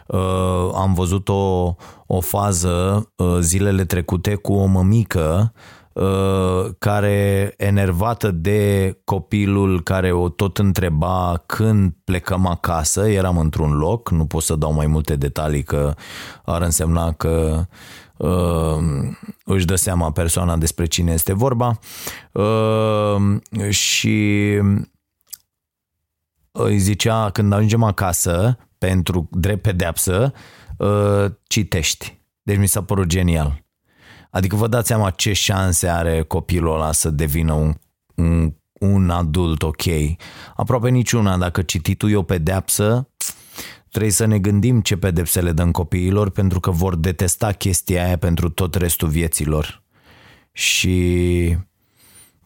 Uh, 0.07 0.71
am 0.75 0.93
văzut 0.93 1.29
o, 1.29 1.75
o 2.07 2.19
fază 2.19 3.07
uh, 3.15 3.37
zilele 3.39 3.85
trecute 3.85 4.35
cu 4.35 4.53
o 4.53 4.65
mămică 4.65 5.53
Uh, 5.53 5.80
care 6.79 7.53
enervată 7.57 8.31
de 8.31 8.97
copilul 9.03 9.83
care 9.83 10.11
o 10.11 10.29
tot 10.29 10.57
întreba 10.57 11.43
când 11.45 11.93
plecăm 12.03 12.45
acasă, 12.45 13.07
eram 13.09 13.37
într-un 13.37 13.71
loc, 13.71 14.09
nu 14.11 14.25
pot 14.25 14.43
să 14.43 14.55
dau 14.55 14.73
mai 14.73 14.87
multe 14.87 15.15
detalii 15.15 15.63
că 15.63 15.93
ar 16.45 16.61
însemna 16.61 17.11
că 17.11 17.65
uh, 18.17 18.77
își 19.45 19.65
dă 19.65 19.75
seama 19.75 20.11
persoana 20.11 20.57
despre 20.57 20.85
cine 20.85 21.11
este 21.11 21.33
vorba 21.33 21.79
uh, 22.31 23.69
și 23.69 24.59
îi 26.51 26.77
zicea 26.77 27.29
când 27.29 27.53
ajungem 27.53 27.83
acasă 27.83 28.57
pentru 28.77 29.29
drept 29.31 29.61
pedeapsă, 29.61 30.33
uh, 30.77 31.25
citești. 31.47 32.19
Deci 32.41 32.57
mi 32.57 32.67
s-a 32.67 32.83
părut 32.83 33.07
genial. 33.07 33.63
Adică 34.31 34.55
vă 34.55 34.67
dați 34.67 34.87
seama 34.87 35.09
ce 35.09 35.33
șanse 35.33 35.87
are 35.87 36.21
copilul 36.21 36.73
ăla 36.73 36.91
să 36.91 37.09
devină 37.09 37.53
un, 37.53 37.73
un, 38.15 38.53
un 38.73 39.09
adult 39.09 39.63
ok. 39.63 39.83
Aproape 40.55 40.89
niciuna. 40.89 41.37
Dacă 41.37 41.61
cititul 41.61 42.11
e 42.11 42.15
o 42.15 42.23
pedeapsă, 42.23 43.09
trebuie 43.89 44.11
să 44.11 44.25
ne 44.25 44.39
gândim 44.39 44.81
ce 44.81 44.97
pedepse 44.97 45.41
le 45.41 45.51
dăm 45.51 45.71
copiilor 45.71 46.29
pentru 46.29 46.59
că 46.59 46.71
vor 46.71 46.95
detesta 46.95 47.51
chestia 47.51 48.05
aia 48.05 48.17
pentru 48.17 48.49
tot 48.49 48.75
restul 48.75 49.07
vieților. 49.07 49.83
Și 50.51 51.57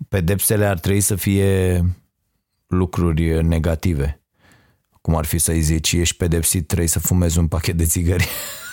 pedepsele 0.09 0.65
ar 0.65 0.79
trebui 0.79 1.01
să 1.01 1.15
fie 1.15 1.81
lucruri 2.67 3.43
negative. 3.43 4.19
Cum 5.01 5.15
ar 5.15 5.25
fi 5.25 5.38
să-i 5.38 5.61
zici, 5.61 5.91
ești 5.91 6.15
pedepsit, 6.15 6.67
trebuie 6.67 6.88
să 6.88 6.99
fumezi 6.99 7.38
un 7.38 7.47
pachet 7.47 7.77
de 7.77 7.86
țigări. 7.86 8.27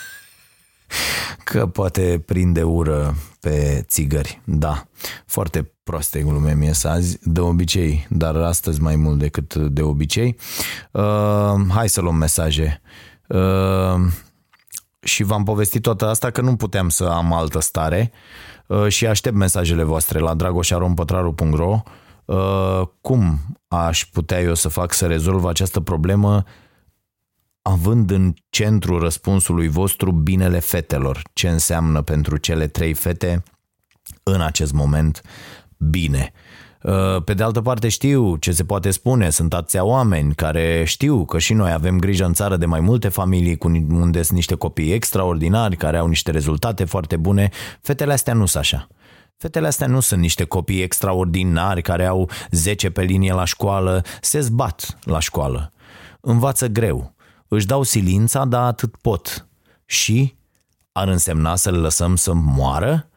că 1.44 1.66
poate 1.66 2.22
prinde 2.26 2.62
ură 2.62 3.14
pe 3.40 3.84
țigări. 3.88 4.40
Da, 4.44 4.86
foarte 5.26 5.72
proaste 5.82 6.20
glume 6.20 6.54
mie 6.54 6.72
să 6.72 6.88
azi, 6.88 7.18
de 7.22 7.40
obicei, 7.40 8.06
dar 8.10 8.36
astăzi 8.36 8.80
mai 8.80 8.96
mult 8.96 9.18
decât 9.18 9.54
de 9.54 9.82
obicei. 9.82 10.36
Uh, 10.90 11.54
hai 11.68 11.88
să 11.88 12.00
luăm 12.00 12.14
mesaje. 12.14 12.80
Uh, 13.26 14.12
și 15.02 15.22
v-am 15.22 15.44
povestit 15.44 15.82
toată 15.82 16.08
asta 16.08 16.30
că 16.30 16.40
nu 16.40 16.56
puteam 16.56 16.88
să 16.88 17.04
am 17.04 17.32
altă 17.32 17.60
stare 17.60 18.12
uh, 18.66 18.88
și 18.88 19.06
aștept 19.06 19.36
mesajele 19.36 19.82
voastre 19.82 20.18
la 20.18 20.34
dragoșarompătraru.ro 20.34 21.82
uh, 22.24 22.82
cum 23.00 23.38
aș 23.68 24.04
putea 24.04 24.40
eu 24.40 24.54
să 24.54 24.68
fac 24.68 24.92
să 24.92 25.06
rezolv 25.06 25.44
această 25.44 25.80
problemă 25.80 26.44
având 27.62 28.10
în 28.10 28.34
centru 28.50 28.98
răspunsului 28.98 29.68
vostru 29.68 30.12
binele 30.12 30.58
fetelor, 30.58 31.22
ce 31.32 31.48
înseamnă 31.48 32.02
pentru 32.02 32.36
cele 32.36 32.66
trei 32.66 32.94
fete 32.94 33.42
în 34.22 34.40
acest 34.40 34.72
moment 34.72 35.22
bine. 35.76 36.32
Uh, 36.82 37.22
pe 37.24 37.34
de 37.34 37.42
altă 37.42 37.60
parte 37.60 37.88
știu 37.88 38.36
ce 38.36 38.52
se 38.52 38.64
poate 38.64 38.90
spune, 38.90 39.30
sunt 39.30 39.54
atâția 39.54 39.84
oameni 39.84 40.34
care 40.34 40.84
știu 40.84 41.24
că 41.24 41.38
și 41.38 41.52
noi 41.52 41.72
avem 41.72 41.98
grijă 41.98 42.24
în 42.24 42.32
țară 42.32 42.56
de 42.56 42.66
mai 42.66 42.80
multe 42.80 43.08
familii 43.08 43.56
cu 43.56 43.68
unde 43.90 44.22
sunt 44.22 44.36
niște 44.36 44.54
copii 44.54 44.92
extraordinari 44.92 45.76
care 45.76 45.96
au 45.96 46.06
niște 46.06 46.30
rezultate 46.30 46.84
foarte 46.84 47.16
bune. 47.16 47.50
Fetele 47.80 48.12
astea 48.12 48.34
nu 48.34 48.46
sunt 48.46 48.62
așa. 48.62 48.88
Fetele 49.36 49.66
astea 49.66 49.86
nu 49.86 50.00
sunt 50.00 50.20
niște 50.20 50.44
copii 50.44 50.82
extraordinari 50.82 51.82
care 51.82 52.06
au 52.06 52.30
10 52.50 52.90
pe 52.90 53.02
linie 53.02 53.32
la 53.32 53.44
școală, 53.44 54.04
se 54.20 54.40
zbat 54.40 54.98
la 55.04 55.18
școală. 55.18 55.72
Învață 56.20 56.66
greu 56.66 57.14
își 57.54 57.66
dau 57.66 57.82
silința, 57.82 58.44
dar 58.44 58.62
atât 58.62 58.96
pot. 58.96 59.46
Și 59.84 60.36
ar 60.92 61.08
însemna 61.08 61.56
să 61.56 61.70
le 61.70 61.76
lăsăm 61.76 62.16
să 62.16 62.32
moară? 62.32 63.08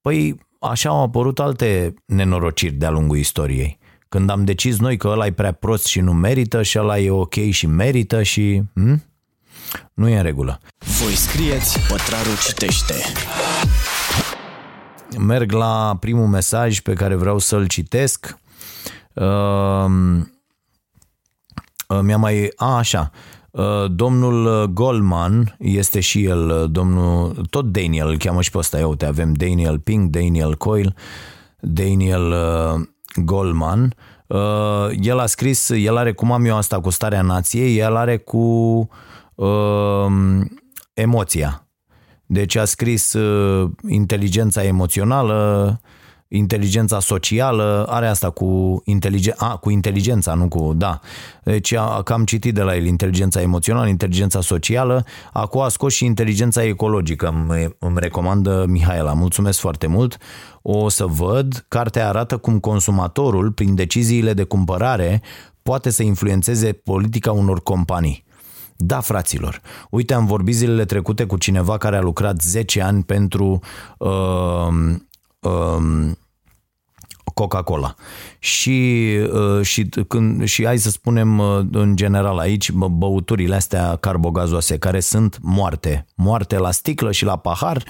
Păi 0.00 0.40
așa 0.60 0.88
au 0.88 1.02
apărut 1.02 1.38
alte 1.38 1.94
nenorociri 2.06 2.74
de-a 2.74 2.90
lungul 2.90 3.16
istoriei. 3.16 3.78
Când 4.08 4.30
am 4.30 4.44
decis 4.44 4.78
noi 4.78 4.96
că 4.96 5.08
ăla 5.08 5.26
e 5.26 5.32
prea 5.32 5.52
prost 5.52 5.86
și 5.86 6.00
nu 6.00 6.12
merită 6.12 6.62
și 6.62 6.78
ăla 6.78 6.98
e 6.98 7.10
ok 7.10 7.34
și 7.50 7.66
merită 7.66 8.22
și... 8.22 8.62
Hm? 8.74 9.04
Nu 9.94 10.08
e 10.08 10.16
în 10.16 10.22
regulă. 10.22 10.60
Voi 10.78 11.12
scrieți, 11.12 11.78
pătrarul 11.88 12.38
citește. 12.46 12.94
Merg 15.18 15.52
la 15.52 15.96
primul 16.00 16.26
mesaj 16.26 16.80
pe 16.80 16.92
care 16.92 17.14
vreau 17.14 17.38
să-l 17.38 17.66
citesc. 17.66 18.38
Uh, 19.14 19.84
mi-a 22.02 22.16
mai... 22.16 22.52
A, 22.56 22.76
așa. 22.76 23.10
Uh, 23.50 23.90
domnul 23.90 24.66
Goldman 24.66 25.56
este 25.58 26.00
și 26.00 26.24
el, 26.24 26.48
uh, 26.48 26.70
domnul, 26.70 27.46
tot 27.50 27.72
Daniel, 27.72 28.08
îl 28.08 28.16
cheamă 28.16 28.42
și 28.42 28.50
pe 28.50 28.58
ăsta, 28.58 28.86
uite, 28.86 29.06
avem 29.06 29.32
Daniel 29.32 29.78
Pink, 29.78 30.10
Daniel 30.10 30.54
Coyle, 30.56 30.94
Daniel 31.60 32.30
uh, 32.30 32.80
Goldman. 33.24 33.94
El 35.00 35.18
a 35.18 35.26
scris, 35.26 35.68
el 35.68 35.96
are, 35.96 36.12
cum 36.12 36.32
am 36.32 36.44
eu 36.44 36.56
asta 36.56 36.80
cu 36.80 36.90
starea 36.90 37.22
nației, 37.22 37.78
el 37.78 37.96
are 37.96 38.16
cu 38.16 38.38
uh, 39.34 40.06
emoția. 40.94 41.68
Deci 42.26 42.56
a 42.56 42.64
scris 42.64 43.12
uh, 43.12 43.70
inteligența 43.88 44.64
emoțională, 44.64 45.80
inteligența 46.32 47.00
socială, 47.00 47.86
are 47.88 48.06
asta 48.06 48.30
cu, 48.30 48.82
inteligen, 48.84 49.34
a, 49.36 49.56
cu 49.56 49.70
inteligența, 49.70 50.34
nu 50.34 50.48
cu, 50.48 50.72
da. 50.76 51.00
Deci 51.44 51.72
a, 51.72 52.02
că 52.02 52.12
am 52.12 52.24
citit 52.24 52.54
de 52.54 52.62
la 52.62 52.76
el 52.76 52.84
inteligența 52.84 53.40
emoțională, 53.40 53.88
inteligența 53.88 54.40
socială, 54.40 55.04
acum 55.32 55.60
a 55.60 55.68
scos 55.68 55.94
și 55.94 56.04
inteligența 56.04 56.64
ecologică, 56.64 57.28
îmi, 57.28 57.76
îmi 57.78 57.98
recomandă 57.98 58.64
Mihaela, 58.68 59.12
mulțumesc 59.12 59.58
foarte 59.58 59.86
mult. 59.86 60.18
O 60.62 60.88
să 60.88 61.06
văd, 61.06 61.64
cartea 61.68 62.08
arată 62.08 62.36
cum 62.36 62.58
consumatorul, 62.58 63.52
prin 63.52 63.74
deciziile 63.74 64.32
de 64.32 64.44
cumpărare, 64.44 65.22
poate 65.62 65.90
să 65.90 66.02
influențeze 66.02 66.72
politica 66.72 67.32
unor 67.32 67.62
companii. 67.62 68.24
Da, 68.76 69.00
fraților. 69.00 69.60
Uite, 69.90 70.14
am 70.14 70.26
vorbit 70.26 70.54
zilele 70.54 70.84
trecute 70.84 71.24
cu 71.24 71.36
cineva 71.36 71.76
care 71.78 71.96
a 71.96 72.00
lucrat 72.00 72.40
10 72.40 72.82
ani 72.82 73.02
pentru 73.02 73.60
uh, 73.98 74.10
um, 75.40 76.18
Coca-Cola. 77.40 77.94
Și, 78.38 79.08
uh, 79.32 79.62
și, 79.62 79.88
când, 80.08 80.44
și 80.44 80.64
hai 80.64 80.78
să 80.78 80.90
spunem 80.90 81.38
uh, 81.38 81.60
în 81.72 81.96
general 81.96 82.38
aici 82.38 82.72
băuturile 82.72 83.54
astea 83.54 83.96
carbogazoase 83.96 84.78
care 84.78 85.00
sunt 85.00 85.38
moarte. 85.42 86.06
Moarte 86.14 86.58
la 86.58 86.70
sticlă 86.70 87.12
și 87.12 87.24
la 87.24 87.36
pahar, 87.36 87.84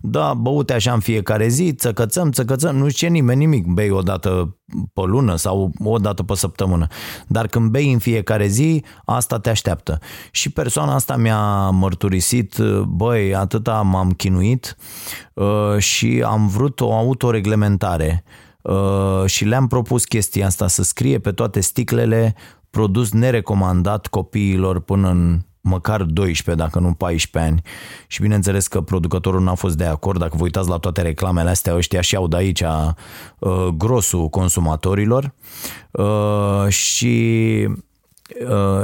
da, 0.00 0.34
băute 0.34 0.72
așa 0.72 0.92
în 0.92 1.00
fiecare 1.00 1.48
zi, 1.48 1.72
țăcățăm, 1.72 2.30
țăcățăm, 2.30 2.76
nu 2.76 2.88
știe 2.88 3.08
nimeni 3.08 3.38
nimic, 3.38 3.66
bei 3.66 3.90
o 3.90 4.00
dată 4.00 4.56
pe 4.92 5.00
lună 5.04 5.36
sau 5.36 5.72
o 5.84 5.98
dată 5.98 6.22
pe 6.22 6.34
săptămână. 6.34 6.86
Dar 7.26 7.46
când 7.46 7.70
bei 7.70 7.92
în 7.92 7.98
fiecare 7.98 8.46
zi, 8.46 8.84
asta 9.04 9.38
te 9.38 9.50
așteaptă. 9.50 9.98
Și 10.30 10.50
persoana 10.50 10.94
asta 10.94 11.16
mi-a 11.16 11.70
mărturisit, 11.70 12.58
băi, 12.86 13.34
atâta 13.34 13.80
m-am 13.80 14.10
chinuit 14.10 14.76
uh, 15.34 15.78
și 15.78 16.22
am 16.26 16.48
vrut 16.48 16.80
o 16.80 16.94
autoreglementare 16.94 18.24
uh, 18.26 18.44
și 19.26 19.44
le-am 19.44 19.66
propus 19.66 20.04
chestia 20.04 20.46
asta, 20.46 20.66
să 20.66 20.82
scrie 20.82 21.18
pe 21.18 21.32
toate 21.32 21.60
sticlele 21.60 22.34
produs 22.70 23.12
nerecomandat 23.12 24.06
copiilor 24.06 24.80
până 24.80 25.08
în 25.08 25.40
măcar 25.60 26.02
12, 26.02 26.64
dacă 26.64 26.78
nu 26.78 26.94
14 26.94 27.52
ani. 27.52 27.62
Și 28.06 28.20
bineînțeles 28.20 28.66
că 28.66 28.80
producătorul 28.80 29.42
n-a 29.42 29.54
fost 29.54 29.76
de 29.76 29.84
acord. 29.84 30.18
Dacă 30.18 30.36
vă 30.36 30.42
uitați 30.42 30.68
la 30.68 30.76
toate 30.76 31.02
reclamele 31.02 31.50
astea, 31.50 31.76
ăștia 31.76 32.00
și 32.00 32.16
au 32.16 32.28
de 32.28 32.36
aici 32.36 32.62
uh, 33.38 33.66
grosul 33.76 34.28
consumatorilor. 34.28 35.34
Uh, 35.90 36.68
și 36.68 37.66
Uh, 37.68 37.72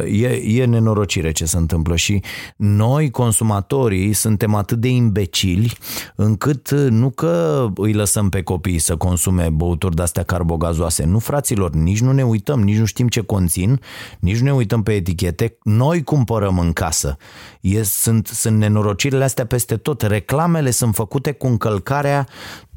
e, 0.06 0.26
e 0.60 0.64
nenorocire 0.64 1.32
ce 1.32 1.44
se 1.44 1.56
întâmplă 1.56 1.96
și 1.96 2.22
noi, 2.56 3.10
consumatorii, 3.10 4.12
suntem 4.12 4.54
atât 4.54 4.78
de 4.78 4.88
imbecili 4.88 5.72
încât 6.14 6.70
uh, 6.70 6.86
nu 6.90 7.10
că 7.10 7.66
îi 7.76 7.92
lăsăm 7.92 8.28
pe 8.28 8.42
copii 8.42 8.78
să 8.78 8.96
consume 8.96 9.48
băuturi 9.48 9.94
de-astea 9.96 10.22
carbogazoase. 10.22 11.04
Nu, 11.04 11.18
fraților, 11.18 11.70
nici 11.70 12.00
nu 12.00 12.12
ne 12.12 12.24
uităm, 12.24 12.62
nici 12.62 12.78
nu 12.78 12.84
știm 12.84 13.08
ce 13.08 13.20
conțin, 13.20 13.80
nici 14.20 14.38
nu 14.38 14.44
ne 14.44 14.52
uităm 14.52 14.82
pe 14.82 14.92
etichete. 14.92 15.56
Noi 15.62 16.02
cumpărăm 16.02 16.58
în 16.58 16.72
casă. 16.72 17.16
E, 17.60 17.82
sunt, 17.82 18.26
sunt 18.26 18.56
nenorocirile 18.56 19.24
astea 19.24 19.46
peste 19.46 19.76
tot. 19.76 20.02
Reclamele 20.02 20.70
sunt 20.70 20.94
făcute 20.94 21.32
cu 21.32 21.46
încălcarea 21.46 22.26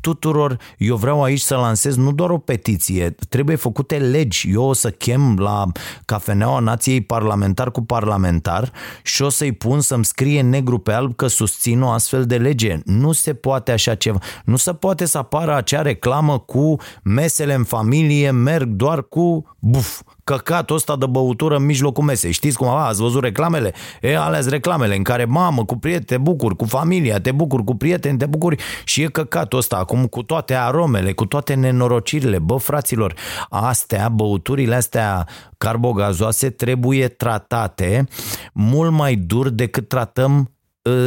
tuturor, 0.05 0.57
eu 0.77 0.95
vreau 0.95 1.23
aici 1.23 1.39
să 1.39 1.55
lansez 1.55 1.95
nu 1.95 2.11
doar 2.11 2.29
o 2.29 2.37
petiție, 2.37 3.15
trebuie 3.29 3.55
făcute 3.55 3.97
legi. 3.97 4.49
Eu 4.51 4.63
o 4.63 4.73
să 4.73 4.91
chem 4.91 5.37
la 5.37 5.65
cafeneaua 6.05 6.59
nației 6.59 7.01
parlamentar 7.01 7.71
cu 7.71 7.81
parlamentar 7.81 8.71
și 9.03 9.21
o 9.21 9.29
să-i 9.29 9.51
pun 9.51 9.81
să-mi 9.81 10.05
scrie 10.05 10.41
negru 10.41 10.77
pe 10.79 10.91
alb 10.91 11.15
că 11.15 11.27
susțin 11.27 11.81
o 11.81 11.89
astfel 11.89 12.25
de 12.25 12.37
lege. 12.37 12.79
Nu 12.85 13.11
se 13.11 13.33
poate 13.33 13.71
așa 13.71 13.95
ceva. 13.95 14.19
Nu 14.43 14.55
se 14.55 14.73
poate 14.73 15.05
să 15.05 15.17
apară 15.17 15.55
acea 15.55 15.81
reclamă 15.81 16.39
cu 16.39 16.75
mesele 17.03 17.53
în 17.53 17.63
familie 17.63 18.31
merg 18.31 18.67
doar 18.67 19.07
cu 19.07 19.55
buf, 19.59 20.01
căcatul 20.25 20.75
ăsta 20.75 20.95
de 20.95 21.05
băutură 21.05 21.55
în 21.55 21.65
mijlocul 21.65 22.03
mesei. 22.03 22.31
Știți 22.31 22.57
cum 22.57 22.67
a, 22.67 22.87
ați 22.87 23.01
văzut 23.01 23.23
reclamele? 23.23 23.73
E, 24.01 24.17
alea 24.17 24.39
reclamele 24.49 24.95
în 24.95 25.03
care 25.03 25.25
mamă, 25.25 25.65
cu 25.65 25.77
prieteni 25.77 26.05
te 26.05 26.17
bucuri, 26.17 26.55
cu 26.55 26.65
familia 26.65 27.19
te 27.19 27.31
bucuri, 27.31 27.63
cu 27.63 27.75
prieteni 27.75 28.17
te 28.17 28.25
bucuri 28.25 28.63
și 28.83 29.01
e 29.01 29.07
căcatul 29.07 29.59
ăsta 29.59 29.75
acum 29.75 30.05
cu 30.05 30.23
toate 30.23 30.53
aromele, 30.53 31.13
cu 31.13 31.25
toate 31.25 31.53
nenorocirile. 31.53 32.39
Bă, 32.39 32.57
fraților, 32.57 33.13
astea, 33.49 34.09
băuturile 34.09 34.75
astea 34.75 35.27
carbogazoase 35.57 36.49
trebuie 36.49 37.07
tratate 37.07 38.07
mult 38.53 38.91
mai 38.91 39.15
dur 39.15 39.49
decât 39.49 39.87
tratăm 39.87 40.31
Ă, 40.39 40.54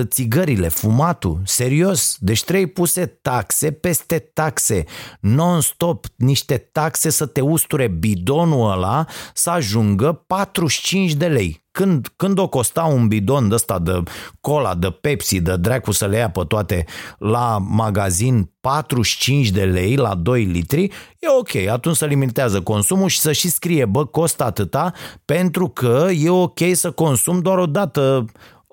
țigările, 0.03 0.69
fumatul, 0.69 1.41
serios. 1.45 2.17
Deci 2.21 2.45
trebuie 2.45 2.67
puse 2.67 3.07
taxe 3.07 3.71
peste 3.71 4.19
taxe, 4.19 4.85
non-stop, 5.21 6.07
niște 6.17 6.57
taxe 6.57 7.11
să 7.11 7.27
te 7.27 7.41
usture 7.41 7.89
bidonul 7.89 8.71
ăla 8.71 9.07
să 9.35 9.51
ajungă 9.51 10.13
45 10.27 11.13
de 11.13 11.27
lei. 11.27 11.67
Când, 11.71 12.13
când 12.17 12.39
o 12.39 12.49
costa 12.49 12.85
un 12.85 13.09
bidon 13.09 13.49
de 13.49 13.55
ăsta 13.55 13.79
de 13.79 14.03
cola, 14.41 14.75
de 14.75 14.91
Pepsi, 14.91 15.41
de 15.41 15.57
dracu 15.57 15.93
să 15.93 16.07
le 16.07 16.17
ia 16.17 16.31
pe 16.31 16.45
toate 16.49 16.85
la 17.19 17.59
magazin 17.59 18.51
45 18.61 19.49
de 19.49 19.65
lei 19.65 19.97
la 19.97 20.15
2 20.15 20.45
litri, 20.45 20.85
e 21.19 21.27
ok, 21.39 21.55
atunci 21.69 21.97
să 21.97 22.05
limitează 22.05 22.61
consumul 22.61 23.09
și 23.09 23.19
să 23.19 23.33
și 23.33 23.49
scrie, 23.49 23.85
bă, 23.85 24.05
costă 24.05 24.45
atâta 24.45 24.93
pentru 25.25 25.69
că 25.69 26.09
e 26.19 26.31
ok 26.31 26.59
să 26.73 26.91
consum 26.91 27.41
doar 27.41 27.59
o 27.59 27.67
dată 27.67 28.25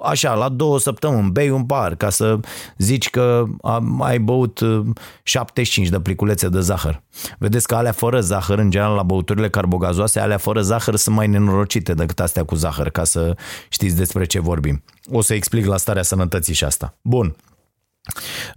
așa, 0.01 0.33
la 0.33 0.49
două 0.49 0.79
săptămâni, 0.79 1.31
bei 1.31 1.49
un 1.49 1.65
par 1.65 1.95
ca 1.95 2.09
să 2.09 2.39
zici 2.77 3.09
că 3.09 3.43
ai 3.99 4.19
băut 4.19 4.59
75 5.23 5.85
uh, 5.85 5.91
de 5.91 5.99
pliculețe 5.99 6.49
de 6.49 6.59
zahăr. 6.59 7.01
Vedeți 7.37 7.67
că 7.67 7.75
alea 7.75 7.91
fără 7.91 8.19
zahăr, 8.19 8.57
în 8.57 8.69
general 8.69 8.95
la 8.95 9.03
băuturile 9.03 9.49
carbogazoase, 9.49 10.19
alea 10.19 10.37
fără 10.37 10.61
zahăr 10.61 10.95
sunt 10.95 11.15
mai 11.15 11.27
nenorocite 11.27 11.93
decât 11.93 12.19
astea 12.19 12.43
cu 12.43 12.55
zahăr, 12.55 12.89
ca 12.89 13.03
să 13.03 13.35
știți 13.69 13.95
despre 13.95 14.25
ce 14.25 14.39
vorbim. 14.39 14.83
O 15.11 15.21
să 15.21 15.33
explic 15.33 15.65
la 15.65 15.77
starea 15.77 16.03
sănătății 16.03 16.53
și 16.53 16.63
asta. 16.63 16.97
Bun. 17.01 17.35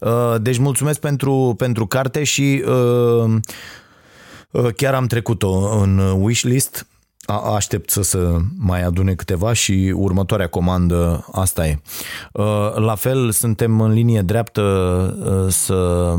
Uh, 0.01 0.35
deci 0.41 0.59
mulțumesc 0.59 1.01
pentru, 1.01 1.55
pentru 1.57 1.87
carte 1.87 2.25
și 2.25 2.65
uh, 2.67 3.41
chiar 4.77 4.95
am 4.95 5.07
trecut-o 5.07 5.81
în 5.81 5.99
wishlist 5.99 6.87
aștept 7.35 7.91
să 7.91 8.03
se 8.03 8.19
mai 8.59 8.83
adune 8.83 9.15
câteva 9.15 9.53
și 9.53 9.93
următoarea 9.97 10.47
comandă 10.47 11.27
asta 11.33 11.67
e. 11.67 11.79
Uh, 12.33 12.75
la 12.75 12.95
fel, 12.95 13.31
suntem 13.31 13.81
în 13.81 13.93
linie 13.93 14.21
dreaptă 14.21 14.63
uh, 14.63 15.53
să 15.53 16.15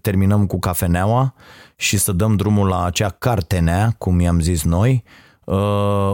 terminăm 0.00 0.46
cu 0.46 0.58
cafeneaua 0.58 1.34
și 1.76 1.96
să 1.96 2.12
dăm 2.12 2.36
drumul 2.36 2.68
la 2.68 2.84
acea 2.84 3.08
cartenea, 3.18 3.94
cum 3.98 4.20
i-am 4.20 4.40
zis 4.40 4.64
noi, 4.64 5.04
Uh, 5.04 5.29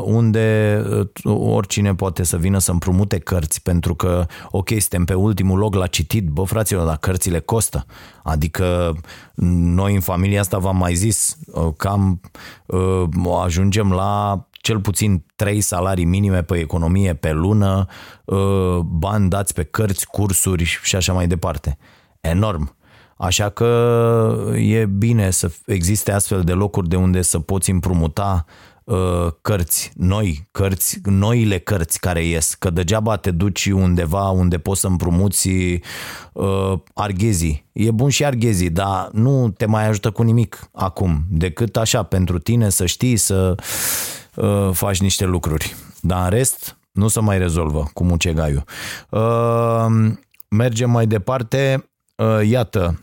unde 0.04 0.82
uh, 1.24 1.38
oricine 1.40 1.94
poate 1.94 2.22
să 2.22 2.36
vină 2.36 2.58
să 2.58 2.70
împrumute 2.70 3.18
cărți, 3.18 3.62
pentru 3.62 3.94
că, 3.94 4.26
ok, 4.50 4.68
suntem 4.68 5.04
pe 5.04 5.14
ultimul 5.14 5.58
loc 5.58 5.74
la 5.74 5.86
citit, 5.86 6.28
bă, 6.28 6.42
fraților, 6.42 6.86
dar 6.86 6.96
cărțile 6.96 7.38
costă. 7.38 7.86
Adică 8.22 8.96
noi 9.74 9.94
în 9.94 10.00
familia 10.00 10.40
asta 10.40 10.58
v-am 10.58 10.76
mai 10.76 10.94
zis, 10.94 11.36
uh, 11.46 11.72
cam 11.76 12.20
ajungem 13.42 13.92
la 13.92 14.46
cel 14.50 14.80
puțin 14.80 15.24
trei 15.36 15.60
salarii 15.60 16.04
minime 16.04 16.42
pe 16.42 16.58
economie 16.58 17.14
pe 17.14 17.32
lună, 17.32 17.86
bani 18.84 19.28
dați 19.28 19.54
pe 19.54 19.62
cărți, 19.62 20.06
cursuri 20.06 20.64
și 20.82 20.96
așa 20.96 21.12
mai 21.12 21.26
departe. 21.26 21.78
Enorm. 22.20 22.76
Așa 23.16 23.48
că 23.48 24.54
e 24.56 24.86
bine 24.86 25.30
să 25.30 25.50
existe 25.66 26.12
astfel 26.12 26.42
de 26.42 26.52
locuri 26.52 26.88
de 26.88 26.96
unde 26.96 27.22
să 27.22 27.38
poți 27.38 27.70
împrumuta 27.70 28.44
uh, 28.46 28.75
cărți 29.42 29.92
noi, 29.94 30.48
cărți, 30.50 31.00
noile 31.04 31.58
cărți 31.58 32.00
care 32.00 32.24
ies, 32.24 32.54
că 32.54 32.70
degeaba 32.70 33.16
te 33.16 33.30
duci 33.30 33.66
undeva 33.66 34.28
unde 34.28 34.58
poți 34.58 34.80
să 34.80 34.86
împrumuți 34.86 35.48
uh, 36.32 36.72
arghezii. 36.94 37.68
E 37.72 37.90
bun 37.90 38.10
și 38.10 38.24
arghezii, 38.24 38.70
dar 38.70 39.08
nu 39.12 39.50
te 39.50 39.66
mai 39.66 39.86
ajută 39.86 40.10
cu 40.10 40.22
nimic 40.22 40.68
acum, 40.72 41.24
decât 41.28 41.76
așa 41.76 42.02
pentru 42.02 42.38
tine 42.38 42.68
să 42.68 42.86
știi 42.86 43.16
să 43.16 43.54
uh, 44.34 44.70
faci 44.72 45.00
niște 45.00 45.24
lucruri. 45.24 45.74
Dar 46.00 46.22
în 46.22 46.30
rest, 46.30 46.78
nu 46.92 47.08
se 47.08 47.20
mai 47.20 47.38
rezolvă 47.38 47.90
cu 47.92 48.04
mucegaiul. 48.04 48.64
Uh, 49.10 49.86
mergem 50.48 50.90
mai 50.90 51.06
departe. 51.06 51.90
Uh, 52.14 52.48
iată, 52.48 53.00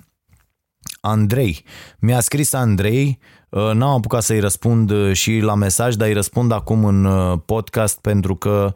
Andrei. 1.02 1.64
Mi-a 2.00 2.20
scris 2.20 2.54
Andrei 2.54 3.20
Uh, 3.20 3.43
n-am 3.54 3.90
apucat 3.90 4.24
să-i 4.24 4.40
răspund 4.40 4.92
uh, 4.92 5.14
și 5.14 5.40
la 5.40 5.56
mesaj, 5.56 5.96
dar 5.96 6.08
îi 6.08 6.14
răspund 6.14 6.52
acum 6.52 6.86
în 6.86 7.06
uh, 7.06 7.38
podcast 7.46 8.00
pentru 8.00 8.36
că 8.36 8.74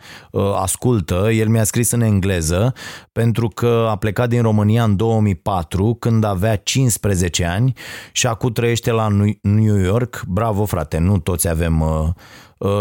ascultă. 0.55 1.29
El 1.31 1.47
mi-a 1.47 1.63
scris 1.63 1.91
în 1.91 2.01
engleză 2.01 2.73
pentru 3.11 3.47
că 3.47 3.87
a 3.89 3.95
plecat 3.95 4.29
din 4.29 4.41
România 4.41 4.83
în 4.83 4.95
2004 4.95 5.95
când 5.99 6.23
avea 6.23 6.55
15 6.55 7.45
ani 7.45 7.73
și 8.11 8.27
acum 8.27 8.51
trăiește 8.51 8.91
la 8.91 9.07
New 9.41 9.75
York. 9.75 10.23
Bravo 10.27 10.65
frate, 10.65 10.97
nu 10.97 11.19
toți 11.19 11.47
avem 11.47 11.83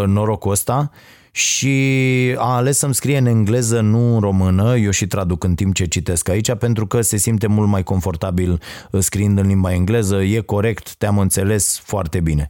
norocul 0.06 0.50
ăsta 0.50 0.90
și 1.36 2.34
a 2.36 2.54
ales 2.54 2.78
să-mi 2.78 2.94
scrie 2.94 3.18
în 3.18 3.26
engleză, 3.26 3.80
nu 3.80 4.14
în 4.14 4.20
română, 4.20 4.76
eu 4.76 4.90
și 4.90 5.06
traduc 5.06 5.44
în 5.44 5.54
timp 5.54 5.74
ce 5.74 5.84
citesc 5.84 6.28
aici, 6.28 6.54
pentru 6.54 6.86
că 6.86 7.00
se 7.00 7.16
simte 7.16 7.46
mult 7.46 7.68
mai 7.68 7.82
confortabil 7.82 8.60
uh, 8.90 9.00
scriind 9.00 9.38
în 9.38 9.46
limba 9.46 9.72
engleză, 9.72 10.22
e 10.22 10.40
corect, 10.40 10.94
te-am 10.94 11.18
înțeles 11.18 11.80
foarte 11.84 12.20
bine. 12.20 12.48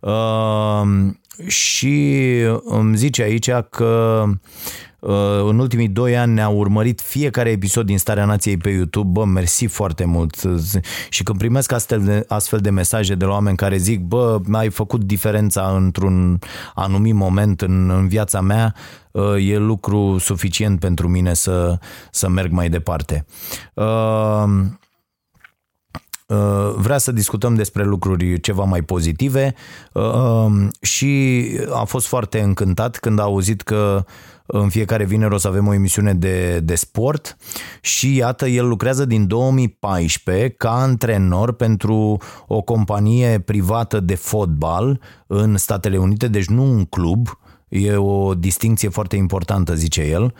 Uh, 0.00 0.82
și 1.46 2.26
îmi 2.64 2.96
zice 2.96 3.22
aici 3.22 3.50
că 3.70 4.24
Uh, 4.26 4.36
în 5.48 5.58
ultimii 5.58 5.88
doi 5.88 6.16
ani 6.16 6.32
ne-a 6.32 6.48
urmărit 6.48 7.00
fiecare 7.00 7.50
episod 7.50 7.86
din 7.86 7.98
Starea 7.98 8.24
Nației 8.24 8.56
pe 8.56 8.70
YouTube. 8.70 9.20
Bă, 9.20 9.24
mersi 9.24 9.66
foarte 9.66 10.04
mult. 10.04 10.34
Și 11.08 11.22
când 11.22 11.38
primesc 11.38 11.72
astfel 11.72 12.04
de, 12.04 12.24
astfel 12.28 12.58
de 12.58 12.70
mesaje 12.70 13.14
de 13.14 13.24
la 13.24 13.30
oameni 13.30 13.56
care 13.56 13.76
zic, 13.76 14.00
bă, 14.00 14.40
ai 14.52 14.70
făcut 14.70 15.04
diferența 15.04 15.72
într-un 15.76 16.38
anumit 16.74 17.14
moment 17.14 17.60
în, 17.60 17.90
în 17.90 18.08
viața 18.08 18.40
mea, 18.40 18.74
uh, 19.10 19.48
e 19.48 19.56
lucru 19.56 20.18
suficient 20.18 20.80
pentru 20.80 21.08
mine 21.08 21.34
să, 21.34 21.78
să 22.10 22.28
merg 22.28 22.52
mai 22.52 22.68
departe. 22.68 23.26
Uh, 23.74 24.44
vrea 26.76 26.98
să 26.98 27.12
discutăm 27.12 27.54
despre 27.54 27.84
lucruri 27.84 28.40
ceva 28.40 28.64
mai 28.64 28.82
pozitive 28.82 29.54
și 30.80 31.42
a 31.72 31.84
fost 31.84 32.06
foarte 32.06 32.40
încântat 32.40 32.96
când 32.96 33.18
a 33.18 33.22
auzit 33.22 33.62
că 33.62 34.04
în 34.52 34.68
fiecare 34.68 35.04
vineri 35.04 35.34
o 35.34 35.36
să 35.36 35.48
avem 35.48 35.66
o 35.66 35.74
emisiune 35.74 36.14
de, 36.14 36.60
de 36.60 36.74
sport 36.74 37.36
și 37.80 38.16
iată, 38.16 38.46
el 38.46 38.68
lucrează 38.68 39.04
din 39.04 39.26
2014 39.26 40.48
ca 40.48 40.70
antrenor 40.70 41.52
pentru 41.52 42.18
o 42.46 42.60
companie 42.60 43.38
privată 43.38 44.00
de 44.00 44.14
fotbal 44.14 45.00
în 45.26 45.56
Statele 45.56 45.98
Unite, 45.98 46.28
deci 46.28 46.46
nu 46.46 46.62
un 46.62 46.84
club, 46.84 47.28
e 47.68 47.96
o 47.96 48.34
distinție 48.34 48.88
foarte 48.88 49.16
importantă, 49.16 49.74
zice 49.74 50.00
el. 50.00 50.34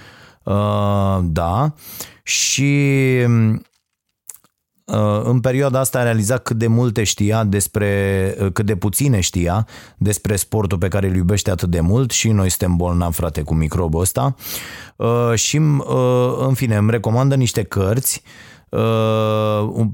Uh, 0.45 1.19
da, 1.23 1.75
și 2.23 2.73
în 5.25 5.41
perioada 5.41 5.79
asta 5.79 5.99
a 5.99 6.03
realizat 6.03 6.43
cât 6.43 6.57
de 6.57 6.67
multe 6.67 7.05
știa 7.05 7.45
despre, 7.45 8.35
cât 8.53 8.67
de 8.67 8.77
puține 8.77 9.21
știa 9.21 9.67
despre 9.97 10.37
sportul 10.37 10.79
pe 10.79 10.89
care 10.89 11.09
îl 11.09 11.15
iubește 11.15 11.51
atât 11.51 11.69
de 11.69 11.81
mult 11.81 12.11
și 12.11 12.31
noi 12.31 12.49
suntem 12.49 12.77
bolnavi, 12.77 13.15
frate, 13.15 13.43
cu 13.43 13.55
microbul 13.55 14.01
ăsta. 14.01 14.35
Și, 15.35 15.57
în 16.47 16.55
fine, 16.55 16.77
îmi 16.77 16.91
recomandă 16.91 17.35
niște 17.35 17.63
cărți 17.63 18.23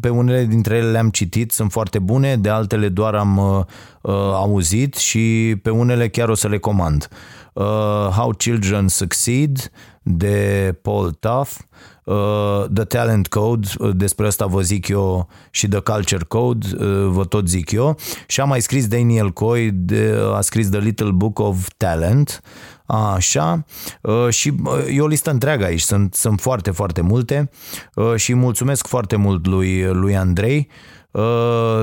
pe 0.01 0.09
unele 0.09 0.45
dintre 0.45 0.77
ele 0.77 0.91
le-am 0.91 1.11
citit, 1.11 1.53
sunt 1.53 1.73
foarte 1.73 1.99
bune, 1.99 2.37
de 2.37 2.49
altele 2.49 2.89
doar 2.89 3.15
am 3.15 3.67
auzit 4.33 4.95
și 4.95 5.57
pe 5.63 5.71
unele 5.71 6.09
chiar 6.09 6.29
o 6.29 6.35
să 6.35 6.49
le 6.49 6.59
comand. 6.59 7.09
How 8.11 8.33
Children 8.37 8.89
Succeed 8.89 9.71
de 10.09 10.75
Paul 10.83 11.11
Tuff, 11.11 11.61
uh, 12.05 12.65
The 12.75 12.85
Talent 12.85 13.29
Code, 13.29 13.69
uh, 13.79 13.91
despre 13.95 14.27
asta 14.27 14.47
vă 14.47 14.61
zic 14.61 14.89
eu, 14.89 15.29
și 15.51 15.69
The 15.69 15.79
Culture 15.79 16.25
Code, 16.25 16.67
uh, 16.73 17.07
vă 17.09 17.25
tot 17.25 17.49
zic 17.49 17.71
eu, 17.71 17.99
și 18.27 18.41
a 18.41 18.45
mai 18.45 18.61
scris 18.61 18.87
Daniel 18.87 19.31
Coy, 19.31 19.71
de, 19.73 20.19
a 20.35 20.41
scris 20.41 20.69
The 20.69 20.79
Little 20.79 21.11
Book 21.11 21.39
of 21.39 21.69
Talent, 21.77 22.41
Așa, 22.89 23.65
și 24.29 24.55
e 24.91 25.01
o 25.01 25.07
listă 25.07 25.31
întreagă 25.31 25.65
aici, 25.65 25.81
sunt, 25.81 26.15
sunt 26.15 26.41
foarte, 26.41 26.71
foarte 26.71 27.01
multe. 27.01 27.51
Și 28.17 28.35
mulțumesc 28.35 28.87
foarte 28.87 29.17
mult 29.17 29.47
lui, 29.47 29.85
lui 29.85 30.17
Andrei. 30.17 30.69
Uh, 30.71 30.96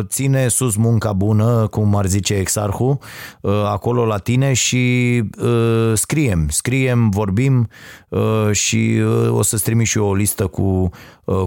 ține 0.01 0.47
sus 0.47 0.75
munca 0.75 1.13
bună, 1.13 1.67
cum 1.67 1.95
ar 1.95 2.05
zice 2.05 2.33
exarhul, 2.33 2.97
uh, 3.41 3.51
acolo 3.65 4.05
la 4.05 4.17
tine 4.17 4.53
și 4.53 5.23
uh, 5.41 5.91
scriem, 5.93 6.47
scriem, 6.49 7.09
vorbim 7.09 7.67
și 8.51 9.01
o 9.29 9.41
să-ți 9.41 9.63
trimit 9.63 9.87
și 9.87 9.97
eu 9.97 10.05
o 10.05 10.13
listă 10.13 10.47
cu, 10.47 10.89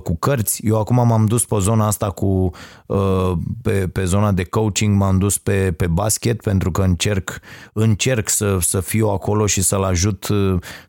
cu 0.03 0.17
cărți. 0.17 0.67
Eu 0.67 0.79
acum 0.79 1.07
m-am 1.07 1.27
dus 1.27 1.45
pe 1.45 1.57
zona 1.59 1.87
asta 1.87 2.11
cu 2.11 2.51
pe, 3.63 3.89
pe 3.93 4.05
zona 4.05 4.33
de 4.33 4.45
coaching, 4.45 4.97
m-am 4.97 5.19
dus 5.19 5.39
pe, 5.39 5.73
pe 5.77 5.87
basket 5.87 6.41
pentru 6.41 6.71
că 6.71 6.83
încerc, 6.83 7.41
încerc 7.73 8.29
să, 8.29 8.59
să 8.61 8.81
fiu 8.81 9.09
acolo 9.09 9.47
și 9.47 9.63
să-l 9.63 9.83
ajut 9.83 10.27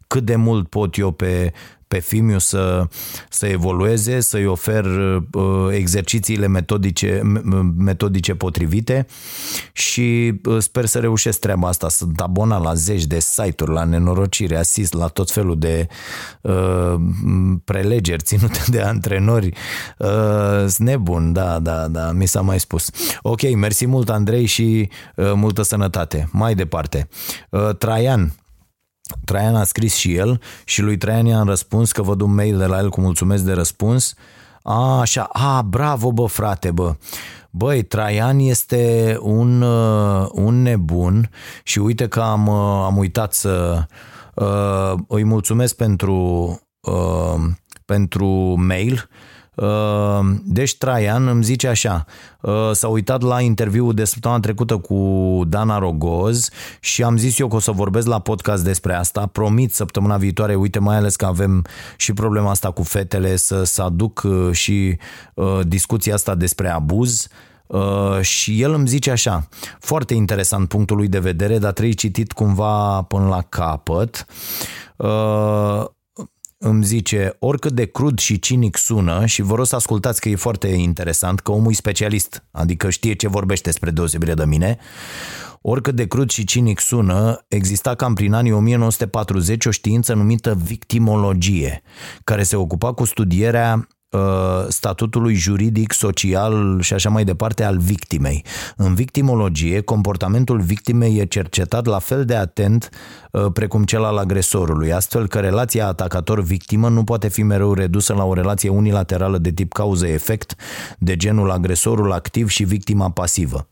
cât 0.07 0.23
de 0.23 0.35
mult 0.35 0.69
pot 0.69 0.97
eu 0.97 1.11
pe, 1.11 1.53
pe 1.87 1.99
Fimiu 1.99 2.39
să, 2.39 2.87
să 3.29 3.47
evolueze, 3.47 4.19
să-i 4.19 4.45
ofer 4.45 4.85
uh, 4.85 5.67
exercițiile 5.71 6.47
metodice, 6.47 7.21
metodice 7.77 8.35
potrivite 8.35 9.05
și 9.71 10.33
uh, 10.45 10.57
sper 10.59 10.85
să 10.85 10.99
reușesc 10.99 11.39
treaba 11.39 11.67
asta. 11.67 11.89
Sunt 11.89 12.19
abonat 12.19 12.63
la 12.63 12.73
zeci 12.73 13.05
de 13.05 13.19
site-uri, 13.19 13.73
la 13.73 13.83
nenorocire, 13.83 14.57
asist 14.57 14.93
la 14.93 15.07
tot 15.07 15.31
felul 15.31 15.59
de 15.59 15.87
uh, 16.41 16.95
prelegeri 17.63 18.23
ținute 18.23 18.59
de 18.67 18.81
antrenori. 18.81 19.51
Uh, 19.97 20.65
nebun, 20.77 21.33
da, 21.33 21.59
da, 21.59 21.87
da, 21.87 22.11
mi 22.11 22.25
s-a 22.25 22.41
mai 22.41 22.59
spus. 22.59 22.89
Ok, 23.21 23.55
mersi 23.55 23.85
mult 23.85 24.09
Andrei 24.09 24.45
și 24.45 24.89
uh, 25.15 25.31
multă 25.33 25.61
sănătate. 25.61 26.29
Mai 26.31 26.55
departe. 26.55 27.07
Uh, 27.49 27.75
Traian, 27.75 28.33
Traian 29.25 29.55
a 29.55 29.63
scris 29.63 29.95
și 29.95 30.15
el 30.15 30.41
și 30.65 30.81
lui 30.81 30.97
Traian 30.97 31.25
i-am 31.25 31.47
răspuns 31.47 31.91
că 31.91 32.01
văd 32.01 32.21
un 32.21 32.33
mail 32.33 32.57
de 32.57 32.65
la 32.65 32.77
el 32.77 32.89
cu 32.89 33.01
mulțumesc 33.01 33.43
de 33.43 33.53
răspuns. 33.53 34.13
A, 34.63 34.99
așa, 34.99 35.23
a, 35.31 35.61
bravo 35.61 36.11
bă 36.11 36.25
frate, 36.25 36.71
bă. 36.71 36.95
Băi, 37.49 37.83
Traian 37.83 38.39
este 38.39 39.17
un, 39.21 39.61
uh, 39.61 40.27
un 40.31 40.61
nebun 40.61 41.29
și 41.63 41.79
uite 41.79 42.07
că 42.07 42.21
am, 42.21 42.47
uh, 42.47 42.83
am 42.85 42.97
uitat 42.97 43.33
să 43.33 43.83
uh, 44.35 44.93
îi 45.07 45.23
mulțumesc 45.23 45.75
pentru, 45.75 46.15
uh, 46.79 47.43
pentru 47.85 48.27
mail 48.57 48.93
Ehm, 48.93 49.26
deci 50.43 50.77
Traian 50.77 51.27
îmi 51.27 51.43
zice 51.43 51.67
așa, 51.67 52.05
ehm, 52.43 52.73
s-a 52.73 52.87
uitat 52.87 53.21
la 53.21 53.41
interviul 53.41 53.93
de 53.93 54.05
săptămâna 54.05 54.39
trecută 54.39 54.77
cu 54.77 55.41
Dana 55.47 55.77
Rogoz 55.77 56.49
și 56.79 57.03
am 57.03 57.17
zis 57.17 57.39
eu 57.39 57.47
că 57.47 57.55
o 57.55 57.59
să 57.59 57.71
vorbesc 57.71 58.07
la 58.07 58.19
podcast 58.19 58.63
despre 58.63 58.93
asta, 58.93 59.25
promit 59.25 59.73
săptămâna 59.73 60.17
viitoare, 60.17 60.55
uite 60.55 60.79
mai 60.79 60.95
ales 60.95 61.15
că 61.15 61.25
avem 61.25 61.65
și 61.97 62.13
problema 62.13 62.49
asta 62.49 62.71
cu 62.71 62.83
fetele, 62.83 63.35
să, 63.35 63.63
să 63.63 63.81
aduc 63.81 64.21
uh, 64.25 64.51
și 64.51 64.97
uh, 65.33 65.59
discuția 65.67 66.13
asta 66.13 66.35
despre 66.35 66.69
abuz, 66.69 67.27
Uh, 67.67 68.21
și 68.21 68.61
el 68.61 68.73
îmi 68.73 68.87
zice 68.87 69.11
așa, 69.11 69.47
foarte 69.79 70.13
interesant 70.13 70.67
punctul 70.67 70.97
lui 70.97 71.07
de 71.07 71.19
vedere, 71.19 71.57
dar 71.57 71.71
trebuie 71.71 71.93
citit 71.93 72.31
cumva 72.31 73.01
până 73.01 73.27
la 73.27 73.41
capăt. 73.41 74.25
Uh, 74.95 75.85
îmi 76.57 76.83
zice, 76.83 77.35
oricât 77.39 77.71
de 77.71 77.85
crud 77.85 78.19
și 78.19 78.39
cinic 78.39 78.77
sună, 78.77 79.25
și 79.25 79.41
vă 79.41 79.55
rog 79.55 79.65
să 79.65 79.75
ascultați 79.75 80.21
că 80.21 80.29
e 80.29 80.35
foarte 80.35 80.67
interesant, 80.67 81.39
că 81.39 81.51
omul 81.51 81.71
e 81.71 81.75
specialist, 81.75 82.43
adică 82.51 82.89
știe 82.89 83.13
ce 83.13 83.27
vorbește 83.27 83.71
spre 83.71 83.91
deosebire 83.91 84.33
de 84.33 84.45
mine, 84.45 84.77
oricât 85.61 85.95
de 85.95 86.07
crud 86.07 86.29
și 86.29 86.43
cinic 86.43 86.79
sună, 86.79 87.45
exista 87.47 87.95
cam 87.95 88.13
prin 88.13 88.33
anii 88.33 88.51
1940 88.51 89.65
o 89.65 89.71
știință 89.71 90.13
numită 90.13 90.57
victimologie, 90.63 91.81
care 92.23 92.43
se 92.43 92.55
ocupa 92.55 92.93
cu 92.93 93.05
studierea 93.05 93.73
Uh, 93.73 93.96
statutului 94.67 95.35
juridic, 95.35 95.93
social 95.93 96.81
și 96.81 96.93
așa 96.93 97.09
mai 97.09 97.23
departe 97.23 97.63
al 97.63 97.77
victimei. 97.77 98.45
În 98.75 98.93
victimologie, 98.93 99.81
comportamentul 99.81 100.59
victimei 100.59 101.17
e 101.17 101.25
cercetat 101.25 101.85
la 101.85 101.99
fel 101.99 102.25
de 102.25 102.35
atent 102.35 102.89
uh, 103.31 103.45
precum 103.53 103.83
cel 103.83 104.03
al 104.03 104.17
agresorului, 104.17 104.93
astfel 104.93 105.27
că 105.27 105.39
relația 105.39 105.87
atacator-victimă 105.87 106.89
nu 106.89 107.03
poate 107.03 107.27
fi 107.27 107.43
mereu 107.43 107.73
redusă 107.73 108.13
la 108.13 108.23
o 108.23 108.33
relație 108.33 108.69
unilaterală 108.69 109.37
de 109.37 109.51
tip 109.51 109.73
cauză-efect, 109.73 110.55
de 110.99 111.15
genul 111.15 111.51
agresorul 111.51 112.11
activ 112.11 112.49
și 112.49 112.63
victima 112.63 113.09
pasivă. 113.09 113.67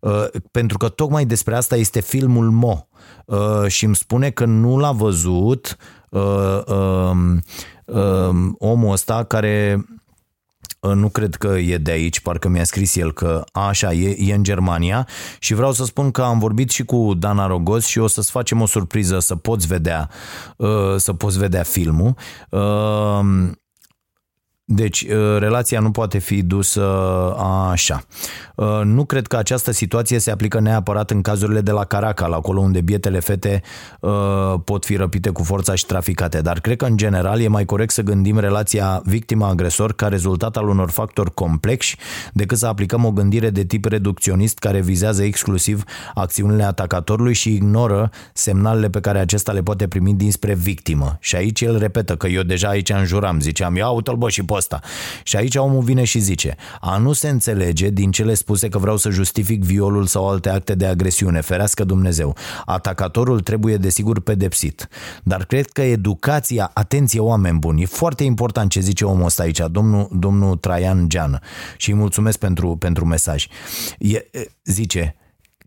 Uh, 0.00 0.26
pentru 0.50 0.78
că 0.78 0.88
tocmai 0.88 1.24
despre 1.24 1.56
asta 1.56 1.76
este 1.76 2.00
filmul 2.00 2.50
Mo 2.50 2.84
și 3.66 3.84
îmi 3.84 3.96
spune 3.96 4.30
că 4.30 4.44
nu 4.44 4.76
l-a 4.78 4.92
văzut 4.92 5.76
um, 6.08 7.34
uh, 7.34 7.38
omul 8.58 8.92
ăsta 8.92 9.24
care 9.24 9.84
uh, 10.80 10.92
nu 10.92 11.08
cred 11.08 11.34
că 11.34 11.46
e 11.46 11.76
de 11.76 11.90
aici, 11.90 12.20
parcă 12.20 12.48
mi-a 12.48 12.64
scris 12.64 12.96
el 12.96 13.12
că 13.12 13.44
așa, 13.52 13.92
e, 13.92 14.16
e 14.18 14.34
în 14.34 14.42
Germania 14.42 15.06
și 15.38 15.54
vreau 15.54 15.72
să 15.72 15.84
spun 15.84 16.10
că 16.10 16.22
am 16.22 16.38
vorbit 16.38 16.70
și 16.70 16.84
cu 16.84 17.14
Dana 17.14 17.46
Rogoz 17.46 17.84
și 17.84 17.98
o 17.98 18.06
să-ți 18.06 18.30
facem 18.30 18.60
o 18.60 18.66
surpriză 18.66 19.18
să 19.18 19.36
poți 19.36 19.66
vedea, 19.66 20.10
uh, 20.56 20.96
să 20.96 21.12
poți 21.12 21.38
vedea 21.38 21.62
filmul. 21.62 22.14
Uh, 24.70 24.76
deci, 24.76 25.00
uh, 25.02 25.38
relația 25.38 25.80
nu 25.80 25.90
poate 25.90 26.18
fi 26.18 26.42
dusă 26.42 26.84
așa. 27.70 28.02
Uh, 28.54 28.80
nu 28.84 29.04
cred 29.04 29.26
că 29.26 29.36
această 29.36 29.72
situație 29.72 30.18
se 30.18 30.30
aplică 30.30 30.60
neapărat 30.60 31.10
în 31.10 31.20
cazurile 31.20 31.60
de 31.60 31.70
la 31.70 31.84
Caracal, 31.84 32.32
acolo 32.32 32.60
unde 32.60 32.80
bietele 32.80 33.20
fete 33.20 33.62
uh, 34.00 34.10
pot 34.64 34.84
fi 34.84 34.96
răpite 34.96 35.30
cu 35.30 35.42
forța 35.42 35.74
și 35.74 35.86
traficate, 35.86 36.40
dar 36.40 36.60
cred 36.60 36.76
că 36.76 36.84
în 36.84 36.96
general 36.96 37.40
e 37.40 37.48
mai 37.48 37.64
corect 37.64 37.92
să 37.92 38.02
gândim 38.02 38.38
relația 38.38 39.02
victima-agresor 39.04 39.92
ca 39.92 40.08
rezultat 40.08 40.56
al 40.56 40.68
unor 40.68 40.90
factori 40.90 41.34
complexi 41.34 41.96
decât 42.32 42.58
să 42.58 42.66
aplicăm 42.66 43.04
o 43.04 43.12
gândire 43.12 43.50
de 43.50 43.64
tip 43.64 43.84
reducționist 43.84 44.58
care 44.58 44.80
vizează 44.80 45.22
exclusiv 45.22 45.84
acțiunile 46.14 46.64
atacatorului 46.64 47.34
și 47.34 47.54
ignoră 47.54 48.10
semnalele 48.32 48.90
pe 48.90 49.00
care 49.00 49.18
acesta 49.18 49.52
le 49.52 49.62
poate 49.62 49.88
primi 49.88 50.14
dinspre 50.14 50.54
victimă. 50.54 51.16
Și 51.20 51.36
aici 51.36 51.60
el 51.60 51.78
repetă 51.78 52.16
că 52.16 52.26
eu 52.26 52.42
deja 52.42 52.68
aici 52.68 52.90
înjuram, 52.90 53.40
ziceam, 53.40 53.76
ia 53.76 53.88
uite-l 53.88 54.16
bă 54.16 54.28
și 54.28 54.44
pe 54.44 54.52
ăsta. 54.60 54.80
Și 55.22 55.36
aici 55.36 55.54
omul 55.54 55.82
vine 55.82 56.04
și 56.04 56.18
zice, 56.18 56.56
a 56.80 56.96
nu 56.96 57.12
se 57.12 57.28
înțelege 57.28 57.88
din 57.88 58.10
cele 58.10 58.34
spuse 58.34 58.68
că 58.68 58.78
vreau 58.78 58.96
să 58.96 59.10
justific 59.10 59.64
violul 59.64 60.06
sau 60.06 60.28
alte 60.28 60.48
acte 60.48 60.74
de 60.74 60.86
agresiune, 60.86 61.40
ferească 61.40 61.84
Dumnezeu. 61.84 62.36
Atacatorul 62.64 63.40
trebuie 63.40 63.76
desigur 63.76 64.20
pedepsit. 64.20 64.88
Dar 65.22 65.44
cred 65.44 65.66
că 65.66 65.82
educația, 65.82 66.70
atenție 66.74 67.20
oameni 67.20 67.58
buni, 67.58 67.82
e 67.82 67.86
foarte 67.86 68.24
important 68.24 68.70
ce 68.70 68.80
zice 68.80 69.04
omul 69.04 69.24
ăsta 69.24 69.42
aici, 69.42 69.60
domnul, 69.70 70.08
domnul 70.12 70.56
Traian 70.56 71.08
Geană. 71.08 71.38
Și 71.76 71.90
îi 71.90 71.96
mulțumesc 71.96 72.38
pentru, 72.38 72.76
pentru 72.76 73.04
mesaj. 73.04 73.46
E, 73.98 74.26
zice, 74.64 75.16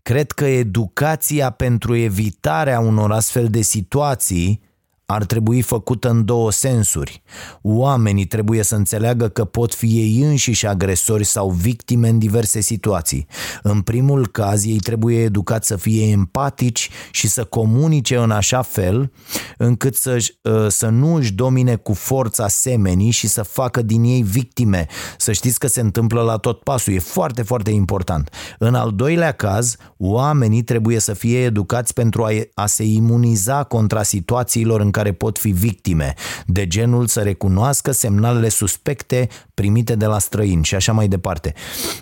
cred 0.02 0.30
că 0.30 0.44
educația 0.44 1.50
pentru 1.50 1.96
evitarea 1.96 2.80
unor 2.80 3.12
astfel 3.12 3.48
de 3.48 3.60
situații 3.60 4.62
ar 5.06 5.24
trebui 5.24 5.62
făcută 5.62 6.08
în 6.10 6.24
două 6.24 6.52
sensuri. 6.52 7.22
Oamenii 7.62 8.24
trebuie 8.24 8.62
să 8.62 8.74
înțeleagă 8.74 9.28
că 9.28 9.44
pot 9.44 9.74
fi 9.74 9.86
ei 9.86 10.20
înșiși 10.22 10.66
agresori 10.66 11.24
sau 11.24 11.50
victime 11.50 12.08
în 12.08 12.18
diverse 12.18 12.60
situații. 12.60 13.26
În 13.62 13.80
primul 13.80 14.26
caz, 14.26 14.64
ei 14.64 14.78
trebuie 14.78 15.22
educați 15.22 15.66
să 15.66 15.76
fie 15.76 16.10
empatici 16.10 16.90
și 17.10 17.28
să 17.28 17.44
comunice 17.44 18.16
în 18.16 18.30
așa 18.30 18.62
fel 18.62 19.12
încât 19.58 19.94
să, 19.94 20.16
ă, 20.44 20.68
să 20.68 20.88
nu 20.88 21.14
își 21.14 21.32
domine 21.32 21.76
cu 21.76 21.92
forța 21.92 22.48
semenii 22.48 23.10
și 23.10 23.26
să 23.26 23.42
facă 23.42 23.82
din 23.82 24.02
ei 24.02 24.22
victime. 24.22 24.86
Să 25.16 25.32
știți 25.32 25.58
că 25.58 25.66
se 25.66 25.80
întâmplă 25.80 26.22
la 26.22 26.36
tot 26.36 26.60
pasul. 26.60 26.92
E 26.92 26.98
foarte, 26.98 27.42
foarte 27.42 27.70
important. 27.70 28.30
În 28.58 28.74
al 28.74 28.92
doilea 28.94 29.32
caz, 29.32 29.76
oamenii 29.98 30.62
trebuie 30.62 30.98
să 30.98 31.12
fie 31.12 31.38
educați 31.38 31.92
pentru 31.92 32.24
a, 32.24 32.28
a 32.54 32.66
se 32.66 32.84
imuniza 32.84 33.62
contra 33.62 34.02
situațiilor 34.02 34.80
în 34.80 34.90
care 34.94 35.12
pot 35.12 35.38
fi 35.38 35.48
victime, 35.50 36.14
de 36.46 36.66
genul 36.66 37.06
să 37.06 37.20
recunoască 37.20 37.90
semnalele 37.90 38.48
suspecte 38.48 39.28
primite 39.54 39.94
de 39.94 40.06
la 40.06 40.18
străini 40.18 40.64
și 40.64 40.74
așa 40.74 40.92
mai 40.92 41.08
departe. 41.08 41.54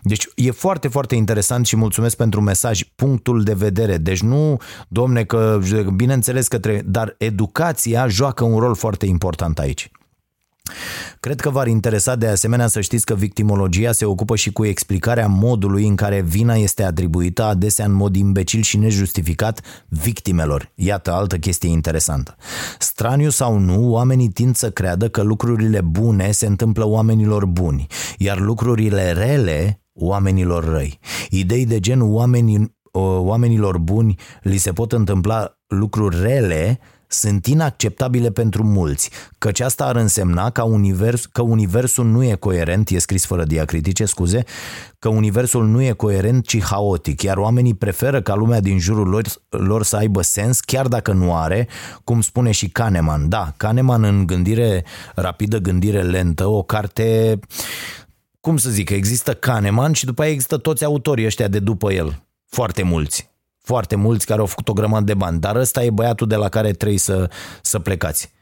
Deci 0.02 0.26
e 0.34 0.50
foarte, 0.50 0.88
foarte 0.88 1.14
interesant 1.14 1.66
și 1.66 1.76
mulțumesc 1.76 2.16
pentru 2.16 2.40
mesaj, 2.40 2.82
punctul 2.94 3.42
de 3.42 3.52
vedere. 3.52 3.96
Deci 3.96 4.20
nu, 4.22 4.56
domne, 4.88 5.24
că 5.24 5.58
bineînțeles 5.94 6.48
că 6.48 6.58
trebuie, 6.58 6.82
dar 6.86 7.14
educația 7.18 8.08
joacă 8.08 8.44
un 8.44 8.58
rol 8.58 8.74
foarte 8.74 9.06
important 9.06 9.58
aici. 9.58 9.90
Cred 11.20 11.40
că 11.40 11.50
v-ar 11.50 11.66
interesa 11.66 12.14
de 12.14 12.26
asemenea 12.26 12.66
să 12.66 12.80
știți 12.80 13.04
că 13.04 13.14
victimologia 13.14 13.92
se 13.92 14.04
ocupă 14.04 14.36
și 14.36 14.52
cu 14.52 14.64
explicarea 14.64 15.26
modului 15.26 15.86
în 15.86 15.96
care 15.96 16.20
vina 16.20 16.54
este 16.54 16.84
atribuită 16.84 17.42
adesea 17.42 17.84
în 17.84 17.92
mod 17.92 18.16
imbecil 18.16 18.62
și 18.62 18.76
nejustificat 18.76 19.60
victimelor. 19.88 20.70
Iată 20.74 21.12
altă 21.12 21.36
chestie 21.36 21.68
interesantă. 21.68 22.36
Straniu 22.78 23.30
sau 23.30 23.58
nu, 23.58 23.90
oamenii 23.90 24.28
tind 24.28 24.56
să 24.56 24.70
creadă 24.70 25.08
că 25.08 25.22
lucrurile 25.22 25.80
bune 25.80 26.30
se 26.30 26.46
întâmplă 26.46 26.86
oamenilor 26.86 27.46
buni, 27.46 27.86
iar 28.18 28.38
lucrurile 28.38 29.12
rele 29.12 29.76
oamenilor 29.94 30.64
răi. 30.64 30.98
Idei 31.30 31.66
de 31.66 31.80
gen 31.80 32.00
oamenii, 32.02 32.76
oamenilor 33.18 33.78
buni 33.78 34.18
li 34.42 34.56
se 34.56 34.72
pot 34.72 34.92
întâmpla 34.92 35.58
lucruri 35.66 36.20
rele 36.20 36.80
sunt 37.12 37.46
inacceptabile 37.46 38.30
pentru 38.30 38.64
mulți, 38.64 39.10
căci 39.38 39.60
asta 39.60 39.84
ar 39.84 39.96
însemna 39.96 40.50
că, 40.50 40.62
univers, 40.62 41.26
că 41.26 41.42
universul 41.42 42.06
nu 42.06 42.24
e 42.24 42.34
coerent, 42.34 42.88
e 42.88 42.98
scris 42.98 43.26
fără 43.26 43.44
diacritice, 43.44 44.04
scuze, 44.04 44.44
că 44.98 45.08
universul 45.08 45.66
nu 45.66 45.82
e 45.82 45.92
coerent, 45.92 46.46
ci 46.46 46.62
haotic, 46.62 47.22
iar 47.22 47.36
oamenii 47.36 47.74
preferă 47.74 48.22
ca 48.22 48.34
lumea 48.34 48.60
din 48.60 48.78
jurul 48.78 49.08
lor, 49.08 49.22
lor 49.48 49.82
să 49.82 49.96
aibă 49.96 50.22
sens, 50.22 50.60
chiar 50.60 50.88
dacă 50.88 51.12
nu 51.12 51.34
are, 51.34 51.68
cum 52.04 52.20
spune 52.20 52.50
și 52.50 52.68
Kahneman. 52.68 53.28
Da, 53.28 53.52
Kahneman 53.56 54.04
în 54.04 54.26
gândire 54.26 54.84
rapidă, 55.14 55.58
gândire 55.58 56.02
lentă, 56.02 56.46
o 56.46 56.62
carte 56.62 57.38
cum 58.40 58.56
să 58.56 58.70
zic, 58.70 58.90
există 58.90 59.34
Kahneman 59.34 59.92
și 59.92 60.04
după 60.04 60.22
aia 60.22 60.30
există 60.30 60.56
toți 60.56 60.84
autorii 60.84 61.26
ăștia 61.26 61.48
de 61.48 61.58
după 61.58 61.92
el, 61.92 62.22
foarte 62.46 62.82
mulți 62.82 63.31
foarte 63.62 63.96
mulți 63.96 64.26
care 64.26 64.40
au 64.40 64.46
făcut 64.46 64.68
o 64.68 64.72
grămadă 64.72 65.04
de 65.04 65.14
bani, 65.14 65.40
dar 65.40 65.56
ăsta 65.56 65.84
e 65.84 65.90
băiatul 65.90 66.26
de 66.26 66.36
la 66.36 66.48
care 66.48 66.72
trebuie 66.72 66.98
să, 66.98 67.30
să 67.62 67.78
plecați. 67.78 68.32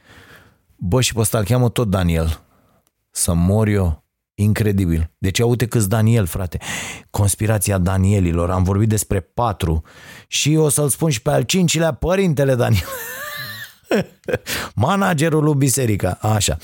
Bă, 0.76 1.00
și 1.00 1.12
pe 1.12 1.20
ăsta 1.20 1.38
îl 1.38 1.44
cheamă 1.44 1.68
tot 1.68 1.90
Daniel. 1.90 2.40
Să 3.10 3.32
mor 3.34 3.66
eu. 3.66 4.04
Incredibil. 4.34 5.10
Deci 5.18 5.38
uite 5.38 5.66
câți 5.66 5.88
Daniel, 5.88 6.26
frate. 6.26 6.58
Conspirația 7.10 7.78
Danielilor. 7.78 8.50
Am 8.50 8.62
vorbit 8.62 8.88
despre 8.88 9.20
patru. 9.20 9.82
Și 10.26 10.54
o 10.56 10.68
să-l 10.68 10.88
spun 10.88 11.10
și 11.10 11.22
pe 11.22 11.30
al 11.30 11.42
cincilea, 11.42 11.92
părintele 11.92 12.54
Daniel. 12.54 12.88
Managerul 14.74 15.44
lui 15.44 15.54
biserica, 15.54 16.18
așa. 16.20 16.56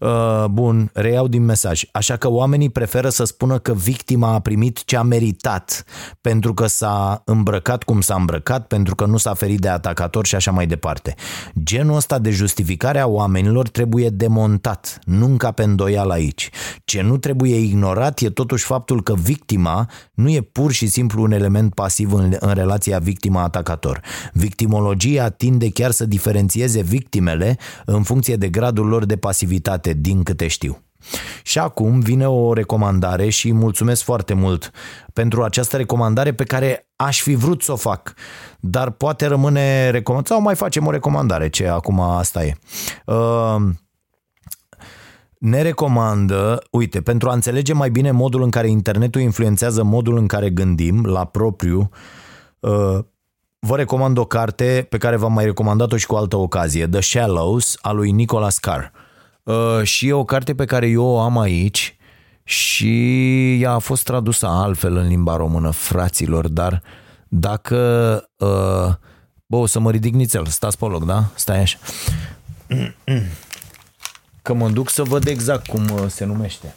Uh, 0.00 0.44
bun, 0.50 0.90
reiau 0.92 1.28
din 1.28 1.44
mesaj. 1.44 1.82
Așa 1.92 2.16
că 2.16 2.30
oamenii 2.30 2.70
preferă 2.70 3.08
să 3.08 3.24
spună 3.24 3.58
că 3.58 3.74
victima 3.74 4.32
a 4.32 4.40
primit 4.40 4.84
ce 4.84 4.96
a 4.96 5.02
meritat 5.02 5.84
pentru 6.20 6.54
că 6.54 6.66
s-a 6.66 7.22
îmbrăcat 7.24 7.82
cum 7.82 8.00
s-a 8.00 8.14
îmbrăcat, 8.14 8.66
pentru 8.66 8.94
că 8.94 9.06
nu 9.06 9.16
s-a 9.16 9.34
ferit 9.34 9.60
de 9.60 9.68
atacator 9.68 10.26
și 10.26 10.34
așa 10.34 10.50
mai 10.50 10.66
departe. 10.66 11.14
Genul 11.62 11.96
ăsta 11.96 12.18
de 12.18 12.30
justificare 12.30 12.98
a 12.98 13.06
oamenilor 13.06 13.68
trebuie 13.68 14.08
demontat, 14.08 14.98
nu 15.04 15.26
încape 15.26 15.62
îndoială 15.62 16.12
aici. 16.12 16.50
Ce 16.84 17.02
nu 17.02 17.16
trebuie 17.16 17.58
ignorat 17.58 18.20
e 18.20 18.30
totuși 18.30 18.64
faptul 18.64 19.02
că 19.02 19.14
victima 19.14 19.90
nu 20.14 20.30
e 20.30 20.40
pur 20.40 20.72
și 20.72 20.86
simplu 20.86 21.22
un 21.22 21.32
element 21.32 21.74
pasiv 21.74 22.12
în, 22.12 22.36
în 22.38 22.52
relația 22.52 22.98
victima-atacator. 22.98 24.00
Victimologia 24.32 25.28
tinde 25.28 25.70
chiar 25.70 25.90
să 25.90 26.06
diferențieze 26.06 26.82
victimele 26.82 27.56
în 27.84 28.02
funcție 28.02 28.36
de 28.36 28.48
gradul 28.48 28.86
lor 28.86 29.04
de 29.04 29.16
pasivitate, 29.16 29.89
din 29.92 30.22
câte 30.22 30.46
știu. 30.46 30.82
Și 31.42 31.58
acum 31.58 32.00
vine 32.00 32.28
o 32.28 32.52
recomandare 32.52 33.28
și 33.28 33.52
mulțumesc 33.52 34.02
foarte 34.02 34.34
mult 34.34 34.70
pentru 35.12 35.42
această 35.42 35.76
recomandare 35.76 36.34
pe 36.34 36.44
care 36.44 36.88
aș 36.96 37.20
fi 37.20 37.34
vrut 37.34 37.62
să 37.62 37.72
o 37.72 37.76
fac, 37.76 38.14
dar 38.60 38.90
poate 38.90 39.26
rămâne 39.26 39.90
recomandare 39.90 40.34
sau 40.34 40.42
mai 40.42 40.54
facem 40.54 40.86
o 40.86 40.90
recomandare, 40.90 41.48
ce 41.48 41.68
acum 41.68 42.00
asta 42.00 42.44
e. 42.44 42.56
Uh, 43.06 43.56
ne 45.38 45.62
recomandă, 45.62 46.62
uite, 46.70 47.00
pentru 47.00 47.30
a 47.30 47.32
înțelege 47.32 47.72
mai 47.72 47.90
bine 47.90 48.10
modul 48.10 48.42
în 48.42 48.50
care 48.50 48.68
internetul 48.68 49.20
influențează 49.20 49.82
modul 49.82 50.16
în 50.16 50.26
care 50.26 50.50
gândim 50.50 51.04
la 51.04 51.24
propriu, 51.24 51.90
uh, 52.60 52.98
vă 53.58 53.76
recomand 53.76 54.18
o 54.18 54.24
carte 54.24 54.86
pe 54.88 54.98
care 54.98 55.16
v-am 55.16 55.32
mai 55.32 55.44
recomandat-o 55.44 55.96
și 55.96 56.06
cu 56.06 56.14
altă 56.14 56.36
ocazie, 56.36 56.86
The 56.86 57.00
Shallows, 57.00 57.76
a 57.80 57.92
lui 57.92 58.10
Nicholas 58.10 58.58
Carr. 58.58 58.82
Uh, 58.82 58.90
și 59.82 60.08
e 60.08 60.12
o 60.12 60.24
carte 60.24 60.54
pe 60.54 60.64
care 60.64 60.88
eu 60.88 61.04
o 61.04 61.20
am 61.20 61.38
aici 61.38 61.94
și 62.44 63.60
ea 63.60 63.72
a 63.72 63.78
fost 63.78 64.04
tradusă 64.04 64.46
altfel 64.46 64.96
în 64.96 65.06
limba 65.06 65.36
română, 65.36 65.70
fraților, 65.70 66.48
dar 66.48 66.82
dacă... 67.28 67.76
Uh, 68.36 68.94
bă, 69.46 69.56
o 69.56 69.66
să 69.66 69.78
mă 69.78 69.90
ridic 69.90 70.14
nițel, 70.14 70.46
stați 70.46 70.78
pe 70.78 70.84
loc, 70.84 71.04
da? 71.04 71.24
Stai 71.34 71.60
așa. 71.60 71.78
Că 74.42 74.52
mă 74.52 74.68
duc 74.68 74.90
să 74.90 75.02
văd 75.02 75.26
exact 75.26 75.66
cum 75.66 75.90
uh, 75.90 76.04
se 76.08 76.24
numește. 76.24 76.74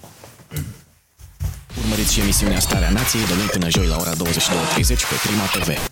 Urmăriți 1.78 2.13
și 2.13 2.19
emisiunea 2.19 2.59
Starea 2.59 2.89
Nației 2.89 3.26
de 3.26 3.34
luni 3.34 3.47
până 3.47 3.69
joi 3.69 3.88
la 3.88 3.95
ora 3.99 4.11
22.30 4.11 4.15
pe 4.88 5.15
Prima 5.24 5.45
TV. 5.53 5.89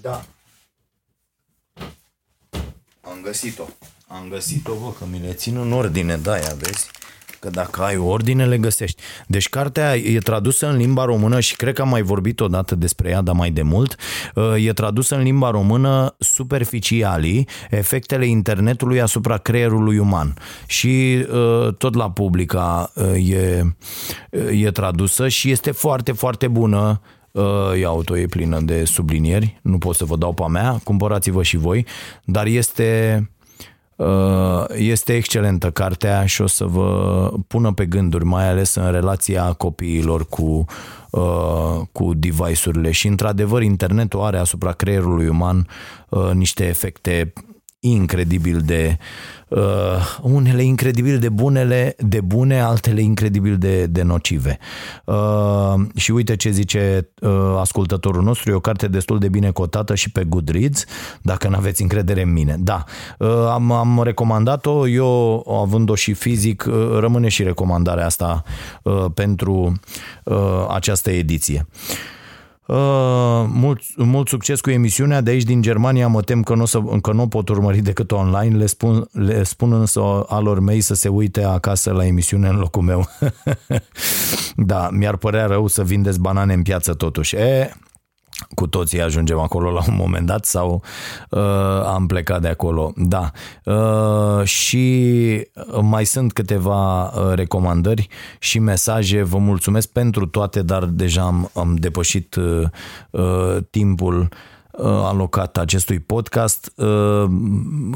Da. 0.00 0.24
Am 3.00 3.20
găsit-o. 3.22 3.64
Am 4.10 4.26
găsit-o, 4.30 4.72
bă, 4.82 4.90
că 4.98 5.04
mi 5.10 5.20
le 5.26 5.32
țin 5.32 5.56
în 5.56 5.72
ordine, 5.72 6.16
da, 6.16 6.36
ia 6.36 6.54
vezi? 6.58 6.90
Că 7.40 7.50
dacă 7.50 7.82
ai 7.82 7.96
ordine, 7.96 8.46
le 8.46 8.58
găsești. 8.58 9.02
Deci 9.26 9.48
cartea 9.48 9.96
e 9.96 10.18
tradusă 10.18 10.68
în 10.68 10.76
limba 10.76 11.04
română 11.04 11.40
și 11.40 11.56
cred 11.56 11.74
că 11.74 11.82
am 11.82 11.88
mai 11.88 12.02
vorbit 12.02 12.40
odată 12.40 12.74
despre 12.74 13.08
ea, 13.10 13.20
dar 13.20 13.34
mai 13.34 13.50
de 13.50 13.62
mult. 13.62 13.96
Uh, 14.34 14.64
e 14.66 14.72
tradusă 14.72 15.14
în 15.16 15.22
limba 15.22 15.50
română 15.50 16.16
superficialii, 16.18 17.48
efectele 17.70 18.26
internetului 18.26 19.00
asupra 19.00 19.36
creierului 19.36 19.98
uman. 19.98 20.34
Și 20.66 21.26
uh, 21.32 21.74
tot 21.74 21.94
la 21.94 22.10
publica 22.10 22.92
uh, 22.94 23.30
e, 23.30 23.76
e 24.52 24.70
tradusă 24.70 25.28
și 25.28 25.50
este 25.50 25.70
foarte, 25.70 26.12
foarte 26.12 26.48
bună 26.48 27.00
Uh, 27.32 27.78
ia 27.80 27.88
auto 27.88 28.18
e 28.18 28.26
plină 28.26 28.60
de 28.60 28.84
sublinieri, 28.84 29.60
nu 29.62 29.78
pot 29.78 29.94
să 29.94 30.04
vă 30.04 30.16
dau 30.16 30.32
pe 30.32 30.42
a 30.42 30.46
mea, 30.46 30.80
cumpărați-vă 30.84 31.42
și 31.42 31.56
voi, 31.56 31.86
dar 32.24 32.46
este, 32.46 33.18
uh, 33.20 33.37
este 34.74 35.14
excelentă 35.14 35.70
cartea 35.70 36.26
și 36.26 36.42
o 36.42 36.46
să 36.46 36.64
vă 36.64 37.32
pună 37.46 37.72
pe 37.72 37.86
gânduri, 37.86 38.24
mai 38.24 38.48
ales 38.48 38.74
în 38.74 38.90
relația 38.90 39.52
copiilor 39.52 40.26
cu, 40.26 40.64
uh, 41.10 41.80
cu 41.92 42.14
device-urile. 42.14 42.90
Și 42.90 43.06
într-adevăr 43.06 43.62
internetul 43.62 44.20
are 44.20 44.38
asupra 44.38 44.72
creierului 44.72 45.28
uman 45.28 45.66
niște 46.32 46.66
efecte 46.66 47.32
incredibil 47.80 48.60
de 48.64 48.98
uh, 49.48 49.60
unele 50.22 50.62
incredibil 50.62 51.18
de 51.18 51.28
bunele, 51.28 51.94
de 51.98 52.20
bune, 52.20 52.60
altele 52.60 53.00
incredibil 53.00 53.56
de, 53.56 53.86
de 53.86 54.02
nocive. 54.02 54.58
Uh, 55.04 55.74
și 55.94 56.10
uite 56.10 56.36
ce 56.36 56.50
zice 56.50 57.10
uh, 57.20 57.30
ascultătorul 57.58 58.22
nostru, 58.22 58.50
e 58.50 58.54
o 58.54 58.60
carte 58.60 58.88
destul 58.88 59.18
de 59.18 59.28
bine 59.28 59.50
cotată 59.50 59.94
și 59.94 60.10
pe 60.10 60.24
Goodreads, 60.24 60.84
dacă 61.22 61.48
nu 61.48 61.56
aveți 61.56 61.82
încredere 61.82 62.22
în 62.22 62.32
mine. 62.32 62.56
Da, 62.58 62.84
uh, 63.18 63.28
am, 63.28 63.72
am 63.72 64.02
recomandat-o, 64.02 64.88
eu 64.88 65.44
având-o 65.62 65.94
și 65.94 66.12
fizic, 66.12 66.64
uh, 66.68 66.98
rămâne 66.98 67.28
și 67.28 67.42
recomandarea 67.42 68.06
asta 68.06 68.42
uh, 68.82 69.04
pentru 69.14 69.80
uh, 70.24 70.66
această 70.68 71.10
ediție. 71.10 71.66
Uh, 71.68 72.16
Uh, 72.68 73.44
mult, 73.48 73.80
mult 73.96 74.28
succes 74.28 74.60
cu 74.60 74.70
emisiunea. 74.70 75.20
De 75.20 75.30
aici 75.30 75.42
din 75.42 75.62
Germania 75.62 76.08
mă 76.08 76.22
tem 76.22 76.42
că 76.42 76.54
nu, 76.54 76.64
să, 76.64 76.80
că 77.02 77.12
nu 77.12 77.28
pot 77.28 77.48
urmări 77.48 77.78
decât 77.78 78.10
online. 78.10 78.56
Le 78.56 78.66
spun, 78.66 79.08
le 79.12 79.42
spun 79.42 79.72
însă 79.72 80.00
alor 80.26 80.60
mei 80.60 80.80
să 80.80 80.94
se 80.94 81.08
uite 81.08 81.42
acasă 81.42 81.92
la 81.92 82.06
emisiune 82.06 82.48
în 82.48 82.56
locul 82.56 82.82
meu. 82.82 83.08
da, 84.70 84.88
mi-ar 84.92 85.16
părea 85.16 85.46
rău 85.46 85.66
să 85.66 85.82
vindeți 85.82 86.20
banane 86.20 86.54
în 86.54 86.62
piață 86.62 86.94
totuși. 86.94 87.36
E, 87.36 87.72
cu 88.54 88.66
toții 88.66 89.02
ajungem 89.02 89.38
acolo 89.38 89.70
la 89.70 89.82
un 89.88 89.94
moment 89.96 90.26
dat 90.26 90.44
sau 90.44 90.82
uh, 91.30 91.40
am 91.84 92.06
plecat 92.06 92.40
de 92.40 92.48
acolo. 92.48 92.92
Da. 92.96 93.30
Uh, 93.64 94.44
și 94.44 95.46
mai 95.80 96.04
sunt 96.04 96.32
câteva 96.32 97.04
uh, 97.04 97.34
recomandări 97.34 98.08
și 98.38 98.58
mesaje. 98.58 99.22
Vă 99.22 99.38
mulțumesc 99.38 99.88
pentru 99.88 100.26
toate, 100.26 100.62
dar 100.62 100.84
deja 100.84 101.22
am, 101.22 101.50
am 101.54 101.74
depășit 101.74 102.34
uh, 102.34 102.62
uh, 103.10 103.56
timpul 103.70 104.28
uh, 104.70 104.86
alocat 104.86 105.56
acestui 105.56 106.00
podcast. 106.00 106.72
Uh, 106.76 107.24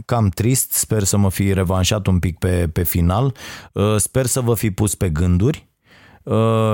cam 0.04 0.28
trist, 0.28 0.72
sper 0.72 1.02
să 1.02 1.16
mă 1.16 1.30
fi 1.30 1.52
revanșat 1.52 2.06
un 2.06 2.18
pic 2.18 2.38
pe, 2.38 2.68
pe 2.72 2.82
final. 2.82 3.34
Sper 3.96 4.26
să 4.26 4.40
vă 4.40 4.54
fi 4.54 4.70
pus 4.70 4.94
pe 4.94 5.08
gânduri 5.08 5.66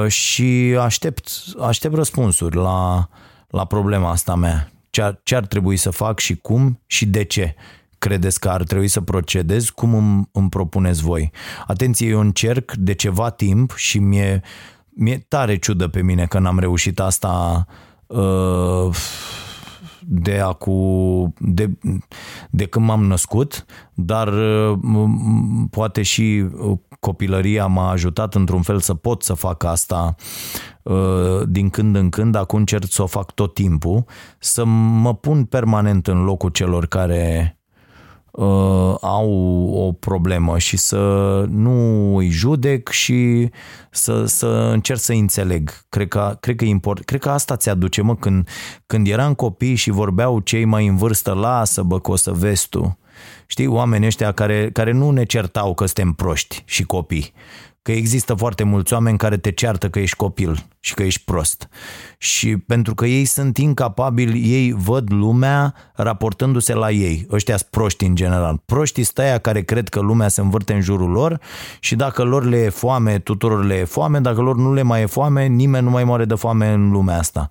și 0.06 0.76
aștept, 0.80 1.30
aștept 1.60 1.94
răspunsuri 1.94 2.56
la 2.56 3.08
la 3.48 3.64
problema 3.64 4.10
asta 4.10 4.34
mea. 4.34 4.70
Ce 4.90 5.02
ar, 5.02 5.20
ce 5.22 5.34
ar 5.36 5.46
trebui 5.46 5.76
să 5.76 5.90
fac 5.90 6.18
și 6.18 6.36
cum 6.36 6.80
și 6.86 7.06
de 7.06 7.24
ce. 7.24 7.54
credeți 7.98 8.40
că 8.40 8.48
ar 8.48 8.62
trebui 8.62 8.88
să 8.88 9.00
procedez, 9.00 9.68
cum 9.68 9.94
îmi, 9.94 10.28
îmi 10.32 10.48
propuneți 10.48 11.02
voi. 11.02 11.30
Atenție, 11.66 12.08
eu 12.08 12.20
încerc 12.20 12.72
de 12.72 12.92
ceva 12.92 13.30
timp 13.30 13.74
și 13.76 13.98
mi-e, 13.98 14.42
mi-e 14.88 15.24
tare 15.28 15.56
ciudă 15.56 15.88
pe 15.88 16.02
mine 16.02 16.26
că 16.26 16.38
n-am 16.38 16.58
reușit 16.58 17.00
asta 17.00 17.66
uh, 18.06 18.96
de 20.10 20.38
acu, 20.38 21.32
de, 21.38 21.78
de 22.50 22.66
când 22.66 22.84
m-am 22.84 23.04
născut, 23.04 23.64
dar 23.94 24.28
uh, 24.28 24.78
poate 25.70 26.02
și 26.02 26.44
uh, 26.58 26.78
copilăria 27.00 27.66
m-a 27.66 27.90
ajutat 27.90 28.34
într-un 28.34 28.62
fel 28.62 28.78
să 28.78 28.94
pot 28.94 29.22
să 29.22 29.34
fac 29.34 29.64
asta 29.64 30.14
uh, 30.82 31.48
din 31.48 31.70
când 31.70 31.96
în 31.96 32.08
când, 32.08 32.34
acum 32.34 32.58
încerc 32.58 32.90
să 32.90 33.02
o 33.02 33.06
fac 33.06 33.32
tot 33.32 33.54
timpul, 33.54 34.04
să 34.38 34.64
mă 35.00 35.14
pun 35.14 35.44
permanent 35.44 36.06
în 36.06 36.24
locul 36.24 36.50
celor 36.50 36.86
care 36.86 37.57
uh, 38.38 38.94
au 39.00 39.30
o 39.74 39.92
problemă 39.92 40.58
și 40.58 40.76
să 40.76 40.96
nu 41.48 42.16
îi 42.16 42.28
judec 42.28 42.88
și 42.88 43.50
să, 43.90 44.24
să 44.24 44.46
încerc 44.72 44.98
să 44.98 45.12
înțeleg. 45.12 45.70
Cred 45.88 46.08
că, 46.08 46.36
cred 46.40 46.56
că, 46.56 46.64
import, 46.64 47.04
cred 47.04 47.20
că 47.20 47.30
asta 47.30 47.56
ți 47.56 47.68
aduce, 47.68 48.02
mă, 48.02 48.16
când, 48.16 48.48
când 48.86 49.06
eram 49.06 49.34
copii 49.34 49.74
și 49.74 49.90
vorbeau 49.90 50.40
cei 50.40 50.64
mai 50.64 50.86
în 50.86 50.96
vârstă, 50.96 51.32
lasă 51.32 51.82
bă 51.82 52.00
că 52.00 52.10
o 52.10 52.16
să 52.16 52.32
vezi 52.32 52.68
tu. 52.68 52.98
Știi, 53.46 53.66
oamenii 53.66 54.06
ăștia 54.06 54.32
care, 54.32 54.70
care 54.70 54.92
nu 54.92 55.10
ne 55.10 55.24
certau 55.24 55.74
că 55.74 55.84
suntem 55.84 56.12
proști 56.12 56.62
și 56.66 56.82
copii, 56.84 57.32
că 57.88 57.94
există 57.94 58.34
foarte 58.34 58.62
mulți 58.62 58.92
oameni 58.92 59.18
care 59.18 59.36
te 59.36 59.50
ceartă 59.50 59.88
că 59.88 59.98
ești 59.98 60.16
copil 60.16 60.66
și 60.80 60.94
că 60.94 61.02
ești 61.02 61.22
prost. 61.24 61.68
Și 62.18 62.56
pentru 62.56 62.94
că 62.94 63.06
ei 63.06 63.24
sunt 63.24 63.56
incapabili, 63.56 64.52
ei 64.52 64.72
văd 64.72 65.12
lumea 65.12 65.74
raportându-se 65.94 66.74
la 66.74 66.90
ei. 66.90 67.26
Ăștia 67.30 67.56
sunt 67.56 67.70
proști 67.70 68.04
în 68.04 68.14
general. 68.14 68.62
Proștii 68.64 69.02
stăia 69.02 69.38
care 69.38 69.62
cred 69.62 69.88
că 69.88 70.00
lumea 70.00 70.28
se 70.28 70.40
învârte 70.40 70.72
în 70.72 70.80
jurul 70.80 71.10
lor 71.10 71.40
și 71.80 71.96
dacă 71.96 72.22
lor 72.22 72.44
le 72.44 72.56
e 72.56 72.68
foame, 72.68 73.18
tuturor 73.18 73.64
le 73.64 73.74
e 73.74 73.84
foame, 73.84 74.20
dacă 74.20 74.40
lor 74.40 74.56
nu 74.56 74.72
le 74.72 74.82
mai 74.82 75.02
e 75.02 75.06
foame, 75.06 75.46
nimeni 75.46 75.84
nu 75.84 75.90
mai 75.90 76.04
moare 76.04 76.24
de 76.24 76.34
foame 76.34 76.72
în 76.72 76.90
lumea 76.90 77.18
asta. 77.18 77.48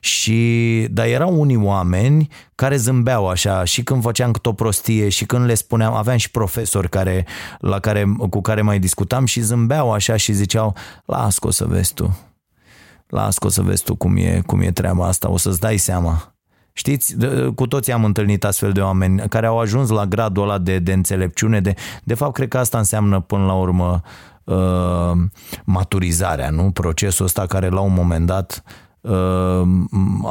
Și, 0.00 0.86
dar 0.90 1.06
erau 1.06 1.40
unii 1.40 1.56
oameni 1.56 2.28
care 2.54 2.76
zâmbeau 2.76 3.28
așa 3.28 3.64
și 3.64 3.82
când 3.82 4.02
făceam 4.02 4.30
câte 4.30 4.48
o 4.48 4.52
prostie 4.52 5.08
și 5.08 5.26
când 5.26 5.44
le 5.44 5.54
spuneam, 5.54 5.94
aveam 5.94 6.16
și 6.16 6.30
profesori 6.30 6.88
care, 6.88 7.26
la 7.58 7.78
care, 7.78 8.14
cu 8.30 8.40
care 8.40 8.62
mai 8.62 8.78
discutam 8.78 9.24
și 9.24 9.40
zâmbeau 9.40 9.92
așa 9.92 10.16
și 10.16 10.32
ziceau, 10.32 10.74
las 11.04 11.36
o 11.40 11.50
să 11.50 11.64
vezi 11.64 11.94
tu, 11.94 12.18
las 13.06 13.36
o 13.38 13.48
să 13.48 13.62
vezi 13.62 13.82
tu 13.82 13.94
cum 13.94 14.16
e, 14.16 14.42
cum 14.46 14.60
e 14.60 14.70
treaba 14.70 15.06
asta, 15.06 15.30
o 15.30 15.36
să-ți 15.36 15.60
dai 15.60 15.76
seama. 15.76 16.34
Știți, 16.74 17.16
cu 17.54 17.66
toții 17.66 17.92
am 17.92 18.04
întâlnit 18.04 18.44
astfel 18.44 18.72
de 18.72 18.80
oameni 18.80 19.28
care 19.28 19.46
au 19.46 19.58
ajuns 19.58 19.88
la 19.88 20.06
gradul 20.06 20.42
ăla 20.42 20.58
de, 20.58 20.78
de 20.78 20.92
înțelepciune, 20.92 21.60
de, 21.60 21.74
de 22.04 22.14
fapt 22.14 22.32
cred 22.32 22.48
că 22.48 22.58
asta 22.58 22.78
înseamnă 22.78 23.20
până 23.20 23.44
la 23.44 23.52
urmă 23.52 24.00
uh, 24.44 25.12
maturizarea, 25.64 26.50
nu? 26.50 26.70
Procesul 26.70 27.24
ăsta 27.24 27.46
care 27.46 27.68
la 27.68 27.80
un 27.80 27.92
moment 27.92 28.26
dat 28.26 28.62
uh, 28.66 28.72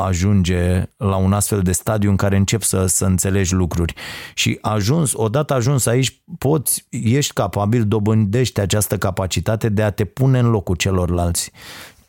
ajunge 0.05 0.83
la 0.97 1.15
un 1.15 1.33
astfel 1.33 1.61
de 1.61 1.71
stadiu 1.71 2.09
în 2.09 2.15
care 2.15 2.35
încep 2.35 2.61
să, 2.61 2.85
să 2.85 3.05
înțelegi 3.05 3.53
lucruri. 3.53 3.93
Și 4.33 4.57
ajuns, 4.61 5.13
odată 5.15 5.53
ajuns 5.53 5.85
aici, 5.85 6.21
poți, 6.37 6.85
ești 6.89 7.33
capabil, 7.33 7.85
dobândești 7.85 8.59
această 8.59 8.97
capacitate 8.97 9.69
de 9.69 9.83
a 9.83 9.89
te 9.89 10.05
pune 10.05 10.39
în 10.39 10.49
locul 10.49 10.75
celorlalți 10.75 11.51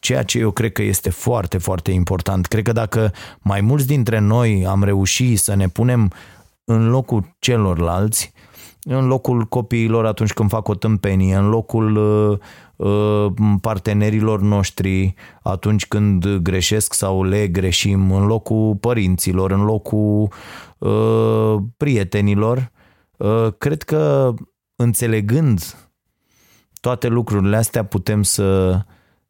ceea 0.02 0.22
ce 0.22 0.38
eu 0.38 0.50
cred 0.50 0.72
că 0.72 0.82
este 0.82 1.10
foarte, 1.10 1.58
foarte 1.58 1.90
important. 1.90 2.46
Cred 2.46 2.64
că 2.64 2.72
dacă 2.72 3.12
mai 3.40 3.60
mulți 3.60 3.86
dintre 3.86 4.18
noi 4.18 4.66
am 4.66 4.84
reușit 4.84 5.38
să 5.38 5.54
ne 5.54 5.68
punem 5.68 6.12
în 6.64 6.90
locul 6.90 7.36
celorlalți, 7.38 8.32
în 8.82 9.06
locul 9.06 9.44
copiilor 9.44 10.06
atunci 10.06 10.32
când 10.32 10.48
fac 10.48 10.68
o 10.68 10.74
tâmpenie, 10.74 11.34
în 11.34 11.48
locul 11.48 11.96
uh, 11.96 12.30
uh, 12.30 12.38
partenerilor 13.60 14.40
noștri 14.40 15.14
atunci 15.42 15.86
când 15.86 16.36
greșesc 16.36 16.92
sau 16.92 17.22
le 17.24 17.48
greșim, 17.48 18.12
în 18.12 18.26
locul 18.26 18.76
părinților, 18.76 19.50
în 19.50 19.64
locul 19.64 20.28
uh, 20.78 21.56
prietenilor, 21.76 22.70
cred 23.58 23.82
că 23.82 24.34
înțelegând 24.76 25.76
toate 26.80 27.08
lucrurile 27.08 27.56
astea 27.56 27.84
putem 27.84 28.22
să 28.22 28.80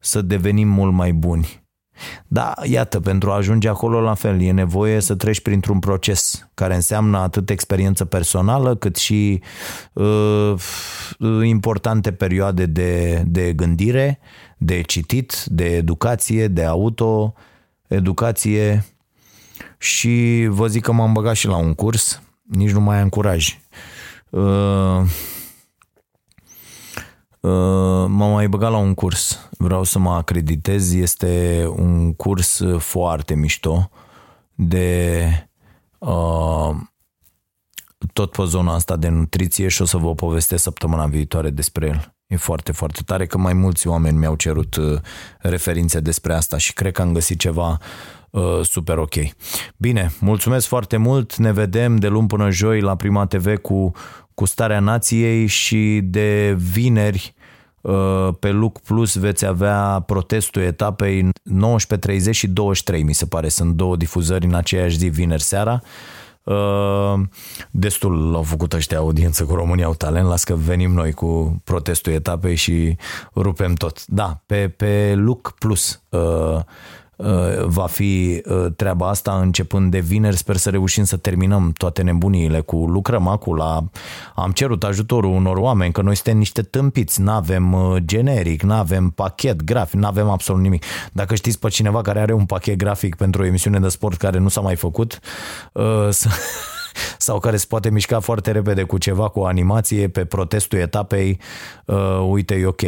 să 0.03 0.21
devenim 0.21 0.67
mult 0.67 0.93
mai 0.93 1.13
buni. 1.13 1.62
Da, 2.27 2.53
iată, 2.63 2.99
pentru 2.99 3.31
a 3.31 3.35
ajunge 3.35 3.69
acolo 3.69 4.01
la 4.01 4.13
fel, 4.13 4.41
e 4.41 4.51
nevoie 4.51 4.99
să 4.99 5.15
treci 5.15 5.41
printr-un 5.41 5.79
proces 5.79 6.47
care 6.53 6.75
înseamnă 6.75 7.17
atât 7.17 7.49
experiență 7.49 8.05
personală 8.05 8.75
cât 8.75 8.95
și 8.95 9.41
uh, 9.93 10.53
importante 11.43 12.11
perioade 12.11 12.65
de, 12.65 13.23
de 13.25 13.53
gândire, 13.53 14.19
de 14.57 14.81
citit, 14.81 15.43
de 15.45 15.75
educație, 15.75 16.47
de 16.47 16.63
auto-educație 16.63 18.85
și 19.77 20.45
vă 20.49 20.67
zic 20.67 20.83
că 20.83 20.91
m-am 20.91 21.13
băgat 21.13 21.35
și 21.35 21.47
la 21.47 21.57
un 21.57 21.73
curs, 21.73 22.21
nici 22.43 22.71
nu 22.71 22.81
mai 22.81 22.99
am 22.99 23.09
curaj. 23.09 23.47
Uh, 23.47 23.53
Uh, 24.33 25.03
m-am 28.07 28.31
mai 28.31 28.47
băgat 28.47 28.71
la 28.71 28.77
un 28.77 28.93
curs, 28.93 29.49
vreau 29.57 29.83
să 29.83 29.99
mă 29.99 30.11
acreditez, 30.11 30.93
este 30.93 31.65
un 31.75 32.13
curs 32.13 32.61
foarte 32.77 33.35
mișto 33.35 33.89
de 34.55 35.27
uh, 35.97 36.75
tot 38.13 38.31
pe 38.31 38.43
zona 38.45 38.73
asta 38.73 38.95
de 38.95 39.07
nutriție 39.07 39.67
și 39.67 39.81
o 39.81 39.85
să 39.85 39.97
vă 39.97 40.15
povestesc 40.15 40.63
săptămâna 40.63 41.05
viitoare 41.05 41.49
despre 41.49 41.87
el. 41.87 42.13
E 42.27 42.35
foarte, 42.35 42.71
foarte 42.71 43.01
tare 43.05 43.25
că 43.25 43.37
mai 43.37 43.53
mulți 43.53 43.87
oameni 43.87 44.17
mi-au 44.17 44.35
cerut 44.35 44.75
uh, 44.75 44.99
referințe 45.39 45.99
despre 45.99 46.33
asta 46.33 46.57
și 46.57 46.73
cred 46.73 46.91
că 46.91 47.01
am 47.01 47.13
găsit 47.13 47.39
ceva 47.39 47.77
uh, 48.29 48.59
super 48.61 48.97
ok. 48.97 49.13
Bine, 49.77 50.11
mulțumesc 50.19 50.67
foarte 50.67 50.97
mult, 50.97 51.35
ne 51.35 51.51
vedem 51.51 51.95
de 51.95 52.07
luni 52.07 52.27
până 52.27 52.49
joi 52.49 52.81
la 52.81 52.95
Prima 52.95 53.25
TV 53.25 53.57
cu 53.57 53.91
cu 54.35 54.45
starea 54.45 54.79
nației 54.79 55.45
și 55.45 55.99
de 56.03 56.55
vineri 56.57 57.33
uh, 57.81 58.29
pe 58.39 58.51
Luc 58.51 58.79
Plus 58.79 59.15
veți 59.15 59.45
avea 59.45 60.03
protestul 60.05 60.61
etapei 60.61 61.23
19.30 61.23 62.29
și 62.31 62.47
23, 62.47 63.03
mi 63.03 63.13
se 63.13 63.25
pare. 63.25 63.49
Sunt 63.49 63.73
două 63.73 63.95
difuzări 63.95 64.45
în 64.45 64.53
aceeași 64.53 64.97
zi, 64.97 65.07
vineri 65.07 65.43
seara. 65.43 65.81
Uh, 66.43 67.19
destul 67.71 68.35
au 68.35 68.43
făcut 68.43 68.73
ăștia 68.73 68.97
audiență 68.97 69.43
cu 69.43 69.55
România 69.55 69.85
au 69.85 69.93
talent, 69.93 70.27
las 70.27 70.43
că 70.43 70.55
venim 70.55 70.93
noi 70.93 71.11
cu 71.11 71.61
protestul 71.63 72.13
etapei 72.13 72.55
și 72.55 72.95
rupem 73.35 73.73
tot. 73.73 74.05
Da, 74.05 74.41
pe, 74.45 74.67
pe 74.67 75.13
Luc 75.15 75.55
Plus 75.59 76.01
uh, 76.09 76.19
Uh, 76.19 76.61
va 77.65 77.85
fi 77.85 78.41
uh, 78.45 78.65
treaba 78.75 79.09
asta 79.09 79.39
începând 79.41 79.91
de 79.91 79.99
vineri. 79.99 80.37
Sper 80.37 80.55
să 80.55 80.69
reușim 80.69 81.03
să 81.03 81.17
terminăm 81.17 81.71
toate 81.77 82.01
nebuniile 82.01 82.59
cu 82.59 82.75
lucrăm 82.75 83.27
acum 83.27 83.55
la... 83.55 83.83
Am 84.35 84.51
cerut 84.51 84.83
ajutorul 84.83 85.31
unor 85.31 85.57
oameni, 85.57 85.93
că 85.93 86.01
noi 86.01 86.15
suntem 86.15 86.37
niște 86.37 86.61
tâmpiți, 86.61 87.21
nu 87.21 87.31
avem 87.31 87.73
uh, 87.73 87.95
generic, 88.05 88.61
nu 88.61 88.73
avem 88.73 89.09
pachet 89.09 89.63
grafic, 89.63 89.99
nu 89.99 90.07
avem 90.07 90.29
absolut 90.29 90.61
nimic. 90.61 90.83
Dacă 91.11 91.35
știți 91.35 91.59
pe 91.59 91.69
cineva 91.69 92.01
care 92.01 92.19
are 92.19 92.33
un 92.33 92.45
pachet 92.45 92.77
grafic 92.77 93.15
pentru 93.15 93.41
o 93.41 93.45
emisiune 93.45 93.79
de 93.79 93.87
sport 93.87 94.17
care 94.17 94.39
nu 94.39 94.47
s-a 94.47 94.61
mai 94.61 94.75
făcut, 94.75 95.19
să 96.09 96.29
sau 97.17 97.39
care 97.39 97.57
se 97.57 97.65
poate 97.69 97.89
mișca 97.89 98.19
foarte 98.19 98.51
repede 98.51 98.83
cu 98.83 98.97
ceva, 98.97 99.27
cu 99.29 99.39
o 99.39 99.45
animație 99.45 100.07
pe 100.07 100.25
protestul 100.25 100.79
etapei, 100.79 101.39
uh, 101.85 102.27
uite, 102.29 102.55
e 102.55 102.65
ok. 102.65 102.81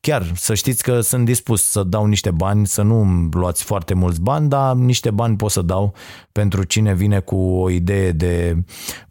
Chiar 0.00 0.32
să 0.34 0.54
știți 0.54 0.82
că 0.82 1.00
sunt 1.00 1.24
dispus 1.24 1.62
să 1.62 1.82
dau 1.82 2.06
niște 2.06 2.30
bani, 2.30 2.66
să 2.66 2.82
nu 2.82 3.28
luați 3.32 3.64
foarte 3.64 3.94
mulți 3.94 4.20
bani, 4.20 4.48
dar 4.48 4.74
niște 4.74 5.10
bani 5.10 5.36
pot 5.36 5.50
să 5.50 5.62
dau 5.62 5.94
pentru 6.32 6.62
cine 6.62 6.94
vine 6.94 7.20
cu 7.20 7.36
o 7.36 7.70
idee 7.70 8.12
de 8.12 8.56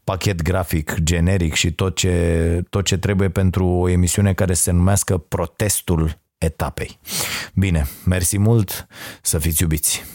pachet 0.04 0.42
grafic 0.42 0.96
generic 1.04 1.54
și 1.54 1.72
tot 1.72 1.96
ce, 1.96 2.64
tot 2.70 2.86
ce 2.86 2.98
trebuie 2.98 3.30
pentru 3.30 3.66
o 3.66 3.90
emisiune 3.90 4.34
care 4.34 4.54
se 4.54 4.72
numească 4.72 5.18
Protestul 5.18 6.20
etapei. 6.38 7.00
Bine, 7.54 7.88
mersi 8.06 8.38
mult, 8.38 8.88
să 9.22 9.38
fiți 9.38 9.62
iubiți! 9.62 10.15